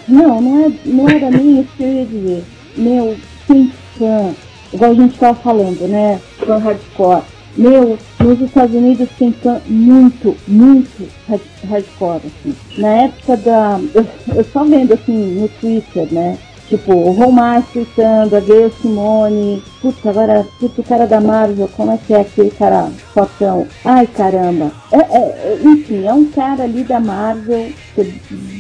Não, 0.07 0.41
não, 0.41 0.65
é, 0.65 0.72
não 0.86 1.09
era 1.09 1.32
nem 1.32 1.61
isso 1.61 1.69
que 1.78 1.84
eu 1.84 1.93
ia 1.93 2.05
dizer. 2.05 2.43
Meu, 2.76 3.15
sem 3.47 3.72
fã, 3.97 4.34
igual 4.74 4.91
a 4.91 4.95
gente 4.95 5.17
tava 5.17 5.36
falando, 5.36 5.88
né? 5.88 6.19
Fã 6.38 6.57
hardcore 6.57 7.24
meu, 7.57 7.97
nos 8.19 8.41
Estados 8.41 8.76
Unidos 8.76 9.09
tem 9.17 9.34
muito, 9.67 10.38
muito 10.47 11.09
hardcore, 11.67 12.22
assim. 12.26 12.55
Na 12.78 12.88
época 13.03 13.38
da. 13.38 13.80
Eu, 13.93 14.05
eu 14.36 14.43
só 14.45 14.63
vendo 14.63 14.93
assim 14.93 15.39
no 15.39 15.47
Twitter, 15.47 16.07
né? 16.11 16.38
Tipo, 16.72 16.93
o 16.93 17.11
Romar 17.11 17.61
tweetando, 17.74 18.34
a 18.34 18.39
Gayle 18.39 18.72
Simone. 18.82 19.61
Putz, 19.82 20.05
agora, 20.05 20.47
putz, 20.57 20.78
o 20.78 20.84
cara 20.84 21.05
da 21.05 21.19
Marvel, 21.19 21.67
como 21.76 21.91
é 21.91 21.97
que 21.97 22.13
é 22.13 22.22
aquele 22.22 22.49
cara 22.49 22.89
fotão? 23.13 23.67
Ai, 23.84 24.07
caramba. 24.07 24.72
É, 24.89 24.99
é, 24.99 25.19
é 25.19 25.59
enfim, 25.65 26.07
é 26.07 26.13
um 26.13 26.32
cara 26.32 26.63
ali 26.63 26.86
da 26.86 26.97
Marvel. 26.97 27.74
Que, 27.93 28.03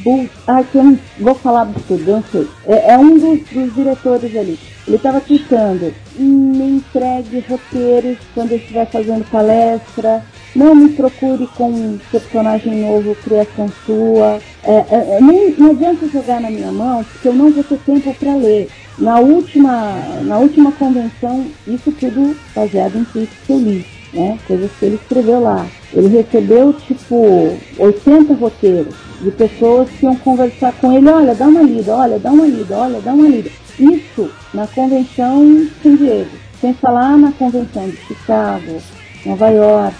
bu, 0.03 0.29
ai, 0.45 0.65
que 0.69 0.77
eu 0.77 0.83
não 0.83 0.99
vou 1.21 1.35
falar 1.35 1.61
absurdo, 1.61 2.11
não 2.11 2.23
sei. 2.29 2.49
É, 2.67 2.91
é 2.91 2.97
um 2.97 3.17
dos, 3.17 3.47
dos 3.47 3.73
diretores 3.73 4.35
ali. 4.35 4.59
Ele 4.85 4.97
estava 4.97 5.21
tweetando, 5.21 5.93
me 6.17 6.69
entregue 6.69 7.45
roteiros 7.47 8.17
quando 8.33 8.51
eu 8.51 8.57
estiver 8.57 8.87
fazendo 8.87 9.23
palestra, 9.31 10.21
não 10.55 10.75
me 10.75 10.89
procure 10.89 11.47
com 11.55 11.97
personagem 12.11 12.81
novo, 12.81 13.15
criação 13.15 13.71
sua. 13.85 14.39
É, 14.63 14.71
é, 14.71 15.17
é, 15.17 15.21
não, 15.21 15.51
não 15.57 15.71
adianta 15.71 16.07
jogar 16.07 16.41
na 16.41 16.49
minha 16.49 16.71
mão, 16.71 17.03
porque 17.03 17.27
eu 17.27 17.33
não 17.33 17.51
vou 17.51 17.63
ter 17.63 17.79
tempo 17.79 18.13
para 18.13 18.35
ler. 18.35 18.69
Na 18.97 19.19
última, 19.19 19.93
na 20.23 20.37
última 20.37 20.71
convenção, 20.73 21.45
isso 21.67 21.91
tudo 21.93 22.35
baseado 22.55 22.97
em 22.97 23.03
tweets 23.05 23.35
que 23.45 23.53
eu 23.53 23.59
li, 23.59 23.85
né? 24.13 24.37
Coisas 24.45 24.69
que 24.77 24.85
ele 24.85 24.95
escreveu 24.95 25.39
lá. 25.39 25.65
Ele 25.93 26.07
recebeu, 26.07 26.73
tipo, 26.73 27.57
80 27.77 28.33
roteiros 28.33 28.95
de 29.21 29.31
pessoas 29.31 29.89
que 29.89 30.05
iam 30.05 30.15
conversar 30.17 30.73
com 30.73 30.91
ele. 30.91 31.09
Olha, 31.09 31.33
dá 31.33 31.47
uma 31.47 31.61
lida, 31.61 31.95
olha, 31.95 32.19
dá 32.19 32.31
uma 32.31 32.45
lida, 32.45 32.77
olha, 32.77 32.99
dá 33.01 33.13
uma 33.13 33.27
lida. 33.27 33.49
Isso 33.79 34.29
na 34.53 34.67
convenção 34.67 35.67
San 35.81 35.95
Diego. 35.95 36.29
Sem 36.59 36.73
falar 36.75 37.17
na 37.17 37.31
convenção 37.31 37.89
de 37.89 37.97
Chicago, 37.97 38.81
Nova 39.25 39.49
York, 39.49 39.95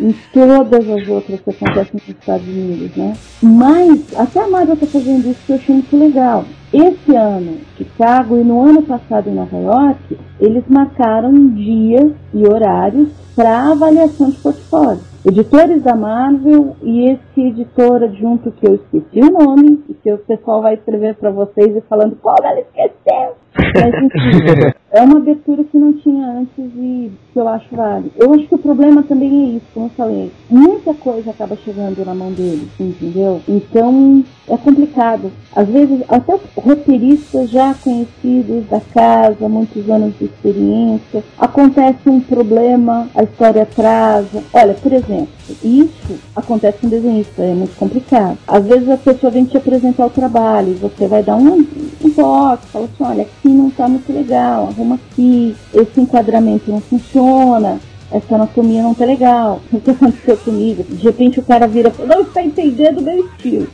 em 0.00 0.14
todas 0.32 0.88
as 0.88 1.08
outras 1.08 1.40
que 1.40 1.50
acontecem 1.50 1.94
nos 1.94 2.08
Estados 2.08 2.46
Unidos, 2.46 2.96
né? 2.96 3.14
Mas 3.42 4.18
até 4.18 4.40
a 4.40 4.48
Marvel 4.48 4.74
está 4.74 4.86
fazendo 4.86 5.28
isso 5.28 5.40
que 5.46 5.52
eu 5.52 5.56
achei 5.56 5.74
muito 5.74 5.96
legal. 5.96 6.44
Esse 6.72 7.16
ano, 7.16 7.58
Chicago 7.76 8.36
e 8.36 8.44
no 8.44 8.60
ano 8.62 8.82
passado 8.82 9.28
em 9.28 9.34
Nova 9.34 9.56
York, 9.56 10.18
eles 10.40 10.64
marcaram 10.68 11.32
dias 11.54 12.12
e 12.34 12.46
horários 12.46 13.08
para 13.34 13.70
avaliação 13.70 14.30
de 14.30 14.36
portfólio 14.36 15.08
editores 15.28 15.82
da 15.82 15.94
Marvel 15.94 16.76
e 16.82 17.10
esse 17.10 17.40
editor 17.40 18.02
adjunto 18.02 18.50
que 18.52 18.66
eu 18.66 18.76
esqueci 18.76 19.20
o 19.20 19.30
nome 19.30 19.84
e 19.88 19.94
que 19.94 20.12
o 20.12 20.18
pessoal 20.18 20.62
vai 20.62 20.74
escrever 20.74 21.16
para 21.16 21.30
vocês 21.30 21.76
e 21.76 21.80
falando 21.82 22.16
como 22.16 22.36
ela 22.42 22.60
esqueceu. 22.60 23.36
Mas 23.58 23.94
enfim, 24.02 24.72
é 24.90 25.02
uma 25.02 25.18
abertura 25.18 25.64
que 25.64 25.76
não 25.76 25.92
tinha 25.92 26.26
antes 26.26 26.58
e 26.58 27.10
que 27.32 27.38
eu 27.38 27.48
acho 27.48 27.66
válido. 27.72 28.10
Eu 28.16 28.32
acho 28.32 28.46
que 28.46 28.54
o 28.54 28.58
problema 28.58 29.02
também 29.02 29.28
é 29.28 29.56
isso, 29.56 29.66
como 29.74 29.86
eu 29.86 29.90
falei. 29.90 30.32
Muita 30.48 30.94
coisa 30.94 31.30
acaba 31.30 31.56
chegando 31.56 32.04
na 32.04 32.14
mão 32.14 32.32
deles, 32.32 32.68
entendeu? 32.80 33.40
Então 33.48 34.24
é 34.48 34.56
complicado. 34.56 35.30
Às 35.54 35.68
vezes, 35.68 36.02
até 36.08 36.38
roteiristas 36.56 37.50
já 37.50 37.74
conhecidos 37.74 38.66
da 38.70 38.80
casa, 38.80 39.48
muitos 39.48 39.88
anos 39.90 40.14
de 40.18 40.24
experiência, 40.26 41.22
acontece 41.38 42.08
um 42.08 42.20
problema, 42.20 43.08
a 43.14 43.24
história 43.24 43.62
atrasa. 43.62 44.42
Olha, 44.52 44.74
por 44.74 44.92
exemplo, 44.92 45.28
isso 45.62 46.18
acontece 46.34 46.78
com 46.78 46.88
desenhista, 46.88 47.42
é 47.42 47.54
muito 47.54 47.76
complicado. 47.76 48.38
Às 48.46 48.64
vezes 48.64 48.88
a 48.88 48.96
pessoa 48.96 49.30
vem 49.30 49.44
te 49.44 49.56
apresentar 49.56 50.06
o 50.06 50.10
trabalho, 50.10 50.74
você 50.76 51.06
vai 51.06 51.22
dar 51.22 51.36
um, 51.36 51.66
um 52.04 52.10
toque, 52.10 52.66
fala 52.68 52.84
assim, 52.84 53.04
olha, 53.04 53.22
aqui 53.22 53.47
não 53.48 53.68
está 53.68 53.88
muito 53.88 54.12
legal, 54.12 54.68
arruma 54.68 54.96
aqui, 54.96 55.54
esse 55.74 56.00
enquadramento 56.00 56.70
não 56.70 56.80
funciona. 56.80 57.78
essa 58.10 58.34
anatomia 58.36 58.82
não 58.82 58.94
tá 58.94 59.04
legal, 59.04 59.60
o 59.72 59.80
que 59.80 59.90
aconteceu 59.90 60.36
comigo? 60.38 60.82
De 60.88 61.02
repente 61.04 61.40
o 61.40 61.42
cara 61.42 61.66
vira 61.68 61.88
e 61.90 61.92
fala, 61.92 62.14
não 62.16 62.22
está 62.22 62.42
entendendo 62.42 62.98
o 62.98 63.02
meu 63.02 63.18
estilo. 63.26 63.66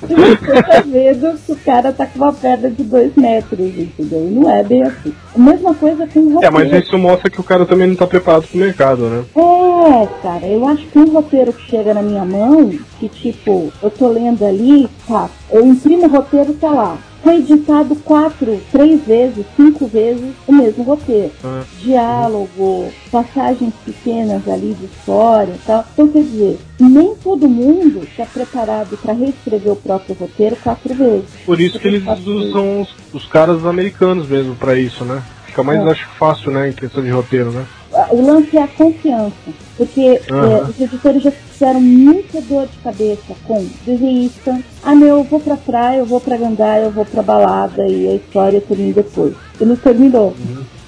você 0.00 0.62
tá 0.62 0.80
vendo 0.86 1.38
que 1.46 1.52
o 1.52 1.56
cara 1.56 1.92
tá 1.92 2.06
com 2.06 2.18
uma 2.18 2.32
perna 2.32 2.70
de 2.70 2.82
dois 2.82 3.14
metros, 3.16 3.58
entendeu? 3.78 4.28
E 4.28 4.30
não 4.34 4.50
é 4.50 4.62
bem 4.62 4.82
assim. 4.82 5.12
A 5.34 5.38
mesma 5.38 5.74
coisa 5.74 6.06
com 6.06 6.20
o 6.20 6.30
É, 6.30 6.34
roteiro. 6.34 6.52
mas 6.54 6.84
isso 6.84 6.98
mostra 6.98 7.30
que 7.30 7.40
o 7.40 7.44
cara 7.44 7.64
também 7.64 7.86
não 7.88 7.96
tá 7.96 8.06
preparado 8.06 8.46
pro 8.46 8.58
mercado, 8.58 9.02
né? 9.08 9.24
É, 9.36 10.08
cara, 10.22 10.46
eu 10.46 10.66
acho 10.68 10.86
que 10.86 10.98
um 10.98 11.10
roteiro 11.12 11.52
que 11.52 11.70
chega 11.70 11.94
na 11.94 12.02
minha 12.02 12.24
mão, 12.24 12.70
que 13.00 13.08
tipo, 13.08 13.72
eu 13.82 13.90
tô 13.90 14.08
lendo 14.08 14.44
ali, 14.44 14.88
tá, 15.08 15.28
eu 15.50 15.66
imprimo 15.66 16.04
o 16.04 16.08
roteiro, 16.10 16.52
tá 16.54 16.70
lá. 16.70 16.98
Foi 17.22 17.36
editado 17.36 17.94
quatro, 17.96 18.60
três 18.72 19.00
vezes, 19.04 19.46
cinco 19.56 19.86
vezes 19.86 20.34
o 20.46 20.52
mesmo 20.52 20.82
roteiro. 20.82 21.30
Ah. 21.44 21.62
Diálogo, 21.80 22.92
passagens 23.10 23.72
pequenas 23.84 24.46
ali 24.48 24.74
de 24.74 24.86
história 24.86 25.52
e 25.52 25.58
tal. 25.64 25.84
Então, 25.92 26.08
quer 26.08 26.22
dizer, 26.22 26.58
nem 26.80 27.14
todo 27.14 27.48
mundo 27.48 28.02
está 28.02 28.26
preparado 28.26 28.96
para 28.96 29.12
reescrever 29.12 29.72
o 29.72 29.76
próprio 29.76 30.16
roteiro 30.18 30.56
quatro 30.56 30.94
vezes. 30.94 31.28
Por 31.46 31.60
isso 31.60 31.78
que 31.78 31.86
eles 31.86 32.04
usam 32.26 32.80
os, 32.80 32.94
os 33.12 33.24
caras 33.26 33.64
americanos 33.64 34.28
mesmo 34.28 34.56
pra 34.56 34.76
isso, 34.76 35.04
né? 35.04 35.22
Fica 35.46 35.62
mais, 35.62 35.80
É. 35.80 35.90
acho, 35.90 36.08
fácil, 36.18 36.50
né, 36.50 36.70
em 36.70 36.72
questão 36.72 37.02
de 37.02 37.10
roteiro, 37.10 37.52
né? 37.52 37.64
O 38.10 38.22
lance 38.22 38.56
é 38.56 38.62
a 38.62 38.68
confiança. 38.68 39.32
Porque 39.76 40.20
Aham. 40.30 40.58
é, 40.58 40.62
os 40.62 40.80
editores 40.80 41.22
já 41.22 41.30
fizeram 41.30 41.80
muita 41.80 42.40
dor 42.42 42.66
de 42.66 42.78
cabeça 42.78 43.34
com 43.44 43.66
desenhista. 43.84 44.58
Ah, 44.82 44.94
meu, 44.94 45.18
eu 45.18 45.24
vou 45.24 45.40
pra 45.40 45.56
praia, 45.56 45.98
eu 45.98 46.06
vou 46.06 46.20
pra 46.20 46.36
gandaia, 46.36 46.84
eu 46.84 46.90
vou 46.90 47.04
pra 47.04 47.22
balada 47.22 47.86
e 47.86 48.08
a 48.08 48.14
história 48.14 48.60
termina 48.60 48.94
depois. 48.94 49.34
E 49.60 49.64
não 49.64 49.76
terminou. 49.76 50.34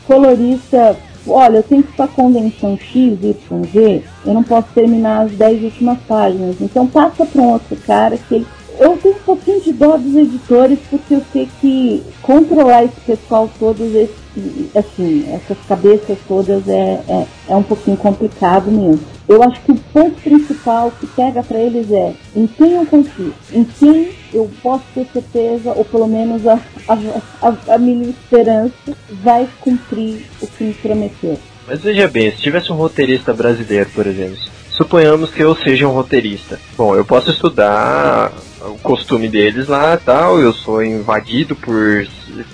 Colorista, 0.06 0.96
olha, 1.26 1.58
eu 1.58 1.62
tenho 1.62 1.82
que 1.82 1.92
ir 1.92 1.96
pra 1.96 2.06
convenção 2.08 2.76
X, 2.76 3.18
Y, 3.22 3.64
Z, 3.72 4.02
eu 4.26 4.34
não 4.34 4.42
posso 4.42 4.68
terminar 4.74 5.26
as 5.26 5.32
10 5.32 5.64
últimas 5.64 5.98
páginas. 6.06 6.56
Então 6.60 6.86
passa 6.86 7.24
pra 7.24 7.42
um 7.42 7.52
outro 7.52 7.76
cara 7.86 8.16
que 8.16 8.34
ele. 8.36 8.46
Eu 8.78 8.96
tenho 8.96 9.14
um 9.14 9.20
pouquinho 9.20 9.60
de 9.60 9.72
dó 9.72 9.96
dos 9.96 10.16
editores 10.16 10.78
porque 10.90 11.14
eu 11.14 11.22
sei 11.32 11.48
que 11.60 12.02
controlar 12.22 12.84
esse 12.84 13.00
pessoal 13.06 13.48
todos, 13.58 13.94
esse, 13.94 14.70
assim, 14.74 15.24
essas 15.32 15.56
cabeças 15.68 16.18
todas 16.26 16.66
é, 16.68 17.00
é, 17.08 17.26
é 17.48 17.56
um 17.56 17.62
pouquinho 17.62 17.96
complicado 17.96 18.70
mesmo. 18.70 19.00
Eu 19.28 19.42
acho 19.42 19.60
que 19.62 19.72
o 19.72 19.76
ponto 19.92 20.20
principal 20.20 20.92
que 21.00 21.06
pega 21.06 21.42
pra 21.42 21.58
eles 21.58 21.90
é 21.90 22.14
em 22.34 22.46
quem 22.46 22.72
eu 22.72 22.84
confio, 22.84 23.32
em 23.52 23.64
quem 23.64 24.10
eu 24.32 24.50
posso 24.62 24.84
ter 24.94 25.06
certeza, 25.12 25.72
ou 25.72 25.84
pelo 25.84 26.06
menos 26.06 26.46
a, 26.46 26.58
a, 26.88 27.48
a, 27.48 27.74
a 27.74 27.78
minha 27.78 28.10
esperança 28.10 28.74
vai 29.22 29.48
cumprir 29.60 30.26
o 30.42 30.46
que 30.46 30.64
me 30.64 30.74
prometeu. 30.74 31.38
Mas 31.66 31.80
veja 31.80 32.06
bem, 32.08 32.30
se 32.30 32.42
tivesse 32.42 32.70
um 32.70 32.76
roteirista 32.76 33.32
brasileiro, 33.32 33.88
por 33.94 34.06
exemplo, 34.06 34.36
suponhamos 34.76 35.30
que 35.30 35.42
eu 35.42 35.54
seja 35.56 35.86
um 35.86 35.92
roteirista. 35.92 36.60
Bom, 36.76 36.94
eu 36.94 37.04
posso 37.04 37.30
estudar 37.30 38.32
o 38.60 38.78
costume 38.78 39.28
deles 39.28 39.68
lá 39.68 39.96
tal, 39.96 40.38
eu 40.40 40.52
sou 40.52 40.82
invadido 40.82 41.54
por, 41.54 42.06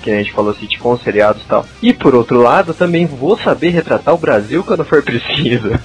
que 0.03 0.11
a 0.11 0.19
gente 0.19 0.33
falou 0.33 0.51
assim, 0.51 0.67
tipo, 0.67 0.99
seriados 0.99 1.43
e 1.43 1.47
tal. 1.47 1.67
E 1.83 1.93
por 1.93 2.15
outro 2.15 2.41
lado, 2.41 2.75
também 2.75 3.07
vou 3.07 3.39
saber 3.39 3.71
retratar 3.71 4.15
o 4.15 4.19
Brasil 4.19 4.65
quando 4.65 4.85
for 4.85 5.03
preciso. 5.03 5.71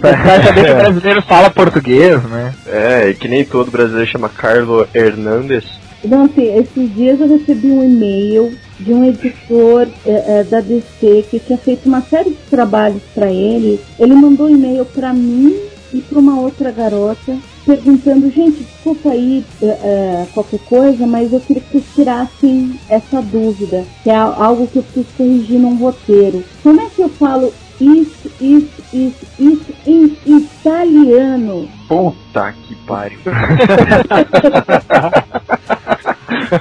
Vai 0.00 0.42
saber 0.42 0.64
que 0.64 0.72
o 0.72 0.76
brasileiro 0.76 1.22
fala 1.22 1.50
português, 1.50 2.22
né? 2.24 2.54
É, 2.66 3.10
e 3.10 3.14
que 3.14 3.28
nem 3.28 3.44
todo 3.44 3.70
brasileiro 3.70 4.10
chama 4.10 4.28
Carlo 4.28 4.86
Hernandes. 4.94 5.81
Dante, 6.04 6.40
esses 6.40 6.94
dias 6.94 7.20
eu 7.20 7.28
recebi 7.28 7.68
um 7.68 7.84
e-mail 7.84 8.56
de 8.80 8.92
um 8.92 9.04
editor 9.04 9.86
eh, 10.04 10.24
eh, 10.26 10.44
da 10.44 10.60
DC 10.60 11.26
que 11.30 11.38
tinha 11.38 11.58
feito 11.58 11.86
uma 11.86 12.02
série 12.02 12.30
de 12.30 12.36
trabalhos 12.50 13.02
para 13.14 13.30
ele. 13.30 13.78
Ele 13.98 14.14
mandou 14.14 14.46
um 14.46 14.50
e-mail 14.50 14.84
para 14.84 15.12
mim 15.12 15.56
e 15.92 16.00
para 16.00 16.18
uma 16.18 16.40
outra 16.40 16.72
garota 16.72 17.36
perguntando, 17.64 18.28
gente, 18.30 18.64
desculpa 18.64 19.10
aí 19.10 19.44
eh, 19.62 19.66
eh, 19.66 20.26
qualquer 20.34 20.58
coisa, 20.60 21.06
mas 21.06 21.32
eu 21.32 21.40
queria 21.40 21.62
que 21.62 21.70
vocês 21.70 21.84
tirassem 21.94 22.78
essa 22.88 23.22
dúvida, 23.22 23.84
que 24.02 24.10
é 24.10 24.16
algo 24.16 24.66
que 24.66 24.78
eu 24.78 24.82
preciso 24.82 25.06
corrigir 25.16 25.60
num 25.60 25.76
roteiro. 25.76 26.44
Como 26.62 26.80
é 26.80 26.86
que 26.86 27.02
eu 27.02 27.08
falo 27.08 27.54
isso, 27.80 28.28
isso, 28.40 28.82
isso, 28.92 29.24
isso 29.38 29.72
em 29.86 30.16
italiano? 30.26 31.68
Puta 31.88 32.52
que 32.66 32.74
pariu. 32.86 33.20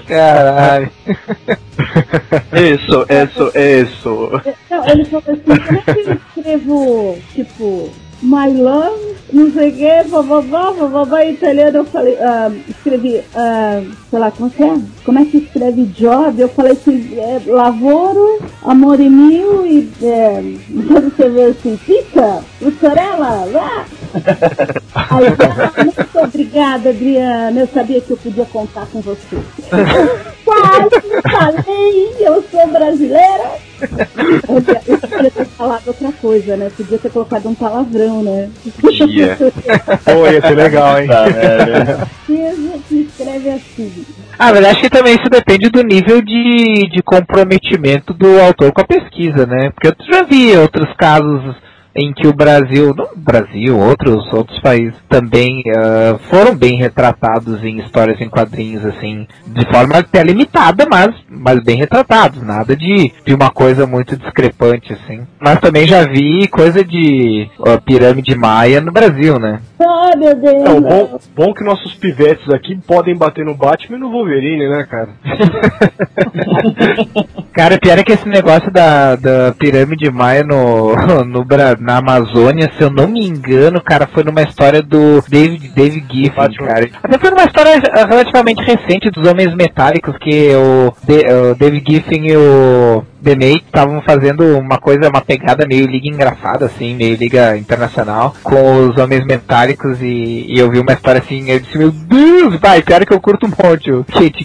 Caralho. 0.08 0.92
Isso, 2.54 3.06
isso, 3.10 3.52
isso. 3.58 4.32
Não, 4.70 4.88
ele 4.88 5.06
falou 5.06 5.24
assim, 5.28 5.42
como 5.42 5.80
é 5.80 5.82
que 5.82 6.00
eu 6.00 6.14
escrevo, 6.14 7.18
tipo, 7.34 7.90
my 8.22 8.52
love, 8.54 9.16
não 9.34 9.52
sei 9.52 9.70
o 9.70 9.74
que, 9.76 10.10
vovó, 10.10 10.72
vovó 10.74 11.18
em 11.18 11.32
italiano, 11.34 11.80
eu 11.80 11.86
falei, 11.86 12.18
ah, 12.22 12.52
escrevi, 12.70 13.22
ah, 13.36 13.82
sei 14.10 14.20
lá, 14.20 14.30
como 14.32 14.50
que 14.50 14.64
é? 14.64 14.78
Como 15.04 15.20
é 15.20 15.26
que 15.26 15.38
escreve 15.38 15.84
job? 15.86 16.40
Eu 16.40 16.50
falei 16.50 16.74
assim, 16.74 17.18
é, 17.18 17.42
lavoro, 17.48 18.40
amore 18.64 19.10
mio 19.10 19.66
e, 19.66 19.92
é, 20.04 20.42
você 20.70 21.30
vê 21.30 21.44
assim, 21.46 21.78
pizza, 21.86 22.44
mussarela, 22.62 23.46
lá. 23.52 23.86
Aí 24.94 25.26
eu 25.26 25.36
falei, 25.36 25.86
muito 25.86 26.20
obrigada, 26.20 26.90
Adriana, 26.90 27.60
eu 27.62 27.68
sabia 27.74 28.02
que 28.02 28.12
eu 28.12 28.18
podia 28.18 28.46
contar 28.46 28.86
com 28.92 29.02
você. 29.02 29.38
Quase 30.44 31.22
falei, 31.32 32.14
eu 32.20 32.44
sou 32.52 32.68
brasileira. 32.68 33.52
Eu 33.82 34.42
podia- 34.62 34.82
eu 34.88 34.98
podia 34.98 35.32
ter 35.32 35.46
falado 35.46 35.88
outra 35.88 36.12
coisa, 36.12 36.58
né? 36.58 36.70
Podia 36.76 36.98
ter 36.98 37.10
colocado 37.12 37.48
um 37.48 37.56
palavrão, 37.56 38.11
né? 38.22 38.50
Dia. 39.08 39.38
Pô, 40.06 40.28
ia 40.28 40.42
ser 40.42 40.56
legal, 40.56 41.00
hein? 41.00 41.08
Tá, 41.08 41.26
né? 41.26 42.08
Certeza 42.28 42.80
que 42.88 42.96
escreve 42.96 43.50
assim. 43.50 44.06
Ah, 44.38 44.52
mas 44.54 44.66
acho 44.66 44.82
que 44.82 44.90
também 44.90 45.16
isso 45.16 45.30
depende 45.30 45.70
do 45.70 45.84
nível 45.84 46.22
de, 46.22 46.90
de 46.90 47.02
comprometimento 47.04 48.14
do 48.14 48.40
autor 48.40 48.72
com 48.72 48.82
a 48.82 48.88
pesquisa, 48.88 49.46
né? 49.46 49.72
Porque 49.72 49.88
eu 49.88 49.96
já 50.12 50.24
vi 50.24 50.56
outros 50.58 50.94
casos 50.98 51.56
em 51.96 52.14
que 52.14 52.28
o 52.28 52.34
Brasil, 52.34 52.94
não 52.96 53.10
Brasil, 53.16 53.78
outros, 53.78 54.32
outros 54.34 54.60
países 54.62 54.94
também 55.10 55.64
ah, 55.76 56.18
foram 56.30 56.56
bem 56.56 56.78
retratados 56.78 57.64
em 57.64 57.80
histórias 57.80 58.20
em 58.22 58.30
quadrinhos, 58.30 58.86
assim, 58.86 59.28
de 59.48 59.66
forma 59.72 59.98
até 59.98 60.24
limitada, 60.24 60.86
mas, 60.90 61.14
mas 61.30 61.60
bem 61.64 61.78
retratados, 61.78 62.42
nada 62.42 62.76
de, 62.76 63.12
de 63.26 63.34
uma 63.34 63.50
coisa 63.50 63.86
muito 63.86 64.16
discrepante, 64.18 64.94
assim. 64.94 65.22
Mas 65.40 65.60
também 65.60 65.86
já 65.86 66.04
vi 66.06 66.48
coisa 66.48 66.84
de 66.84 67.48
ah, 67.68 67.80
pirâmide 67.84 68.36
maia 68.36 68.80
no 68.80 68.92
Brasil, 68.92 69.38
né? 69.40 69.60
Ai, 69.80 70.16
meu 70.18 70.36
Deus. 70.36 70.64
É, 70.64 70.70
o 70.72 70.82
bom, 70.82 71.20
bom 71.36 71.54
que 71.54 71.64
nossos 71.64 71.94
pivetes 71.96 72.48
aqui 72.54 72.76
podem 72.88 73.16
bater 73.16 73.46
no 73.46 73.56
Batman 73.56 73.98
e 73.98 74.00
no 74.00 74.12
Wolverine, 74.12 74.70
né, 74.70 74.86
cara? 74.90 75.10
Cara, 77.54 77.78
pior 77.78 77.98
é 78.00 78.04
que 78.04 78.14
esse 78.14 78.28
negócio 78.28 78.72
da, 78.72 79.16
da 79.16 79.54
pirâmide 79.58 80.10
maia 80.10 80.44
no, 80.44 80.96
no, 81.26 81.44
Bra- 81.44 81.76
na 81.82 81.98
Amazônia, 81.98 82.72
se 82.78 82.84
eu 82.84 82.92
não 82.92 83.08
me 83.08 83.26
engano, 83.28 83.82
cara, 83.82 84.08
foi 84.14 84.24
numa 84.24 84.44
história 84.44 84.84
do 84.84 85.20
David, 85.28 85.70
David 85.70 86.06
Giffen, 86.14 86.54
cara. 86.68 86.88
Até 87.02 87.18
foi 87.18 87.32
numa 87.32 87.44
história 87.44 87.82
relativamente 88.08 88.62
recente 88.64 89.10
dos 89.10 89.28
Homens 89.28 89.56
Metálicos, 89.56 90.16
que 90.22 90.52
o, 90.56 90.94
De- 91.04 91.26
o 91.52 91.56
David 91.56 91.84
Giffen 91.92 92.28
e 92.28 92.38
o 92.38 93.04
Demate 93.22 93.64
estavam 93.66 94.02
fazendo 94.02 94.58
uma 94.58 94.78
coisa, 94.78 95.10
uma 95.10 95.22
pegada 95.22 95.66
meio 95.68 95.86
liga 95.86 96.08
engraçada, 96.08 96.66
assim, 96.66 96.96
meio 96.96 97.16
liga 97.16 97.56
internacional, 97.58 98.36
com 98.44 98.88
os 98.88 98.98
Homens 98.98 99.26
Metálicos 99.26 100.02
e, 100.02 100.46
e 100.50 100.58
eu 100.60 100.70
vi 100.70 100.80
uma 100.80 100.94
história 100.94 101.20
assim, 101.20 101.50
eu 101.50 101.60
disse, 101.60 101.78
meu 101.78 101.92
Deus, 101.92 102.60
vai, 102.60 102.82
pior 102.82 103.06
que 103.06 103.14
eu 103.14 103.22
curto 103.22 103.46
um 103.46 103.50
monte 103.50 103.92
o 103.92 104.04
Kate. 104.04 104.42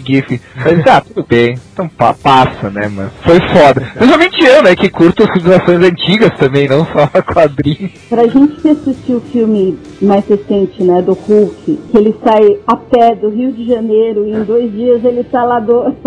Eu 0.65 0.75
disse, 0.75 0.89
ah, 0.89 1.01
tudo 1.01 1.25
bem, 1.27 1.57
então 1.73 1.87
pa- 1.87 2.13
passa, 2.13 2.69
né, 2.69 2.87
mano. 2.87 3.09
Foi 3.21 3.39
foda. 3.39 3.81
Principalmente 3.95 4.45
eu, 4.45 4.63
né, 4.63 4.75
que 4.75 4.89
curto 4.89 5.23
civilizações 5.33 5.83
antigas 5.83 6.31
também, 6.37 6.67
não 6.67 6.85
só 6.85 7.07
quadrinhos. 7.33 7.91
Pra 8.09 8.27
gente 8.27 8.61
que 8.61 8.69
assistiu 8.69 9.17
o 9.17 9.21
filme 9.21 9.77
mais 10.01 10.25
recente, 10.27 10.83
né, 10.83 11.01
do 11.01 11.13
Hulk, 11.13 11.79
que 11.91 11.97
ele 11.97 12.15
sai 12.23 12.59
a 12.67 12.75
pé 12.75 13.15
do 13.15 13.29
Rio 13.29 13.51
de 13.51 13.67
Janeiro 13.67 14.25
e 14.25 14.31
em 14.33 14.43
dois 14.43 14.71
dias 14.71 15.03
ele 15.03 15.23
tá 15.23 15.43
lá 15.43 15.59
do. 15.59 15.83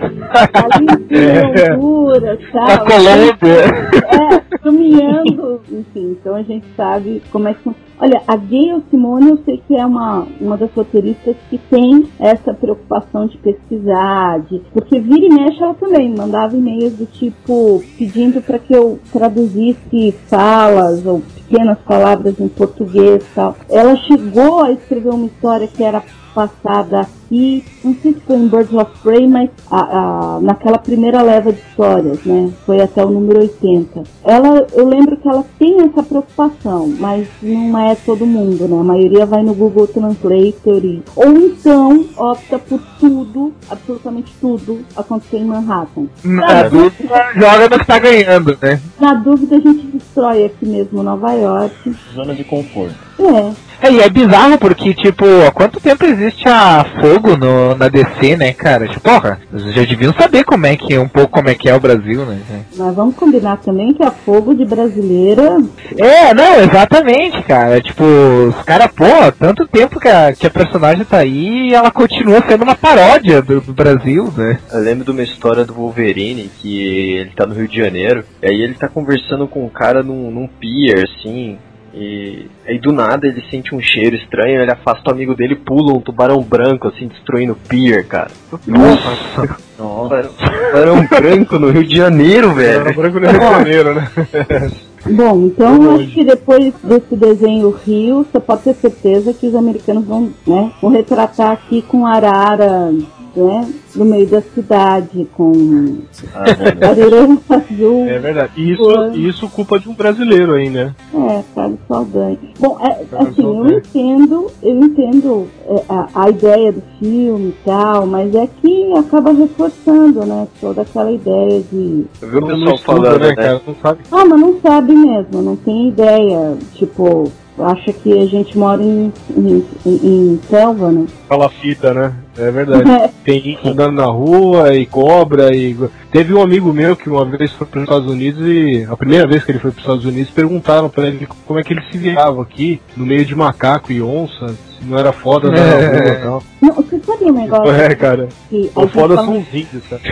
ali 0.00 0.86
em 0.86 1.74
Honduras, 1.74 1.78
Na 2.04 2.36
tal. 2.52 2.86
Colômbia. 2.86 3.64
É, 4.10 4.58
caminhando, 4.58 5.60
enfim, 5.70 6.16
então 6.18 6.34
a 6.34 6.42
gente 6.42 6.66
sabe 6.76 7.22
como 7.30 7.48
é 7.48 7.54
que. 7.54 7.70
Olha, 8.02 8.22
a 8.26 8.34
Gayle 8.34 8.82
Simone 8.90 9.28
eu 9.28 9.38
sei 9.44 9.62
que 9.68 9.76
é 9.76 9.84
uma, 9.84 10.26
uma 10.40 10.56
das 10.56 10.72
roteiristas 10.72 11.36
que 11.50 11.58
tem 11.58 12.08
essa 12.18 12.54
preocupação 12.54 13.26
de 13.26 13.36
pesquisar, 13.36 14.40
de, 14.40 14.62
porque 14.72 14.98
vira 14.98 15.26
e 15.26 15.28
mexe 15.28 15.62
ela 15.62 15.74
também 15.74 16.14
mandava 16.14 16.56
e-mails 16.56 16.94
do 16.94 17.04
tipo 17.04 17.82
pedindo 17.98 18.40
para 18.40 18.58
que 18.58 18.74
eu 18.74 18.98
traduzisse 19.12 20.14
falas 20.28 21.04
ou 21.04 21.20
pequenas 21.34 21.78
palavras 21.80 22.40
em 22.40 22.48
português 22.48 23.22
e 23.22 23.34
tal. 23.34 23.54
Ela 23.68 23.94
chegou 23.96 24.62
a 24.62 24.72
escrever 24.72 25.10
uma 25.10 25.26
história 25.26 25.68
que 25.68 25.82
era 25.82 26.02
passada 26.34 27.00
aqui, 27.00 27.64
não 27.84 27.94
sei 28.02 28.12
se 28.12 28.20
foi 28.20 28.36
em 28.36 28.48
Birds 28.48 28.72
of 28.72 28.90
Prey, 29.02 29.28
mas 29.28 29.50
a, 29.70 29.80
a, 29.80 30.40
naquela 30.40 30.78
primeira 30.78 31.22
leva 31.22 31.52
de 31.52 31.60
histórias, 31.60 32.24
né? 32.24 32.50
Foi 32.66 32.80
até 32.80 33.04
o 33.04 33.10
número 33.10 33.40
80. 33.40 34.02
Ela, 34.24 34.66
eu 34.72 34.88
lembro 34.88 35.16
que 35.16 35.28
ela 35.28 35.44
tem 35.58 35.80
essa 35.82 36.02
preocupação, 36.02 36.92
mas 36.98 37.28
não 37.42 37.78
é 37.78 37.94
todo 37.94 38.26
mundo, 38.26 38.66
né? 38.66 38.80
A 38.80 38.84
maioria 38.84 39.26
vai 39.26 39.42
no 39.42 39.54
Google 39.54 39.86
Translator 39.86 40.84
e, 40.84 41.02
ou 41.14 41.32
então 41.32 42.04
opta 42.16 42.58
por 42.58 42.80
tudo, 42.98 43.52
absolutamente 43.68 44.32
tudo, 44.40 44.80
acontecer 44.96 45.38
em 45.38 45.44
Manhattan. 45.44 46.06
Na 46.24 46.64
dúvida, 46.64 47.32
joga 47.34 47.68
no 47.68 47.78
que 47.78 47.86
tá 47.86 47.98
ganhando, 47.98 48.58
né? 48.60 48.80
Na 48.98 49.14
dúvida, 49.14 49.56
a 49.56 49.60
gente 49.60 49.86
destrói 49.86 50.44
aqui 50.44 50.66
mesmo 50.66 51.02
Nova 51.02 51.32
York. 51.32 51.94
Zona 52.14 52.34
de 52.34 52.44
conforto. 52.44 52.94
É. 53.18 53.69
É, 53.82 53.90
e 53.90 54.00
é 54.00 54.08
bizarro 54.08 54.58
porque, 54.58 54.92
tipo, 54.94 55.24
há 55.46 55.50
quanto 55.50 55.80
tempo 55.80 56.04
existe 56.04 56.46
a 56.48 56.84
fogo 57.00 57.36
no, 57.36 57.74
na 57.74 57.88
DC, 57.88 58.36
né, 58.36 58.52
cara? 58.52 58.86
Tipo, 58.86 59.00
porra, 59.00 59.40
vocês 59.50 59.74
já 59.74 59.84
deviam 59.84 60.12
saber 60.12 60.44
como 60.44 60.66
é 60.66 60.76
que, 60.76 60.98
um 60.98 61.08
pouco 61.08 61.30
como 61.30 61.48
é 61.48 61.54
que 61.54 61.68
é 61.68 61.74
o 61.74 61.80
Brasil, 61.80 62.24
né? 62.26 62.40
Mas 62.76 62.94
vamos 62.94 63.14
combinar 63.16 63.56
também 63.58 63.94
que 63.94 64.02
a 64.02 64.10
fogo 64.10 64.54
de 64.54 64.64
brasileira 64.64 65.58
É, 65.96 66.34
não, 66.34 66.60
exatamente, 66.60 67.42
cara. 67.44 67.80
Tipo, 67.80 68.04
os 68.04 68.62
caras, 68.64 68.90
pô, 68.92 69.32
tanto 69.38 69.66
tempo 69.66 69.98
que 69.98 70.08
a, 70.08 70.32
que 70.32 70.46
a 70.46 70.50
personagem 70.50 71.04
tá 71.04 71.18
aí 71.18 71.68
e 71.70 71.74
ela 71.74 71.90
continua 71.90 72.42
sendo 72.46 72.64
uma 72.64 72.74
paródia 72.74 73.40
do, 73.40 73.60
do 73.60 73.72
Brasil, 73.72 74.32
né? 74.36 74.58
Eu 74.72 74.80
lembro 74.80 75.04
de 75.04 75.10
uma 75.10 75.22
história 75.22 75.64
do 75.64 75.74
Wolverine, 75.74 76.50
que 76.60 77.16
ele 77.16 77.30
tá 77.30 77.46
no 77.46 77.54
Rio 77.54 77.68
de 77.68 77.76
Janeiro, 77.76 78.24
e 78.42 78.46
aí 78.46 78.60
ele 78.60 78.74
tá 78.74 78.88
conversando 78.88 79.46
com 79.46 79.64
um 79.64 79.68
cara 79.68 80.02
num, 80.02 80.30
num 80.30 80.46
pier, 80.46 81.04
assim, 81.04 81.58
e 81.92 82.46
aí 82.66 82.78
do 82.78 82.92
nada 82.92 83.26
ele 83.26 83.42
sente 83.50 83.74
um 83.74 83.80
cheiro 83.80 84.14
estranho, 84.14 84.60
ele 84.60 84.70
afasta 84.70 85.10
o 85.10 85.12
amigo 85.12 85.34
dele 85.34 85.54
e 85.54 85.56
pula 85.56 85.92
um 85.92 86.00
tubarão 86.00 86.40
branco, 86.42 86.88
assim, 86.88 87.08
destruindo 87.08 87.52
o 87.52 87.68
pier, 87.68 88.06
cara. 88.06 88.30
Nossa. 88.66 89.58
Tubarão, 89.76 90.30
tubarão 90.32 91.06
branco 91.06 91.58
no 91.58 91.70
Rio 91.70 91.84
de 91.84 91.96
Janeiro, 91.96 92.52
velho. 92.54 92.94
branco 92.94 93.18
no 93.18 93.26
Rio 93.26 93.40
de 93.40 93.46
Janeiro, 93.46 93.94
né? 93.94 94.10
Bom, 95.06 95.46
então 95.46 95.94
acho 95.96 96.08
que 96.08 96.24
depois 96.24 96.74
desse 96.84 97.16
desenho 97.16 97.70
Rio, 97.70 98.26
você 98.30 98.38
pode 98.38 98.62
ter 98.62 98.74
certeza 98.74 99.32
que 99.32 99.46
os 99.46 99.54
americanos 99.54 100.04
vão, 100.04 100.30
né, 100.46 100.70
vão 100.80 100.90
retratar 100.90 101.52
aqui 101.52 101.80
com 101.80 102.06
arara, 102.06 102.92
né, 103.36 103.72
no 103.94 104.04
meio 104.04 104.26
da 104.26 104.40
cidade, 104.40 105.26
com 105.36 105.98
Ah, 106.34 106.44
né? 106.44 106.76
areia 106.86 107.38
azul. 107.48 108.06
É 108.08 108.18
verdade. 108.18 108.52
E 108.56 108.72
isso, 108.72 109.12
isso 109.14 109.48
culpa 109.48 109.78
de 109.78 109.88
um 109.88 109.94
brasileiro 109.94 110.52
aí, 110.54 110.70
né? 110.70 110.94
É, 111.14 111.42
Carlos 111.54 111.78
Saldanha. 111.88 112.38
Bom, 112.58 112.78
é, 112.80 113.04
assim, 113.18 113.42
eu 113.42 113.66
entendo, 113.78 114.46
eu 114.62 114.80
entendo 114.80 115.46
é, 115.66 115.82
a, 115.88 116.08
a 116.14 116.30
ideia 116.30 116.72
do 116.72 116.82
filme 116.98 117.48
e 117.48 117.56
tal, 117.64 118.06
mas 118.06 118.34
é 118.34 118.48
que 118.60 118.92
acaba 118.94 119.32
reforçando, 119.32 120.24
né, 120.26 120.46
toda 120.60 120.82
aquela 120.82 121.10
ideia 121.10 121.62
de 121.72 122.06
Eu 122.22 122.28
vi 122.28 122.36
o 122.36 122.40
Não 122.40 122.48
pessoal 122.48 122.78
falando, 122.78 123.20
né? 123.20 123.34
cara? 123.34 123.60
Não 123.66 123.74
sabe. 123.82 124.00
Ah, 124.10 124.24
mas 124.24 124.40
não 124.40 124.60
sabe 124.60 124.94
mesmo, 124.94 125.42
não 125.42 125.56
tem 125.56 125.88
ideia. 125.88 126.56
Tipo, 126.74 127.30
acha 127.64 127.92
que 127.92 128.18
a 128.18 128.26
gente 128.26 128.56
mora 128.58 128.82
em, 128.82 129.12
em, 129.36 129.64
em- 129.86 130.00
em 130.34 130.40
selva, 130.48 130.90
né? 130.90 131.06
Fala 131.28 131.48
fita, 131.48 131.92
né? 131.94 132.12
É 132.38 132.50
verdade. 132.50 132.84
Tem 133.24 133.38
índio 133.38 133.70
andando 133.70 133.96
na 133.96 134.06
rua 134.06 134.74
e 134.74 134.86
cobra 134.86 135.54
e. 135.54 135.76
Teve 136.10 136.32
um 136.34 136.42
amigo 136.42 136.72
meu 136.72 136.96
que 136.96 137.08
uma 137.08 137.24
vez 137.24 137.52
foi 137.52 137.66
para 137.66 137.78
os 137.78 137.84
Estados 137.84 138.10
Unidos 138.10 138.40
e 138.46 138.86
a 138.90 138.96
primeira 138.96 139.26
vez 139.26 139.44
que 139.44 139.52
ele 139.52 139.58
foi 139.58 139.70
para 139.70 139.78
os 139.78 139.84
Estados 139.84 140.04
Unidos 140.04 140.30
perguntaram 140.30 140.88
para 140.88 141.06
ele 141.06 141.28
como 141.46 141.58
é 141.58 141.62
que 141.62 141.72
ele 141.72 141.82
se 141.90 141.98
virava 141.98 142.42
aqui 142.42 142.80
no 142.96 143.04
meio 143.06 143.24
de 143.24 143.34
macaco 143.36 143.92
e 143.92 144.00
onça, 144.02 144.48
se 144.48 144.84
não 144.84 144.98
era 144.98 145.12
foda 145.12 145.48
andar 145.48 145.66
na 145.66 145.76
rua 145.76 146.08
e 146.08 146.16
tal. 146.22 146.42
Não, 146.60 146.74
você 146.74 146.98
sabe 147.00 147.24
um 147.24 147.32
negócio 147.32 147.72
É, 147.74 147.94
cara. 147.94 148.28
que 148.50 148.70
O 148.74 148.82
gente 148.82 148.92
foda 148.92 149.14
fala- 149.16 149.26
são 149.26 149.38
os 149.38 149.46
índios, 149.54 149.82
cara. 149.88 150.02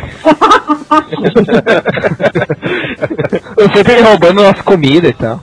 Eu 3.57 3.68
sempre 3.70 4.01
roubando 4.01 4.42
nossa 4.42 4.62
comida 4.62 5.09
e 5.09 5.12
tal. 5.12 5.40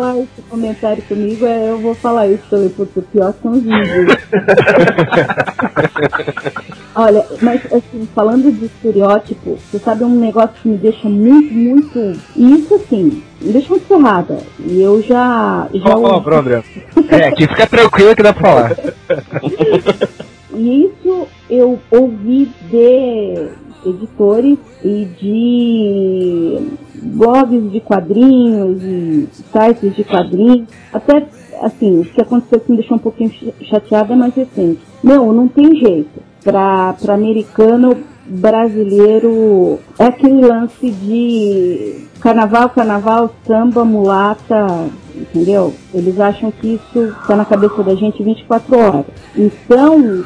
Falar 0.00 0.18
esse 0.18 0.42
comentário 0.48 1.02
comigo, 1.02 1.44
é, 1.44 1.68
eu 1.68 1.78
vou 1.78 1.94
falar 1.94 2.26
isso 2.26 2.42
também, 2.48 2.70
porque 2.70 3.00
o 3.00 3.02
pior 3.02 3.34
são 3.42 3.52
os 3.52 3.58
índios. 3.58 4.16
Olha, 6.94 7.26
mas 7.42 7.60
assim, 7.66 8.08
falando 8.14 8.50
de 8.50 8.64
estereótipo, 8.64 9.58
você 9.58 9.78
sabe 9.78 10.04
um 10.04 10.18
negócio 10.18 10.54
que 10.62 10.68
me 10.68 10.78
deixa 10.78 11.06
muito, 11.08 11.52
muito. 11.52 12.18
E 12.34 12.54
isso 12.54 12.74
assim, 12.74 13.22
me 13.42 13.52
deixa 13.52 13.68
muito 13.68 13.86
ferrada. 13.86 14.38
E 14.58 14.80
eu 14.80 15.02
já. 15.02 15.68
já 15.72 15.84
palavrão, 15.84 16.38
André. 16.38 16.64
É, 17.10 17.26
aqui 17.26 17.46
fica 17.46 17.66
tranquilo 17.66 18.14
que 18.14 18.22
dá 18.22 18.32
pra 18.32 18.42
falar. 18.42 18.76
E 20.52 20.86
isso 20.86 21.28
eu 21.48 21.78
ouvi 21.92 22.50
de 22.68 23.50
editores 23.84 24.58
e 24.84 25.06
de 25.20 26.68
blogs 27.02 27.70
de 27.70 27.80
quadrinhos 27.80 28.82
e 28.82 29.28
sites 29.52 29.94
de 29.96 30.04
quadrinhos. 30.04 30.68
Até, 30.92 31.26
assim, 31.62 32.00
o 32.00 32.04
que 32.04 32.20
aconteceu 32.20 32.60
que 32.60 32.70
me 32.70 32.78
deixou 32.78 32.96
um 32.96 33.00
pouquinho 33.00 33.30
ch- 33.30 33.52
chateada 33.62 34.12
é 34.12 34.16
mais 34.16 34.34
recente. 34.34 34.80
Não, 35.02 35.32
não 35.32 35.48
tem 35.48 35.74
jeito. 35.76 36.20
Para 36.42 36.94
americano, 37.08 37.96
brasileiro, 38.30 39.78
é 39.98 40.04
aquele 40.06 40.40
lance 40.46 40.90
de 40.90 42.06
carnaval, 42.20 42.68
carnaval, 42.70 43.34
samba, 43.46 43.84
mulata, 43.84 44.66
entendeu? 45.14 45.74
Eles 45.92 46.18
acham 46.20 46.50
que 46.50 46.74
isso 46.74 47.04
está 47.20 47.34
na 47.36 47.44
cabeça 47.44 47.82
da 47.82 47.94
gente 47.94 48.22
24 48.22 48.78
horas. 48.78 49.04
Então, 49.36 50.22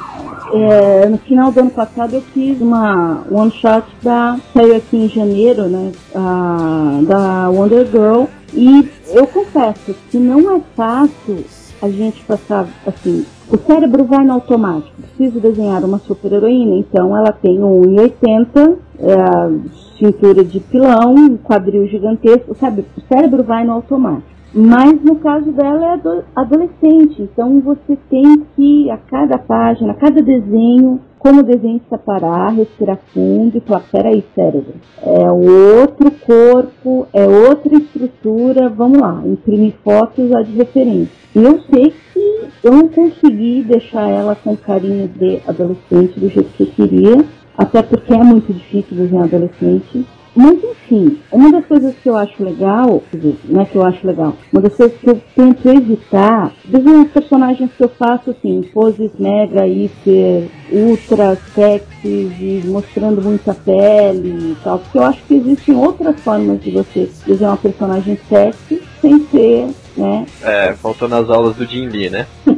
é, 0.52 1.08
no 1.08 1.18
final 1.18 1.50
do 1.50 1.60
ano 1.60 1.70
passado 1.70 2.14
eu 2.14 2.22
fiz 2.32 2.60
uma 2.60 3.22
one 3.30 3.50
shot 3.50 3.84
da 4.02 4.38
saiu 4.52 4.76
aqui 4.76 4.96
em 4.96 5.08
janeiro, 5.08 5.64
né? 5.68 5.92
a- 6.14 7.00
da 7.06 7.48
Wonder 7.50 7.86
Girl 7.86 8.24
e 8.52 8.88
eu 9.08 9.26
confesso 9.26 9.94
que 10.10 10.18
não 10.18 10.56
é 10.56 10.60
fácil 10.76 11.44
a 11.82 11.88
gente 11.88 12.22
passar 12.24 12.66
assim. 12.86 13.24
O 13.50 13.58
cérebro 13.58 14.04
vai 14.04 14.24
no 14.24 14.32
automático. 14.34 14.94
Preciso 15.16 15.38
desenhar 15.40 15.84
uma 15.84 15.98
super 15.98 16.32
heroína, 16.32 16.76
então 16.76 17.16
ela 17.16 17.30
tem 17.32 17.58
1,80, 17.58 18.76
é, 18.98 19.74
cintura 19.98 20.42
de 20.44 20.60
pilão, 20.60 21.36
quadril 21.42 21.86
gigantesco, 21.86 22.54
sabe? 22.56 22.84
O 22.96 23.00
cérebro 23.02 23.42
vai 23.42 23.64
no 23.64 23.72
automático. 23.72 24.34
Mas 24.56 25.02
no 25.02 25.16
caso 25.16 25.50
dela 25.52 25.84
é 25.84 25.92
ado- 25.94 26.24
adolescente, 26.34 27.20
então 27.22 27.60
você 27.60 27.98
tem 28.08 28.44
que, 28.54 28.88
a 28.90 28.96
cada 28.96 29.36
página, 29.36 29.90
a 29.92 29.96
cada 29.96 30.22
desenho, 30.22 31.00
como 31.24 31.40
o 31.40 31.42
desenho 31.42 31.80
separar, 31.88 32.52
respirar 32.52 32.98
fundo 33.14 33.56
e 33.56 33.60
falar, 33.60 33.82
peraí, 33.90 34.22
cérebro, 34.34 34.74
é 35.02 35.32
outro 35.32 36.10
corpo, 36.10 37.06
é 37.14 37.26
outra 37.26 37.78
estrutura, 37.78 38.68
vamos 38.68 38.98
lá, 38.98 39.22
imprimir 39.24 39.72
fotos 39.82 40.26
usar 40.26 40.42
de 40.42 40.52
referência. 40.52 41.10
E 41.34 41.42
eu 41.42 41.58
sei 41.62 41.94
que 42.12 42.48
eu 42.62 42.72
não 42.72 42.88
consegui 42.88 43.62
deixar 43.62 44.06
ela 44.06 44.36
com 44.36 44.54
carinho 44.54 45.08
de 45.08 45.40
adolescente 45.48 46.20
do 46.20 46.28
jeito 46.28 46.50
que 46.58 46.64
eu 46.64 46.66
queria, 46.66 47.24
até 47.56 47.82
porque 47.82 48.12
é 48.12 48.22
muito 48.22 48.52
difícil 48.52 48.94
desenhar 48.94 49.24
adolescente. 49.24 50.04
Mas 50.34 50.58
enfim, 50.62 51.18
uma 51.30 51.52
das 51.52 51.64
coisas 51.66 51.94
que 52.02 52.08
eu 52.08 52.16
acho 52.16 52.42
legal, 52.42 53.02
não 53.44 53.62
é 53.62 53.64
que 53.64 53.76
eu 53.76 53.84
acho 53.84 54.04
legal, 54.06 54.34
uma 54.52 54.60
das 54.60 54.74
coisas 54.74 54.98
que 54.98 55.08
eu 55.08 55.20
tento 55.34 55.68
evitar, 55.68 56.52
desenhar 56.64 57.04
os 57.04 57.12
personagens 57.12 57.70
que 57.76 57.84
eu 57.84 57.88
faço 57.88 58.30
assim, 58.30 58.62
poses 58.72 59.10
mega, 59.18 59.66
hiper, 59.66 60.48
ultra 60.72 61.36
sexys 61.54 62.32
e 62.40 62.62
mostrando 62.66 63.22
muita 63.22 63.54
pele 63.54 64.52
e 64.52 64.56
tal, 64.62 64.78
porque 64.80 64.98
eu 64.98 65.04
acho 65.04 65.22
que 65.24 65.34
existem 65.34 65.76
outras 65.76 66.20
formas 66.20 66.60
de 66.60 66.70
você 66.72 67.08
desenhar 67.26 67.52
uma 67.52 67.58
personagem 67.58 68.18
sexy 68.28 68.82
sem 69.00 69.26
ser, 69.26 69.68
né? 69.96 70.26
É, 70.42 70.72
faltou 70.74 71.08
nas 71.08 71.28
aulas 71.30 71.56
do 71.56 71.64
Jim 71.64 71.88
Lee, 71.88 72.10
né? 72.10 72.26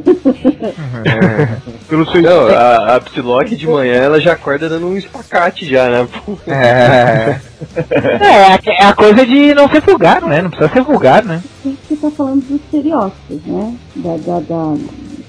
Pelo 1.87 2.05
seu 2.11 2.21
Não, 2.21 2.47
a, 2.47 2.95
a 2.95 2.99
Psylocke 3.01 3.55
de 3.55 3.67
manhã 3.67 3.93
ela 3.95 4.19
já 4.19 4.33
acorda 4.33 4.67
dando 4.69 4.87
um 4.87 4.97
espacate 4.97 5.65
já, 5.65 5.89
né? 5.89 6.07
É. 6.47 7.39
É, 7.89 8.53
a- 8.53 8.59
é 8.67 8.83
a 8.85 8.93
coisa 8.93 9.25
de 9.25 9.51
não 9.55 9.67
ser 9.67 9.81
vulgar, 9.81 10.21
né? 10.21 10.43
Não 10.43 10.49
precisa 10.51 10.71
ser 10.71 10.81
vulgar, 10.83 11.23
né? 11.25 11.41
A 11.65 11.67
gente 11.69 11.91
está 11.93 12.11
falando 12.11 12.41
dos 12.45 12.61
estereótipos, 12.61 13.39
né? 13.47 13.73
Da, 13.95 14.15
da, 14.17 14.39
da- 14.41 14.77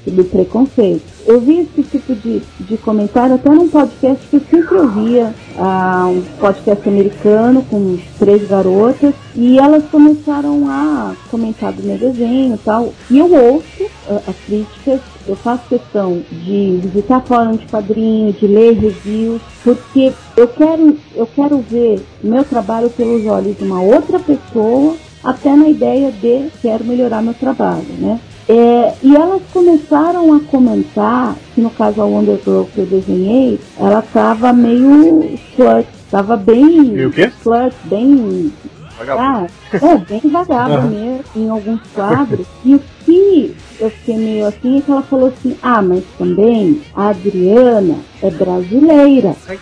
do 0.06 0.24
preconceito. 0.24 1.02
eu 1.26 1.38
vi 1.40 1.60
esse 1.60 1.82
tipo 1.82 2.14
de, 2.14 2.40
de 2.60 2.76
comentário 2.78 3.34
até 3.34 3.50
num 3.50 3.68
podcast 3.68 4.26
que 4.26 4.36
eu 4.36 4.42
sempre 4.50 4.74
ouvia, 4.78 5.34
ah, 5.58 6.06
um 6.08 6.22
podcast 6.40 6.88
americano 6.88 7.62
com 7.68 7.98
três 8.18 8.48
garotas, 8.48 9.12
e 9.34 9.58
elas 9.58 9.84
começaram 9.90 10.66
a 10.68 11.12
comentar 11.30 11.72
do 11.72 11.82
meu 11.82 11.98
desenho 11.98 12.54
e 12.54 12.58
tal. 12.58 12.92
E 13.10 13.18
eu 13.18 13.30
ouço 13.34 13.77
as 14.26 14.36
críticas, 14.46 15.00
eu 15.26 15.36
faço 15.36 15.62
questão 15.68 16.22
de 16.30 16.78
visitar 16.82 17.20
fórum 17.22 17.56
de 17.56 17.66
quadrinho, 17.66 18.32
de 18.32 18.46
ler 18.46 18.72
reviews, 18.78 19.40
porque 19.62 20.12
eu 20.36 20.48
quero, 20.48 20.96
eu 21.14 21.26
quero 21.26 21.58
ver 21.58 22.00
meu 22.22 22.44
trabalho 22.44 22.90
pelos 22.90 23.26
olhos 23.26 23.56
de 23.56 23.64
uma 23.64 23.80
outra 23.82 24.18
pessoa, 24.18 24.96
até 25.22 25.54
na 25.54 25.68
ideia 25.68 26.10
de 26.12 26.48
quero 26.62 26.84
melhorar 26.84 27.22
meu 27.22 27.34
trabalho, 27.34 27.84
né? 27.98 28.18
É, 28.48 28.94
e 29.02 29.14
elas 29.14 29.42
começaram 29.52 30.32
a 30.34 30.40
comentar 30.40 31.36
que 31.54 31.60
no 31.60 31.68
caso 31.68 32.00
a 32.00 32.04
Wonder 32.06 32.38
Girl 32.42 32.62
que 32.62 32.78
eu 32.78 32.86
desenhei, 32.86 33.60
ela 33.78 34.00
tava 34.00 34.54
meio 34.54 35.22
slut, 35.54 35.86
tava 36.10 36.34
bem 36.34 36.64
Meio 36.92 37.10
quê? 37.10 37.30
slut, 37.42 37.74
bem 37.84 38.50
Vagabundo. 38.98 39.28
ah, 39.28 39.46
é, 39.74 39.96
bem 39.98 40.20
vagaba 40.30 40.80
mesmo, 40.88 41.24
em 41.36 41.48
alguns 41.50 41.80
quadros. 41.94 42.46
E 42.64 42.74
o 42.74 42.80
que 43.04 43.54
eu 43.80 43.90
fiquei 43.90 44.16
meio 44.16 44.46
assim 44.46 44.78
é 44.78 44.80
que 44.80 44.90
ela 44.90 45.02
falou 45.02 45.28
assim, 45.28 45.56
ah, 45.62 45.82
mas 45.82 46.04
também 46.18 46.80
a 46.94 47.08
Adriana 47.08 47.96
é 48.22 48.30
brasileira. 48.30 49.36
Ai. 49.48 49.58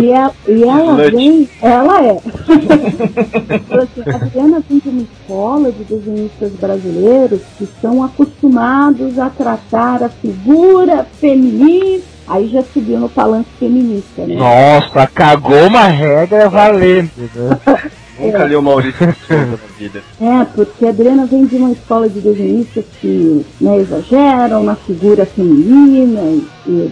E 0.00 0.10
ela, 0.10 0.34
e 0.48 0.64
ela 0.64 1.10
vem, 1.10 1.48
ela 1.62 2.04
é. 2.04 2.16
Assim, 3.80 4.02
a 4.04 4.16
Adriana 4.16 4.64
vem 4.68 4.80
de 4.80 4.88
uma 4.88 5.02
escola 5.02 5.70
de 5.70 5.84
desenhistas 5.84 6.50
brasileiros 6.54 7.40
que 7.56 7.62
estão 7.62 8.02
acostumados 8.02 9.16
a 9.20 9.30
tratar 9.30 10.02
a 10.02 10.08
figura 10.08 11.06
feminina. 11.20 12.02
Aí 12.26 12.48
já 12.48 12.62
subiu 12.62 12.98
no 12.98 13.08
palanque 13.08 13.50
feminista, 13.60 14.26
né? 14.26 14.34
Nossa, 14.34 15.06
cagou 15.06 15.68
uma 15.68 15.86
regra 15.86 16.48
valendo. 16.48 17.10
Né? 17.16 17.90
Nunca 18.20 18.44
li 18.44 18.56
o 18.56 18.62
Maurício 18.62 19.06
na 19.28 19.56
vida. 19.78 20.02
É, 20.20 20.44
porque 20.44 20.86
a 20.86 20.90
Adriana 20.90 21.26
vem 21.26 21.46
de 21.46 21.56
uma 21.56 21.72
escola 21.72 22.08
de 22.08 22.20
desenhistas 22.20 22.84
que 23.00 23.44
né, 23.60 23.78
exageram 23.78 24.62
na 24.62 24.76
figura 24.76 25.24
feminina, 25.24 26.20
e, 26.20 26.46
e 26.66 26.90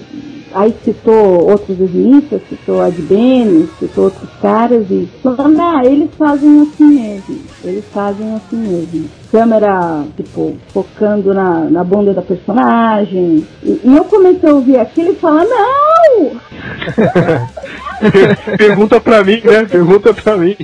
aí 0.52 0.74
citou 0.84 1.50
outros 1.50 1.76
desenhistas, 1.76 2.40
citou 2.48 2.82
a 2.82 2.90
Bene, 2.90 3.68
citou 3.78 4.04
outros 4.04 4.30
caras, 4.40 4.86
e 4.90 5.08
falando, 5.22 5.60
ah, 5.60 5.82
eles 5.84 6.10
fazem 6.16 6.60
assim 6.62 6.84
mesmo, 6.84 7.38
eles 7.64 7.84
fazem 7.92 8.34
assim 8.34 8.56
mesmo. 8.56 9.17
Câmera, 9.30 10.04
tipo, 10.16 10.56
focando 10.72 11.34
na, 11.34 11.60
na 11.64 11.84
bunda 11.84 12.14
da 12.14 12.22
personagem. 12.22 13.46
E, 13.62 13.80
e 13.84 13.96
eu 13.96 14.04
comecei 14.04 14.48
a 14.48 14.54
ouvir 14.54 14.78
aquilo 14.78 15.12
e 15.12 15.16
falar, 15.16 15.44
não! 15.44 16.30
Pergunta 18.56 19.00
pra 19.00 19.24
mim, 19.24 19.40
né? 19.44 19.64
Pergunta 19.64 20.14
pra 20.14 20.36
mim. 20.36 20.56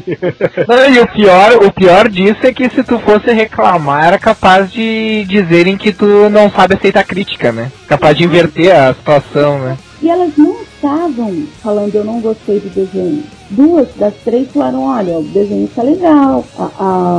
Não, 0.68 0.90
e 0.90 1.00
o 1.00 1.06
pior, 1.06 1.64
o 1.64 1.72
pior 1.72 2.08
disso 2.08 2.46
é 2.46 2.52
que 2.52 2.70
se 2.70 2.82
tu 2.82 2.98
fosse 3.00 3.32
reclamar, 3.32 4.06
era 4.06 4.18
capaz 4.18 4.70
de 4.70 5.24
dizerem 5.24 5.76
que 5.76 5.92
tu 5.92 6.30
não 6.30 6.50
sabe 6.50 6.74
aceitar 6.74 7.04
crítica, 7.04 7.52
né? 7.52 7.70
Capaz 7.86 8.16
de 8.16 8.24
inverter 8.24 8.74
a 8.74 8.94
situação, 8.94 9.58
né? 9.58 9.76
E 10.00 10.08
elas 10.08 10.36
não 10.36 10.54
estavam 10.62 11.46
falando 11.62 11.94
eu 11.94 12.04
não 12.04 12.20
gostei 12.20 12.60
do 12.60 12.68
desenho. 12.68 13.24
Duas 13.50 13.88
das 13.96 14.14
três 14.24 14.48
falaram, 14.50 14.84
olha, 14.84 15.18
o 15.18 15.22
desenho 15.22 15.68
tá 15.68 15.82
legal, 15.82 16.44
a, 16.58 16.64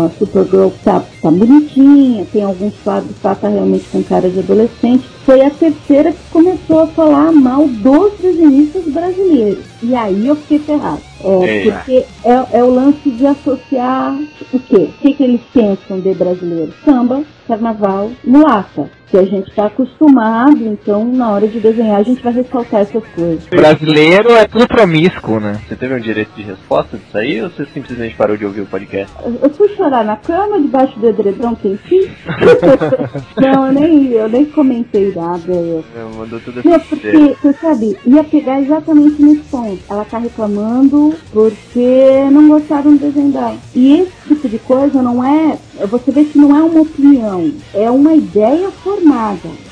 a 0.05 0.09
Supergirl 0.17 0.69
tá, 0.83 1.03
tá 1.21 1.31
bonitinha, 1.31 2.25
tem 2.31 2.43
alguns 2.43 2.73
quadros 2.83 3.15
que 3.15 3.21
tá, 3.21 3.35
tá 3.35 3.47
realmente 3.47 3.85
com 3.91 4.03
cara 4.03 4.29
de 4.29 4.39
adolescente. 4.39 5.05
Foi 5.25 5.41
a 5.41 5.49
terceira 5.49 6.11
que 6.11 6.29
começou 6.31 6.81
a 6.81 6.87
falar 6.87 7.31
mal 7.31 7.67
dos 7.67 8.13
desenhistas 8.19 8.85
brasileiros. 8.85 9.65
E 9.81 9.95
aí 9.95 10.27
eu 10.27 10.35
fiquei 10.35 10.59
ferrado. 10.59 11.01
É, 11.23 11.71
porque 11.71 12.05
é, 12.23 12.57
é 12.59 12.63
o 12.63 12.69
lance 12.69 13.09
de 13.09 13.25
associar 13.25 14.19
o 14.53 14.59
quê? 14.59 14.89
O 14.89 15.01
que, 15.01 15.13
que 15.13 15.23
eles 15.23 15.41
pensam 15.53 15.99
de 15.99 16.13
brasileiro? 16.13 16.73
Samba, 16.83 17.23
carnaval, 17.47 18.11
mulata. 18.23 18.89
Que 19.09 19.17
a 19.17 19.23
gente 19.25 19.49
está 19.49 19.67
acostumado, 19.67 20.57
então 20.65 21.05
na 21.05 21.29
hora 21.31 21.47
de 21.47 21.59
desenhar 21.59 21.99
a 21.99 22.03
gente 22.03 22.23
vai 22.23 22.33
ressaltar 22.33 22.81
essas 22.81 23.03
coisas. 23.15 23.45
Brasileiro 23.45 24.31
é 24.31 24.45
tudo 24.45 24.67
promíscuo, 24.67 25.39
né? 25.39 25.59
Você 25.67 25.75
teve 25.75 25.93
um 25.93 25.99
direito 25.99 26.31
de 26.35 26.41
resposta 26.41 26.97
disso 26.97 27.17
aí 27.17 27.41
ou 27.41 27.49
você 27.49 27.65
simplesmente 27.73 28.15
parou 28.15 28.35
de 28.35 28.45
ouvir 28.45 28.61
o 28.61 28.65
podcast? 28.65 29.13
Eu- 29.23 29.35
Eu 29.43 29.49
fui 29.51 29.69
chorar 29.75 30.03
na 30.03 30.15
cama, 30.15 30.59
debaixo 30.59 30.99
do 30.99 31.07
edredom 31.07 31.55
quentinho. 31.55 32.09
Não, 33.37 33.67
eu 33.67 33.73
nem, 33.73 34.11
eu 34.11 34.27
nem 34.29 34.45
comentei 34.45 35.13
nada. 35.15 35.51
Eu... 35.53 35.83
É, 35.95 36.17
mandou 36.17 36.39
tudo 36.39 36.61
Não, 36.63 36.75
assim. 36.75 36.85
porque, 36.89 37.35
você 37.41 37.53
sabe, 37.53 37.97
ia 38.05 38.23
pegar 38.23 38.59
exatamente 38.61 39.21
nesse 39.21 39.41
ponto. 39.51 39.79
Ela 39.89 40.05
tá 40.05 40.17
reclamando 40.17 41.13
porque 41.31 42.25
não 42.31 42.47
gostaram 42.47 42.95
do 42.95 42.99
desenho 42.99 43.31
dela. 43.31 43.55
E 43.75 43.99
esse 44.01 44.11
tipo 44.27 44.49
de 44.49 44.59
coisa 44.59 45.01
não 45.01 45.23
é. 45.23 45.57
Você 45.87 46.11
vê 46.11 46.23
que 46.23 46.37
não 46.37 46.55
é 46.55 46.63
uma 46.63 46.81
opinião, 46.81 47.51
é 47.73 47.91
uma 47.91 48.13
ideia 48.13 48.69
formada. 48.71 49.04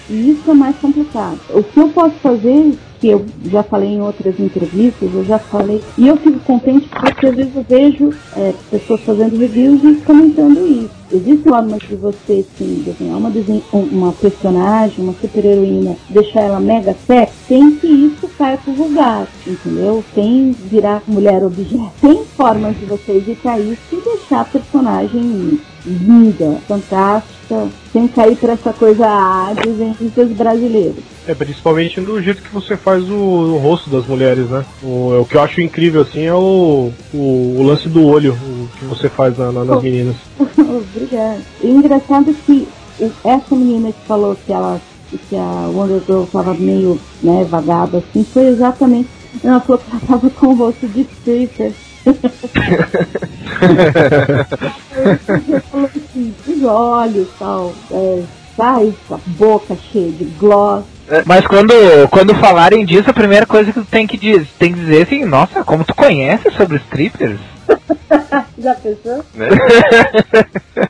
E 0.10 0.32
isso 0.32 0.50
é 0.50 0.54
mais 0.54 0.76
complicado. 0.78 1.40
O 1.50 1.64
que 1.64 1.80
eu 1.80 1.90
posso 1.90 2.16
fazer, 2.22 2.78
que 3.00 3.08
eu 3.10 3.26
já 3.46 3.64
falei 3.64 3.90
em 3.90 4.02
outras 4.02 4.40
entrevistas, 4.40 5.14
eu 5.14 5.26
já 5.26 5.40
falei, 5.40 5.82
e 5.98 6.08
eu 6.08 6.18
fico 6.18 6.40
contente 6.40 6.88
porque 6.90 7.28
às 7.28 7.36
vezes 7.36 7.56
eu 7.56 7.66
vejo 7.68 8.14
é, 8.36 8.54
pessoas 8.72 9.02
fazendo 9.02 9.38
reviews 9.38 9.84
e 9.84 9.96
comentando 10.06 10.68
isso. 10.68 11.03
Existe 11.12 11.44
formas 11.50 11.80
de 11.82 11.96
você 11.96 12.46
sim, 12.58 12.84
desenhar 12.86 13.18
uma, 13.18 13.32
uma 13.74 14.12
personagem, 14.14 15.04
uma 15.04 15.14
super 15.22 15.46
heroína, 15.46 15.96
deixar 16.10 16.42
ela 16.42 16.60
mega 16.60 16.96
sexy, 17.06 17.34
sem 17.48 17.76
que 17.76 17.88
isso 17.88 18.28
caia 18.38 18.58
pro 18.58 18.74
vulgar, 18.74 19.28
entendeu? 19.46 20.04
Sem 20.16 20.52
virar 20.70 21.02
mulher 21.08 21.44
objeto. 21.44 21.92
Tem 22.02 22.24
formas 22.38 22.78
de 22.80 22.86
você 22.86 23.14
editar 23.14 23.60
isso 23.60 23.78
e 23.92 23.96
deixar 23.98 24.42
a 24.42 24.46
personagem 24.46 25.60
linda, 25.86 26.58
fantástica, 26.68 27.68
sem 27.92 28.08
cair 28.08 28.38
pra 28.38 28.54
essa 28.54 28.72
coisa 28.72 29.06
ah, 29.06 29.54
desenhistas 29.54 30.30
brasileiros. 30.30 31.04
É, 31.28 31.34
principalmente 31.36 32.00
do 32.02 32.22
jeito 32.22 32.42
que 32.42 32.54
você 32.54 32.76
faz 32.78 33.04
o, 33.10 33.14
o 33.14 33.58
rosto 33.58 33.90
das 33.90 34.06
mulheres, 34.06 34.50
né? 34.50 34.66
O, 34.82 35.20
o 35.22 35.26
que 35.26 35.36
eu 35.36 35.42
acho 35.42 35.62
incrível, 35.62 36.02
assim, 36.02 36.22
é 36.24 36.34
o, 36.34 36.92
o, 37.14 37.56
o 37.60 37.64
lance 37.64 37.88
do 37.90 38.06
olho, 38.06 38.34
o 38.34 38.68
que 38.78 38.86
você 38.86 39.10
faz 39.10 39.38
na- 39.38 39.52
na- 39.52 39.66
nas 39.66 39.82
meninas. 39.84 40.16
Obrigada. 40.96 41.42
E 41.62 41.68
o 41.68 41.78
engraçado 41.78 42.30
é 42.30 42.34
que 42.46 42.68
essa 43.24 43.56
menina 43.56 43.92
que 43.92 44.08
falou 44.08 44.36
que 44.36 44.52
ela 44.54 44.80
que 45.30 45.36
a 45.36 45.70
Wonder 45.72 46.02
Girl 46.06 46.24
tava 46.26 46.54
meio 46.54 47.00
né, 47.22 47.46
vagada 47.48 48.00
assim, 48.00 48.24
foi 48.24 48.48
exatamente. 48.48 49.10
Ela 49.44 49.60
falou 49.60 49.80
que 49.80 49.92
ela 49.92 50.02
tava 50.08 50.30
com 50.30 50.48
o 50.48 50.56
rosto 50.56 50.88
de 50.88 51.02
stripper. 51.02 51.72
Falou 55.72 55.90
assim, 55.96 56.34
os 56.48 56.64
olhos 56.64 57.28
tal, 57.40 57.74
é, 57.92 58.24
sai 58.56 58.94
a 59.12 59.18
boca 59.38 59.78
cheia 59.92 60.12
de 60.12 60.26
gloss. 60.26 60.84
Mas 61.26 61.46
quando, 61.46 61.74
quando 62.10 62.34
falarem 62.36 62.86
disso, 62.86 63.10
a 63.10 63.14
primeira 63.14 63.46
coisa 63.46 63.72
que 63.72 63.80
tu 63.80 63.86
tem 63.86 64.08
que, 64.08 64.18
diz, 64.18 64.48
tem 64.58 64.74
que 64.74 64.80
dizer 64.80 65.04
assim, 65.04 65.26
nossa, 65.26 65.64
como 65.64 65.84
tu 65.84 65.94
conhece 65.94 66.50
sobre 66.52 66.78
strippers? 66.78 67.40
Já 68.58 68.76
pensou? 68.76 69.26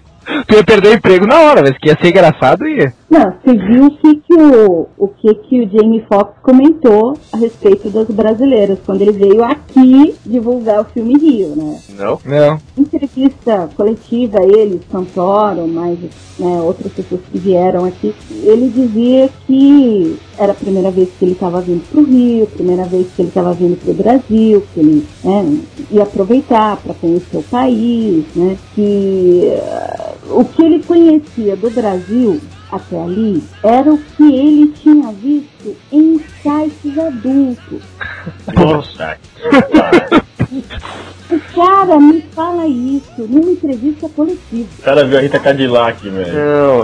Ia 0.54 0.64
perder 0.64 0.90
o 0.90 0.94
emprego 0.94 1.26
na 1.26 1.40
hora, 1.42 1.62
mas 1.64 1.76
que 1.80 1.90
ia 1.90 1.98
ser 2.00 2.10
engraçado 2.10 2.68
ia. 2.68 2.94
Não, 3.14 3.32
você 3.32 3.54
viu 3.56 3.86
o 3.86 3.92
que, 3.92 4.16
que 4.16 4.34
o, 4.34 4.88
o 4.98 5.08
que, 5.08 5.36
que 5.36 5.62
o 5.62 5.70
Jamie 5.70 6.04
Foxx 6.10 6.34
comentou 6.42 7.16
a 7.32 7.38
respeito 7.38 7.88
das 7.92 8.08
brasileiras, 8.08 8.80
quando 8.84 9.04
ele 9.04 9.12
veio 9.12 9.44
aqui 9.44 10.16
divulgar 10.26 10.82
o 10.82 10.86
filme 10.86 11.20
Rio, 11.20 11.50
né? 11.56 11.80
Não? 11.90 12.20
Não. 12.26 12.60
entrevista 12.76 13.70
coletiva, 13.78 14.40
ele, 14.42 14.82
Santoro, 14.92 15.68
mais 15.68 16.00
né, 16.40 16.60
outras 16.64 16.92
pessoas 16.92 17.22
que 17.32 17.38
vieram 17.38 17.86
aqui, 17.86 18.16
ele 18.32 18.68
dizia 18.70 19.30
que 19.46 20.18
era 20.36 20.54
a 20.54 20.56
primeira 20.56 20.90
vez 20.90 21.10
que 21.10 21.24
ele 21.24 21.34
estava 21.34 21.62
vindo 21.62 21.88
para 21.88 22.02
o 22.02 22.04
Rio, 22.04 22.48
primeira 22.48 22.86
vez 22.86 23.06
que 23.16 23.22
ele 23.22 23.30
estava 23.30 23.54
vindo 23.54 23.80
para 23.80 23.92
o 23.92 23.94
Brasil, 23.94 24.64
que 24.74 24.80
ele 24.80 25.08
né, 25.24 25.60
ia 25.92 26.02
aproveitar 26.02 26.78
para 26.78 26.96
conhecer 26.96 27.38
o 27.38 27.44
país, 27.44 28.26
né, 28.36 28.58
que 28.74 29.52
eh, 29.52 30.14
o 30.32 30.44
que 30.44 30.64
ele 30.64 30.82
conhecia 30.82 31.56
do 31.56 31.70
Brasil 31.70 32.42
até 32.76 33.00
ali 33.00 33.44
era 33.64 33.94
o 33.94 33.98
que 33.98 34.24
ele 34.24 34.74
tinha 34.74 35.12
visto 35.12 35.76
em 35.92 36.20
sites 36.42 36.98
adultos. 36.98 37.82
Nossa. 38.54 39.18
O 41.30 41.40
cara 41.56 42.00
me 42.00 42.22
fala 42.36 42.68
isso 42.68 43.28
numa 43.28 43.52
entrevista 43.52 44.08
coletiva. 44.10 44.70
O 44.80 44.84
cara 44.84 45.06
viu 45.06 45.18
a 45.18 45.22
Rita 45.22 45.40
Cadillac, 45.40 46.08
velho. 46.08 46.34
Não. 46.34 46.84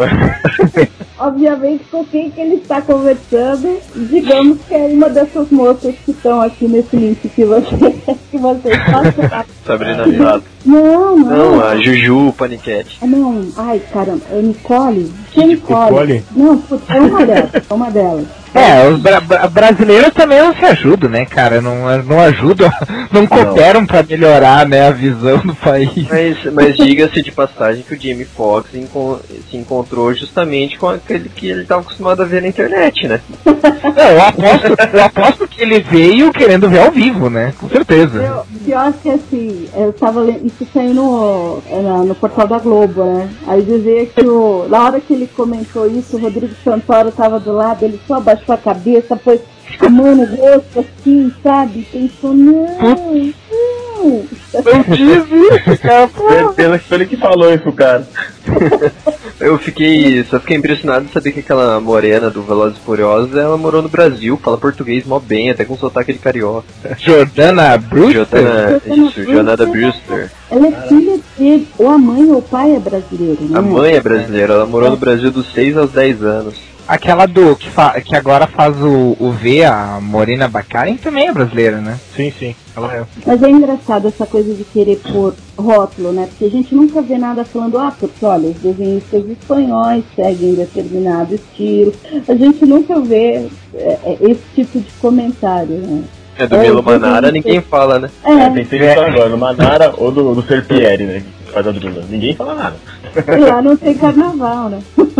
Obviamente, 1.27 1.83
com 1.91 2.05
quem 2.05 2.31
que 2.31 2.39
ele 2.39 2.55
está 2.55 2.81
conversando, 2.81 3.79
digamos 3.93 4.59
que 4.65 4.73
é 4.73 4.85
uma 4.87 5.09
dessas 5.09 5.51
moças 5.51 5.93
que 6.05 6.11
estão 6.11 6.41
aqui 6.41 6.67
nesse 6.67 6.95
link 6.95 7.29
que 7.29 7.43
você, 7.43 7.75
que 8.31 8.37
vocês 8.37 8.77
passaram. 8.89 9.58
Sabrina 9.69 10.03
Sato. 10.17 10.43
Não, 10.65 11.15
não. 11.17 11.25
Não, 11.57 11.63
a 11.65 11.77
Juju 11.77 12.33
Paniquete. 12.37 12.97
Ah, 13.01 13.05
Não, 13.07 13.47
ai 13.57 13.79
caramba, 13.93 14.21
é 14.31 14.41
Nicole? 14.41 15.11
Que 15.31 15.45
Nicole? 15.45 15.85
Nicole? 15.85 16.23
Não, 16.35 16.57
putz, 16.57 16.89
é 16.89 16.99
uma 16.99 17.25
delas, 17.25 17.49
é 17.69 17.73
uma 17.73 17.91
delas. 17.91 18.25
É, 18.51 18.87
os 18.89 18.99
bra- 18.99 19.21
bra- 19.21 19.47
brasileiros 19.47 20.11
também 20.11 20.39
não 20.39 20.55
se 20.55 20.65
ajudam, 20.65 21.07
né, 21.07 21.23
cara? 21.23 21.61
Não, 21.61 21.75
não 22.03 22.19
ajudam, 22.19 22.67
não 23.13 23.27
cooperam 23.27 23.85
pra 23.85 24.01
melhorar, 24.01 24.67
né, 24.67 24.87
a 24.87 24.91
visão 24.91 25.37
do 25.37 25.53
país. 25.53 26.07
Mas, 26.09 26.51
mas 26.51 26.75
diga-se 26.75 27.21
de 27.21 27.31
passagem 27.31 27.83
que 27.87 27.93
o 27.93 28.01
Jamie 28.01 28.25
Foxx 28.25 28.73
encon- 28.73 29.19
se 29.51 29.55
encontrou 29.55 30.11
justamente 30.15 30.79
com 30.79 30.89
aquele 30.89 31.29
que 31.29 31.47
ele 31.47 31.61
estava 31.61 31.81
acostumado 31.81 32.23
a 32.23 32.25
ver 32.25 32.41
na 32.41 32.47
internet, 32.47 33.07
né? 33.07 33.21
Eu 33.45 34.21
aposto, 34.23 34.75
eu 34.93 35.03
aposto 35.03 35.47
que 35.47 35.61
ele 35.61 35.79
veio 35.81 36.31
querendo 36.33 36.67
ver 36.69 36.79
ao 36.79 36.91
vivo, 36.91 37.29
né? 37.29 37.53
Com 37.59 37.69
certeza. 37.69 38.17
Eu, 38.19 38.59
pior 38.65 38.91
que 38.93 39.09
assim, 39.11 39.58
eu 39.73 39.93
tava 39.93 40.21
lendo, 40.21 40.45
isso 40.45 40.65
saiu 40.73 40.93
no, 40.93 41.61
no 42.05 42.15
portal 42.15 42.47
da 42.47 42.59
Globo, 42.59 43.03
né? 43.03 43.29
Aí 43.47 43.61
dizia 43.61 44.05
que 44.05 44.25
o, 44.25 44.67
na 44.69 44.83
hora 44.83 45.01
que 45.01 45.13
ele 45.13 45.27
comentou 45.27 45.87
isso, 45.87 46.17
o 46.17 46.19
Rodrigo 46.19 46.53
Santoro 46.63 47.11
tava 47.11 47.39
do 47.39 47.51
lado, 47.51 47.83
ele 47.83 47.99
só 48.07 48.15
abaixou 48.15 48.53
a 48.55 48.57
cabeça, 48.57 49.15
foi 49.17 49.41
a 49.79 49.89
mão 49.89 50.15
no 50.15 50.25
rosto, 50.25 50.79
assim, 50.79 51.31
sabe? 51.43 51.87
Pensou, 51.91 52.33
não, 52.33 52.65
não. 53.99 54.25
Não 54.53 54.83
disse, 54.95 55.77
cara, 55.77 56.07
pelo 56.55 56.79
pelo 56.79 57.05
que 57.05 57.17
falou 57.17 57.53
isso, 57.53 57.71
cara. 57.71 58.07
Eu 59.39 59.57
fiquei. 59.57 60.23
Só 60.25 60.39
fiquei 60.39 60.57
impressionado 60.57 61.05
de 61.05 61.13
saber 61.13 61.31
que 61.31 61.39
aquela 61.39 61.79
morena 61.79 62.29
do 62.29 62.43
Velozes 62.43 62.77
e 62.77 62.81
Furiosos, 62.81 63.35
ela 63.35 63.57
morou 63.57 63.81
no 63.81 63.87
Brasil, 63.87 64.37
fala 64.43 64.57
português 64.57 65.05
mó 65.05 65.19
bem, 65.19 65.49
até 65.49 65.63
com 65.63 65.77
sotaque 65.77 66.11
de 66.11 66.19
carioca. 66.19 66.67
Jordana 66.97 67.77
Brewster? 67.77 68.13
Jordana, 68.13 68.81
Jordana 68.85 69.07
isso, 69.07 69.23
Jornada 69.23 69.65
Brewster. 69.65 70.01
Brewster. 70.07 70.31
Ela 70.51 70.67
é 70.67 70.87
filha 70.87 71.19
dele, 71.37 71.67
ou 71.77 71.87
a 71.87 71.97
mãe 71.97 72.25
ou 72.25 72.39
o 72.39 72.41
pai 72.41 72.75
é 72.75 72.79
brasileiro, 72.79 73.37
né? 73.41 73.57
A 73.57 73.61
mãe 73.61 73.93
é 73.93 74.01
brasileira, 74.01 74.53
ela 74.53 74.65
morou 74.65 74.89
no 74.89 74.97
Brasil 74.97 75.31
dos 75.31 75.51
6 75.53 75.77
aos 75.77 75.91
10 75.91 76.23
anos. 76.23 76.68
Aquela 76.89 77.27
do 77.27 77.55
que, 77.55 77.69
fa- 77.69 78.01
que 78.01 78.15
agora 78.15 78.47
faz 78.47 78.75
o, 78.81 79.15
o 79.19 79.31
V, 79.31 79.63
a 79.63 79.99
Morena 80.01 80.47
Baccarin, 80.47 80.97
também 80.97 81.27
é 81.27 81.31
brasileira, 81.31 81.77
né? 81.77 81.99
Sim, 82.15 82.31
sim. 82.31 82.55
Ela 82.75 82.91
é. 82.95 83.03
Mas 83.27 83.43
é 83.43 83.49
engraçado 83.51 84.07
essa 84.07 84.25
coisa 84.25 84.51
de 84.55 84.63
querer 84.63 84.99
pôr 85.11 85.35
rótulo, 85.55 86.11
né? 86.11 86.27
Porque 86.27 86.45
a 86.45 86.49
gente 86.49 86.73
nunca 86.73 86.99
vê 87.03 87.17
nada 87.19 87.45
falando, 87.45 87.77
ah, 87.77 87.93
porque 87.99 88.25
olha, 88.25 88.49
os 88.49 88.55
desenhistas 88.57 89.23
espanhóis 89.29 90.03
seguem 90.15 90.55
determinado 90.55 91.35
estilo. 91.35 91.93
A 92.27 92.33
gente 92.33 92.65
nunca 92.65 92.99
vê 92.99 93.47
é, 93.75 93.99
é, 94.03 94.17
esse 94.21 94.41
tipo 94.55 94.79
de 94.79 94.91
comentário, 94.99 95.75
né? 95.77 96.03
É 96.39 96.47
do 96.47 96.55
É, 96.55 96.59
Milo 96.61 96.81
Manara, 96.81 97.27
entendi. 97.29 97.45
ninguém 97.45 97.61
fala, 97.61 97.99
né? 97.99 98.09
É, 98.23 98.31
É, 98.31 98.49
tem 98.49 98.63
que 98.63 98.69
ser 98.71 98.81
isso 98.91 98.99
agora, 98.99 99.29
do 99.29 99.37
Manara 99.37 99.93
ou 99.95 100.11
do, 100.11 100.33
do 100.33 100.41
Serpieri, 100.41 101.03
né? 101.03 101.21
Que 101.45 101.51
faz 101.51 101.67
a 101.67 101.71
Drula. 101.71 102.03
Ninguém 102.09 102.33
fala 102.33 102.55
nada. 102.55 102.75
e 103.37 103.41
lá 103.41 103.61
não 103.61 103.75
tem 103.77 103.93
carnaval, 103.93 104.69
né? 104.69 104.79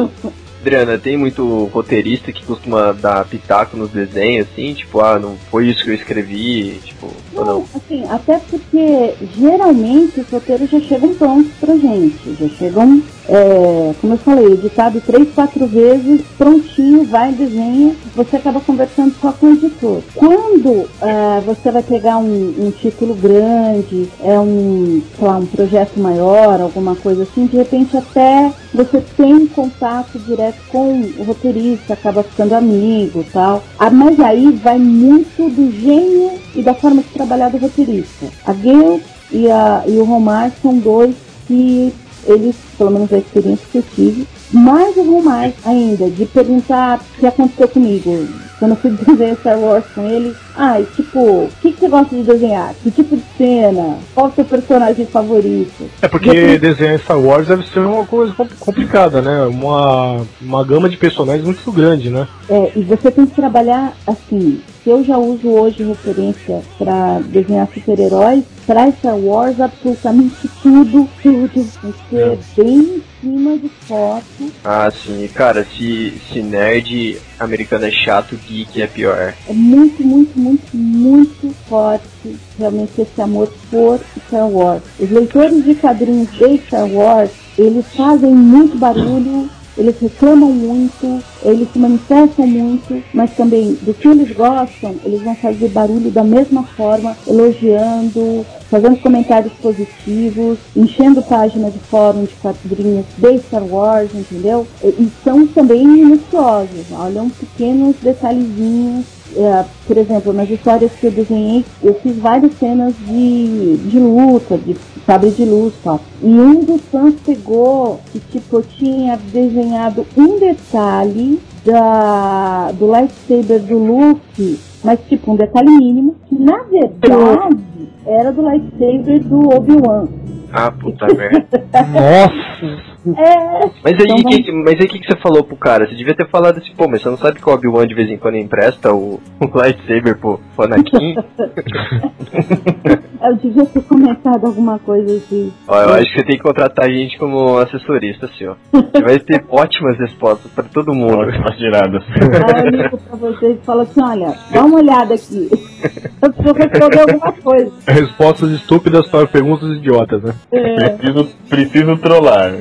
Adriana, 0.61 0.97
tem 0.97 1.17
muito 1.17 1.65
roteirista 1.65 2.31
que 2.31 2.43
costuma 2.43 2.91
dar 2.91 3.25
pitaco 3.25 3.77
nos 3.77 3.91
desenhos, 3.91 4.47
assim, 4.51 4.73
tipo, 4.73 4.99
ah, 4.99 5.17
não 5.17 5.37
foi 5.49 5.67
isso 5.67 5.83
que 5.83 5.89
eu 5.89 5.95
escrevi, 5.95 6.79
tipo, 6.83 7.07
ou 7.33 7.45
não. 7.45 7.59
Não, 7.59 7.65
assim, 7.75 8.03
até 8.09 8.39
porque 8.49 9.13
geralmente 9.37 10.19
os 10.19 10.29
roteiros 10.29 10.69
já 10.69 10.79
chegam 10.81 11.13
prontos 11.15 11.51
pra 11.59 11.75
gente. 11.75 12.35
Já 12.39 12.49
chegam, 12.49 13.01
é, 13.27 13.93
como 14.01 14.13
eu 14.13 14.17
falei, 14.17 14.53
editado 14.53 15.01
três, 15.01 15.33
quatro 15.33 15.65
vezes, 15.65 16.21
prontinho, 16.37 17.05
vai, 17.05 17.31
desenha, 17.31 17.95
você 18.15 18.35
acaba 18.35 18.59
conversando 18.59 19.15
só 19.21 19.31
com 19.31 19.47
o 19.47 19.53
editor. 19.53 20.01
Quando 20.15 20.89
é, 21.01 21.41
você 21.45 21.71
vai 21.71 21.83
pegar 21.83 22.17
um, 22.17 22.53
um 22.59 22.71
título 22.71 23.15
grande, 23.15 24.09
é 24.21 24.37
um, 24.39 25.01
sei 25.17 25.27
lá, 25.27 25.37
um 25.37 25.45
projeto 25.45 25.97
maior, 25.97 26.59
alguma 26.59 26.95
coisa 26.95 27.23
assim, 27.23 27.45
de 27.45 27.57
repente 27.57 27.95
até 27.95 28.51
você 28.73 29.01
tem 29.15 29.47
contato 29.47 30.19
direto 30.19 30.48
com 30.69 31.01
o 31.17 31.23
roteirista, 31.23 31.93
acaba 31.93 32.23
ficando 32.23 32.53
amigo 32.53 33.25
tal. 33.31 33.63
Ah, 33.77 33.89
mas 33.89 34.19
aí 34.19 34.51
vai 34.51 34.77
muito 34.77 35.49
do 35.49 35.71
gênio 35.71 36.39
e 36.55 36.61
da 36.61 36.73
forma 36.73 37.01
de 37.01 37.09
trabalhar 37.09 37.49
do 37.49 37.57
roteirista. 37.57 38.27
A 38.45 38.53
Gail 38.53 39.01
e, 39.31 39.49
a, 39.49 39.83
e 39.87 39.97
o 39.97 40.03
Romar 40.03 40.51
são 40.61 40.77
dois 40.77 41.15
que 41.47 41.93
eles, 42.25 42.55
pelo 42.77 42.91
menos 42.91 43.11
a 43.11 43.17
experiência 43.17 43.65
que 43.71 43.77
eu 43.77 43.83
tive, 43.95 44.27
mais 44.51 44.95
o 44.97 45.03
Romar 45.03 45.51
ainda, 45.65 46.09
de 46.09 46.25
perguntar 46.25 46.99
o 46.99 47.19
que 47.19 47.27
aconteceu 47.27 47.67
comigo. 47.67 48.27
Quando 48.57 48.71
eu 48.71 48.77
fui 48.77 48.91
desenhar 49.07 49.37
Star 49.37 49.57
Wars 49.59 49.85
com 49.95 50.05
ele, 50.05 50.35
ai, 50.55 50.85
tipo, 50.95 51.19
o 51.19 51.49
que, 51.61 51.71
que 51.71 51.79
você 51.79 51.87
gosta 51.87 52.15
de 52.15 52.23
desenhar? 52.23 52.73
Que 52.83 52.91
tipo 52.91 53.15
de 53.15 53.23
cena? 53.37 53.97
Qual 54.13 54.27
o 54.27 54.31
seu 54.33 54.43
personagem 54.43 55.05
favorito? 55.05 55.89
É 56.01 56.07
porque 56.07 56.57
desenhar 56.57 56.99
Star 56.99 57.19
Wars 57.19 57.47
deve 57.47 57.65
ser 57.67 57.79
uma 57.79 58.05
coisa 58.05 58.33
compl- 58.33 58.53
complicada, 58.59 59.21
né? 59.21 59.43
Uma, 59.45 60.21
uma 60.41 60.63
gama 60.65 60.89
de 60.89 60.97
personagens 60.97 61.45
muito 61.45 61.71
grande, 61.71 62.09
né? 62.09 62.27
É, 62.49 62.71
e 62.75 62.81
você 62.83 63.09
tem 63.11 63.25
que 63.25 63.35
trabalhar 63.35 63.93
assim. 64.05 64.61
Se 64.83 64.89
eu 64.89 65.03
já 65.03 65.17
uso 65.17 65.47
hoje 65.49 65.83
referência 65.83 66.61
para 66.77 67.19
desenhar 67.27 67.67
super-heróis, 67.73 68.43
para 68.65 68.91
Star 68.91 69.17
Wars, 69.17 69.59
absolutamente 69.59 70.49
tudo, 70.61 71.07
tudo 71.21 71.49
vai 71.81 71.93
ser 72.09 72.39
bem 72.57 73.01
em 73.18 73.18
cima 73.21 73.57
de 73.57 73.69
foto. 73.69 74.51
Ah, 74.63 74.91
sim, 74.91 75.27
cara, 75.33 75.65
se, 75.65 76.13
se 76.31 76.41
nerd 76.41 77.19
americano 77.39 77.85
é 77.85 77.91
chato, 77.91 78.39
geek 78.47 78.81
é 78.81 78.87
pior. 78.87 79.33
É 79.47 79.53
muito, 79.53 80.03
muito, 80.03 80.37
muito, 80.37 80.75
muito 80.75 81.53
forte 81.67 82.37
realmente 82.57 83.01
esse 83.01 83.21
amor 83.21 83.51
por 83.69 83.99
Star 84.27 84.49
Wars. 84.49 84.83
Os 84.99 85.09
leitores 85.09 85.63
de 85.63 85.75
quadrinhos 85.75 86.31
de 86.31 86.57
Star 86.65 86.87
Wars, 86.87 87.31
eles 87.57 87.85
fazem 87.95 88.33
muito 88.33 88.77
barulho, 88.77 89.49
eles 89.77 89.95
reclamam 89.99 90.51
muito, 90.51 91.23
eles 91.43 91.71
se 91.71 91.79
manifestam 91.79 92.45
muito, 92.45 93.01
mas 93.13 93.31
também 93.35 93.77
do 93.81 93.93
que 93.93 94.07
eles 94.07 94.31
gostam, 94.35 94.95
eles 95.03 95.21
vão 95.21 95.35
fazer 95.35 95.69
barulho 95.69 96.11
da 96.11 96.23
mesma 96.23 96.63
forma, 96.63 97.15
elogiando, 97.27 98.45
fazendo 98.69 98.97
comentários 98.97 99.53
positivos, 99.53 100.57
enchendo 100.75 101.21
página 101.21 101.71
de 101.71 101.79
fórum 101.79 102.25
de 102.25 102.35
quadrinhos 102.35 103.05
de 103.17 103.37
Star 103.39 103.63
Wars, 103.63 104.09
entendeu? 104.13 104.67
E, 104.83 104.87
e 104.87 105.11
são 105.23 105.47
também 105.47 105.87
minuciosos, 105.87 106.91
olham 106.91 107.29
pequenos 107.29 107.95
detalhezinhos 108.01 109.18
é, 109.35 109.65
por 109.85 109.97
exemplo, 109.97 110.33
nas 110.33 110.49
histórias 110.49 110.91
que 110.93 111.07
eu 111.07 111.11
desenhei, 111.11 111.65
eu 111.83 111.93
fiz 111.95 112.17
várias 112.17 112.53
cenas 112.53 112.93
de, 113.05 113.77
de 113.77 113.99
luta, 113.99 114.57
de 114.57 114.75
sabre 115.05 115.31
de 115.31 115.45
luz, 115.45 115.73
tal. 115.83 115.99
E 116.21 116.27
um 116.27 116.63
dos 116.63 116.81
fãs 116.91 117.13
pegou 117.25 117.99
que, 118.11 118.19
tipo, 118.19 118.57
eu 118.57 118.63
tinha 118.63 119.17
desenhado 119.17 120.05
um 120.17 120.39
detalhe 120.39 121.39
da, 121.65 122.71
do 122.73 122.87
lightsaber 122.87 123.59
do 123.61 123.77
Luke, 123.77 124.59
mas, 124.83 124.99
tipo, 125.07 125.31
um 125.31 125.35
detalhe 125.35 125.69
mínimo, 125.69 126.15
que, 126.27 126.35
na 126.35 126.63
verdade, 126.63 127.59
era 128.05 128.31
do 128.31 128.41
lightsaber 128.41 129.23
do 129.23 129.49
Obi-Wan. 129.55 130.07
Ah, 130.51 130.71
puta 130.71 131.05
merda. 131.13 131.65
Nossa! 131.93 132.98
É, 133.07 133.69
Mas 133.83 133.93
aí, 133.93 134.07
Então 134.09 134.31
que, 134.31 134.51
mas 134.51 134.75
aí 134.79 134.85
o 134.85 134.89
que, 134.89 134.99
que 134.99 135.07
você 135.07 135.17
falou 135.19 135.43
pro 135.43 135.55
cara? 135.55 135.87
Você 135.87 135.95
devia 135.95 136.15
ter 136.15 136.27
falado 136.29 136.57
assim, 136.57 136.73
pô, 136.75 136.87
mas 136.87 137.01
você 137.01 137.09
não 137.09 137.17
sabe 137.17 137.39
que 137.39 137.49
o 137.49 137.53
Obi-Wan 137.53 137.87
de 137.87 137.95
vez 137.95 138.09
em 138.09 138.17
quando 138.17 138.35
empresta 138.35 138.93
o, 138.93 139.19
o 139.39 139.57
lightsaber 139.57 140.17
pro, 140.17 140.39
pro 140.55 140.65
Anakin? 140.65 141.15
eu 143.23 143.35
devia 143.37 143.65
ter 143.65 143.81
comentado 143.83 144.45
alguma 144.45 144.77
coisa 144.79 145.15
assim. 145.15 145.51
Ó, 145.67 145.81
eu 145.81 145.93
acho 145.93 146.05
que 146.11 146.19
você 146.19 146.25
tem 146.25 146.37
que 146.37 146.43
contratar 146.43 146.85
a 146.85 146.91
gente 146.91 147.17
como 147.17 147.57
assessorista, 147.57 148.25
assim, 148.25 148.47
ó. 148.47 148.55
Você 148.71 149.01
vai 149.01 149.19
ter 149.19 149.43
ótimas 149.49 149.97
respostas 149.97 150.51
pra 150.51 150.63
todo 150.63 150.93
mundo. 150.93 151.17
Ótimas 151.19 151.57
tiradas. 151.57 152.03
Aí 152.09 152.65
eu 152.65 152.69
ligo 152.71 152.97
pra 152.97 153.15
vocês 153.17 153.57
e 153.57 153.65
falo 153.65 153.81
assim, 153.81 154.01
olha, 154.01 154.33
dá 154.51 154.65
uma 154.65 154.77
olhada 154.77 155.13
aqui. 155.13 155.49
Eu 156.21 156.33
preciso 156.33 156.53
responder 156.53 156.99
alguma 156.99 157.31
coisa. 157.31 157.71
Respostas 157.87 158.51
estúpidas 158.51 159.07
para 159.07 159.25
perguntas 159.25 159.69
idiotas, 159.77 160.21
né? 160.21 160.33
É, 160.51 160.89
Preciso, 160.89 161.29
preciso 161.47 161.97
trollar. 161.97 162.55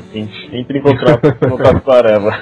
Entre 0.52 0.78
em 0.78 0.82
contato 0.82 1.34
contato 1.48 1.80
com 1.82 1.90
a 1.90 1.96
Areva. 1.96 2.30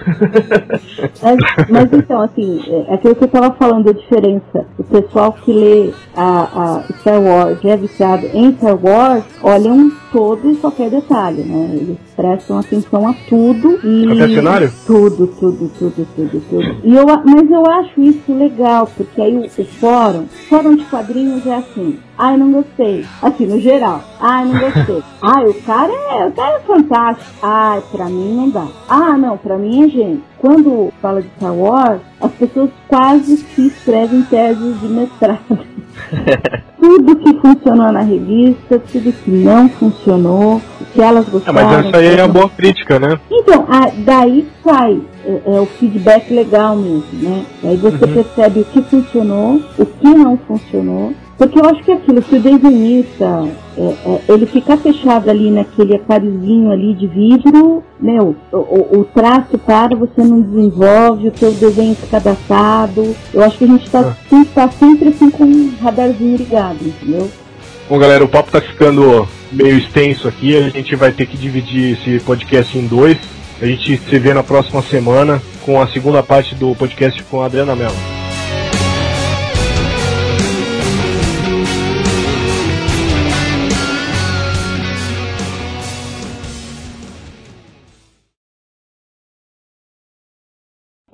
mas, 1.22 1.37
mas 1.68 1.93
então, 1.93 2.20
assim, 2.20 2.62
é 2.89 2.95
aquilo 2.95 3.14
que 3.14 3.24
eu 3.24 3.28
tava 3.28 3.55
falando, 3.55 3.91
a 3.91 3.93
diferença. 3.93 4.66
O 4.78 4.84
pessoal 4.84 5.32
que 5.32 5.53
lê 5.53 5.93
a, 6.16 6.43
a 6.43 6.93
Star 7.01 7.20
Wars 7.20 7.59
e 7.62 7.68
é 7.68 7.76
viciado 7.76 8.26
em 8.32 8.53
Star 8.53 8.78
Wars, 8.82 9.24
olham 9.43 9.91
todo 10.12 10.51
e 10.51 10.57
qualquer 10.57 10.91
detalhe, 10.91 11.43
né? 11.43 11.70
Eles 11.74 11.99
prestam 12.14 12.59
atenção 12.59 13.07
a 13.09 13.14
tudo 13.28 13.78
e. 13.84 14.12
Até 14.12 14.34
cenário? 14.34 14.72
Tudo, 14.87 15.26
tudo, 15.26 15.70
tudo, 15.78 16.07
tudo, 16.16 16.43
tudo. 16.49 16.76
E 16.82 16.95
eu, 16.95 17.07
mas 17.07 17.51
eu 17.51 17.66
acho 17.70 18.01
isso 18.01 18.32
legal, 18.32 18.89
porque 18.97 19.20
aí 19.20 19.37
o, 19.37 19.45
o 19.45 19.64
fórum, 19.64 20.26
fórum 20.49 20.76
de 20.76 20.84
quadrinhos 20.84 21.47
é 21.47 21.57
assim. 21.57 21.99
Ai, 22.18 22.36
não 22.36 22.50
gostei. 22.50 23.04
Assim, 23.20 23.46
no 23.46 23.60
geral. 23.60 24.02
Ai, 24.20 24.44
não 24.46 24.58
gostei. 24.58 25.02
Ai, 25.22 25.44
o 25.46 25.54
cara 25.62 25.92
é, 25.92 26.26
o 26.26 26.32
cara 26.32 26.56
é 26.56 26.60
fantástico. 26.60 27.30
Ai, 27.42 27.82
pra 27.92 28.06
mim 28.06 28.34
não 28.36 28.50
dá. 28.50 28.66
Ah, 28.88 29.16
não, 29.18 29.36
pra 29.36 29.58
mim 29.58 29.84
é 29.84 29.88
gente. 29.88 30.22
Quando 30.38 30.92
fala 31.02 31.20
de 31.22 31.28
Star 31.36 31.54
Wars, 31.54 32.00
as 32.20 32.32
pessoas 32.32 32.70
quase 32.88 33.36
que 33.54 33.66
escrevem 33.66 34.22
teses 34.22 34.80
de 34.80 34.86
mestrado. 34.88 35.58
tudo 36.80 37.16
que 37.16 37.34
funcionou 37.40 37.90
na 37.92 38.00
revista, 38.00 38.78
tudo 38.78 39.12
que 39.12 39.30
não 39.30 39.68
funcionou, 39.68 40.60
o 40.80 40.84
que 40.92 41.00
elas 41.02 41.26
É, 41.26 41.30
gostaram. 41.30 41.54
mas 41.68 41.86
essa 41.86 41.96
aí 41.96 42.06
é 42.06 42.10
o 42.12 42.14
que 42.14 42.20
a 42.20 42.26
não 42.26 42.34
boa 42.34 42.48
crítica, 42.50 42.98
né? 42.98 43.18
então, 43.30 43.66
a- 43.68 43.90
daí 44.04 44.46
sai 44.62 45.00
é, 45.24 45.40
é 45.56 45.60
o 45.60 45.66
feedback 45.66 46.32
legal 46.32 46.76
mesmo, 46.76 47.04
né? 47.14 47.44
Aí 47.64 47.76
você 47.76 48.04
Uhum. 48.04 48.12
percebe 48.14 48.60
o 48.60 48.64
que 48.66 48.82
funcionou, 48.82 49.60
o 49.78 49.86
que 49.86 50.06
não 50.14 50.36
funcionou. 50.46 51.12
Porque 51.39 51.59
eu 51.61 51.66
acho 51.66 51.82
que 51.82 51.91
é 51.91 51.95
aquilo, 51.95 52.22
se 52.22 52.34
o 52.37 52.41
desenhista 52.41 53.47
é, 53.76 53.82
é, 53.82 54.20
ele 54.32 54.47
ficar 54.47 54.78
fechado 54.78 55.28
ali 55.28 55.51
naquele 55.51 55.95
aquáriozinho 55.97 56.70
ali 56.72 56.95
de 56.95 57.07
vidro, 57.07 57.82
meu, 58.01 58.34
o, 58.51 58.57
o- 58.57 59.01
o 59.01 59.05
traço 59.05 59.59
para, 59.59 59.95
você 59.95 60.22
não 60.24 60.41
desenvolve, 60.41 61.28
o 61.28 61.30
teu 61.30 61.53
desenho 61.53 61.95
fica 61.95 62.18
datado. 62.20 63.14
Eu 63.34 63.43
acho 63.45 63.59
que 63.59 63.64
a 63.64 63.66
gente 63.66 63.91
tá, 63.91 64.01
Ah. 64.01 64.16
tem 64.30 64.43
que 64.45 64.49
estar 64.49 64.72
sempre 64.72 65.11
assim 65.11 65.30
com 65.30 65.45
um 65.45 65.72
radarzinho 65.82 66.37
ligado, 66.39 66.78
entendeu? 66.82 67.28
Bom, 67.89 67.99
galera, 67.99 68.24
o 68.24 68.28
papo 68.28 68.51
tá 68.51 68.61
ficando 68.62 69.28
meio 69.53 69.76
extenso 69.76 70.26
aqui. 70.26 70.57
A 70.57 70.70
gente 70.70 70.97
vai 70.97 71.12
ter 71.12 71.26
que 71.26 71.37
dividir 71.37 71.99
esse 71.99 72.18
podcast 72.24 72.76
em 72.78 72.87
dois. 72.87 73.18
A 73.61 73.66
gente 73.66 73.97
se 73.99 74.18
vê 74.18 74.32
na 74.32 74.43
próxima 74.43 74.80
semana 74.82 75.41
com 75.66 75.80
a 75.80 75.87
segunda 75.89 76.22
parte 76.22 76.55
do 76.55 76.74
podcast 76.74 77.22
com 77.24 77.43
a 77.43 77.47
Adriana 77.47 77.76
Mello. 77.76 78.15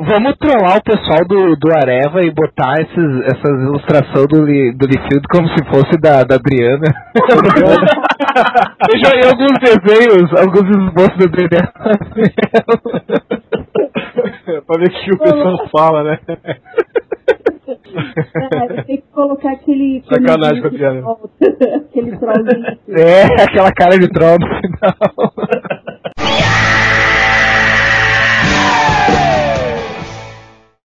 Vamos 0.04 0.34
trollar 0.38 0.78
o 0.78 0.82
pessoal 0.82 1.24
do, 1.26 1.54
do 1.56 1.72
Areva 1.72 2.22
e 2.24 2.30
botar 2.32 2.74
esses, 2.80 3.20
essas 3.24 3.60
ilustrações 3.62 4.26
do, 4.28 4.44
Li- 4.44 4.72
do 4.72 4.86
Lifield 4.86 5.22
como 5.30 5.48
se 5.48 5.64
fosse 5.66 5.96
da, 6.00 6.24
da 6.24 6.34
Adriana. 6.36 6.86
Eu 8.90 8.98
já 8.98 9.10
alguns 9.30 9.58
desenhos, 9.60 10.32
alguns 10.34 10.68
esboços 10.68 11.16
do 11.18 11.24
Adriana. 11.26 11.72
pra 14.66 14.78
ver 14.78 14.86
o 14.88 14.90
que 14.90 15.12
o 15.14 15.18
pessoal 15.18 15.68
fala, 15.70 16.02
né? 16.04 16.18
É, 17.68 18.82
tem 18.82 18.96
que 18.96 19.04
colocar 19.12 19.52
aquele. 19.52 20.02
Sacanagem 20.08 20.60
com 20.62 20.66
a 20.66 20.70
Adriana. 20.70 21.02
aquele 21.76 22.16
trollzinho. 22.18 22.66
É, 22.88 23.42
aquela 23.42 23.70
cara 23.72 23.98
de 23.98 24.08
troll 24.08 24.36
no 24.38 24.46
final. 24.48 25.32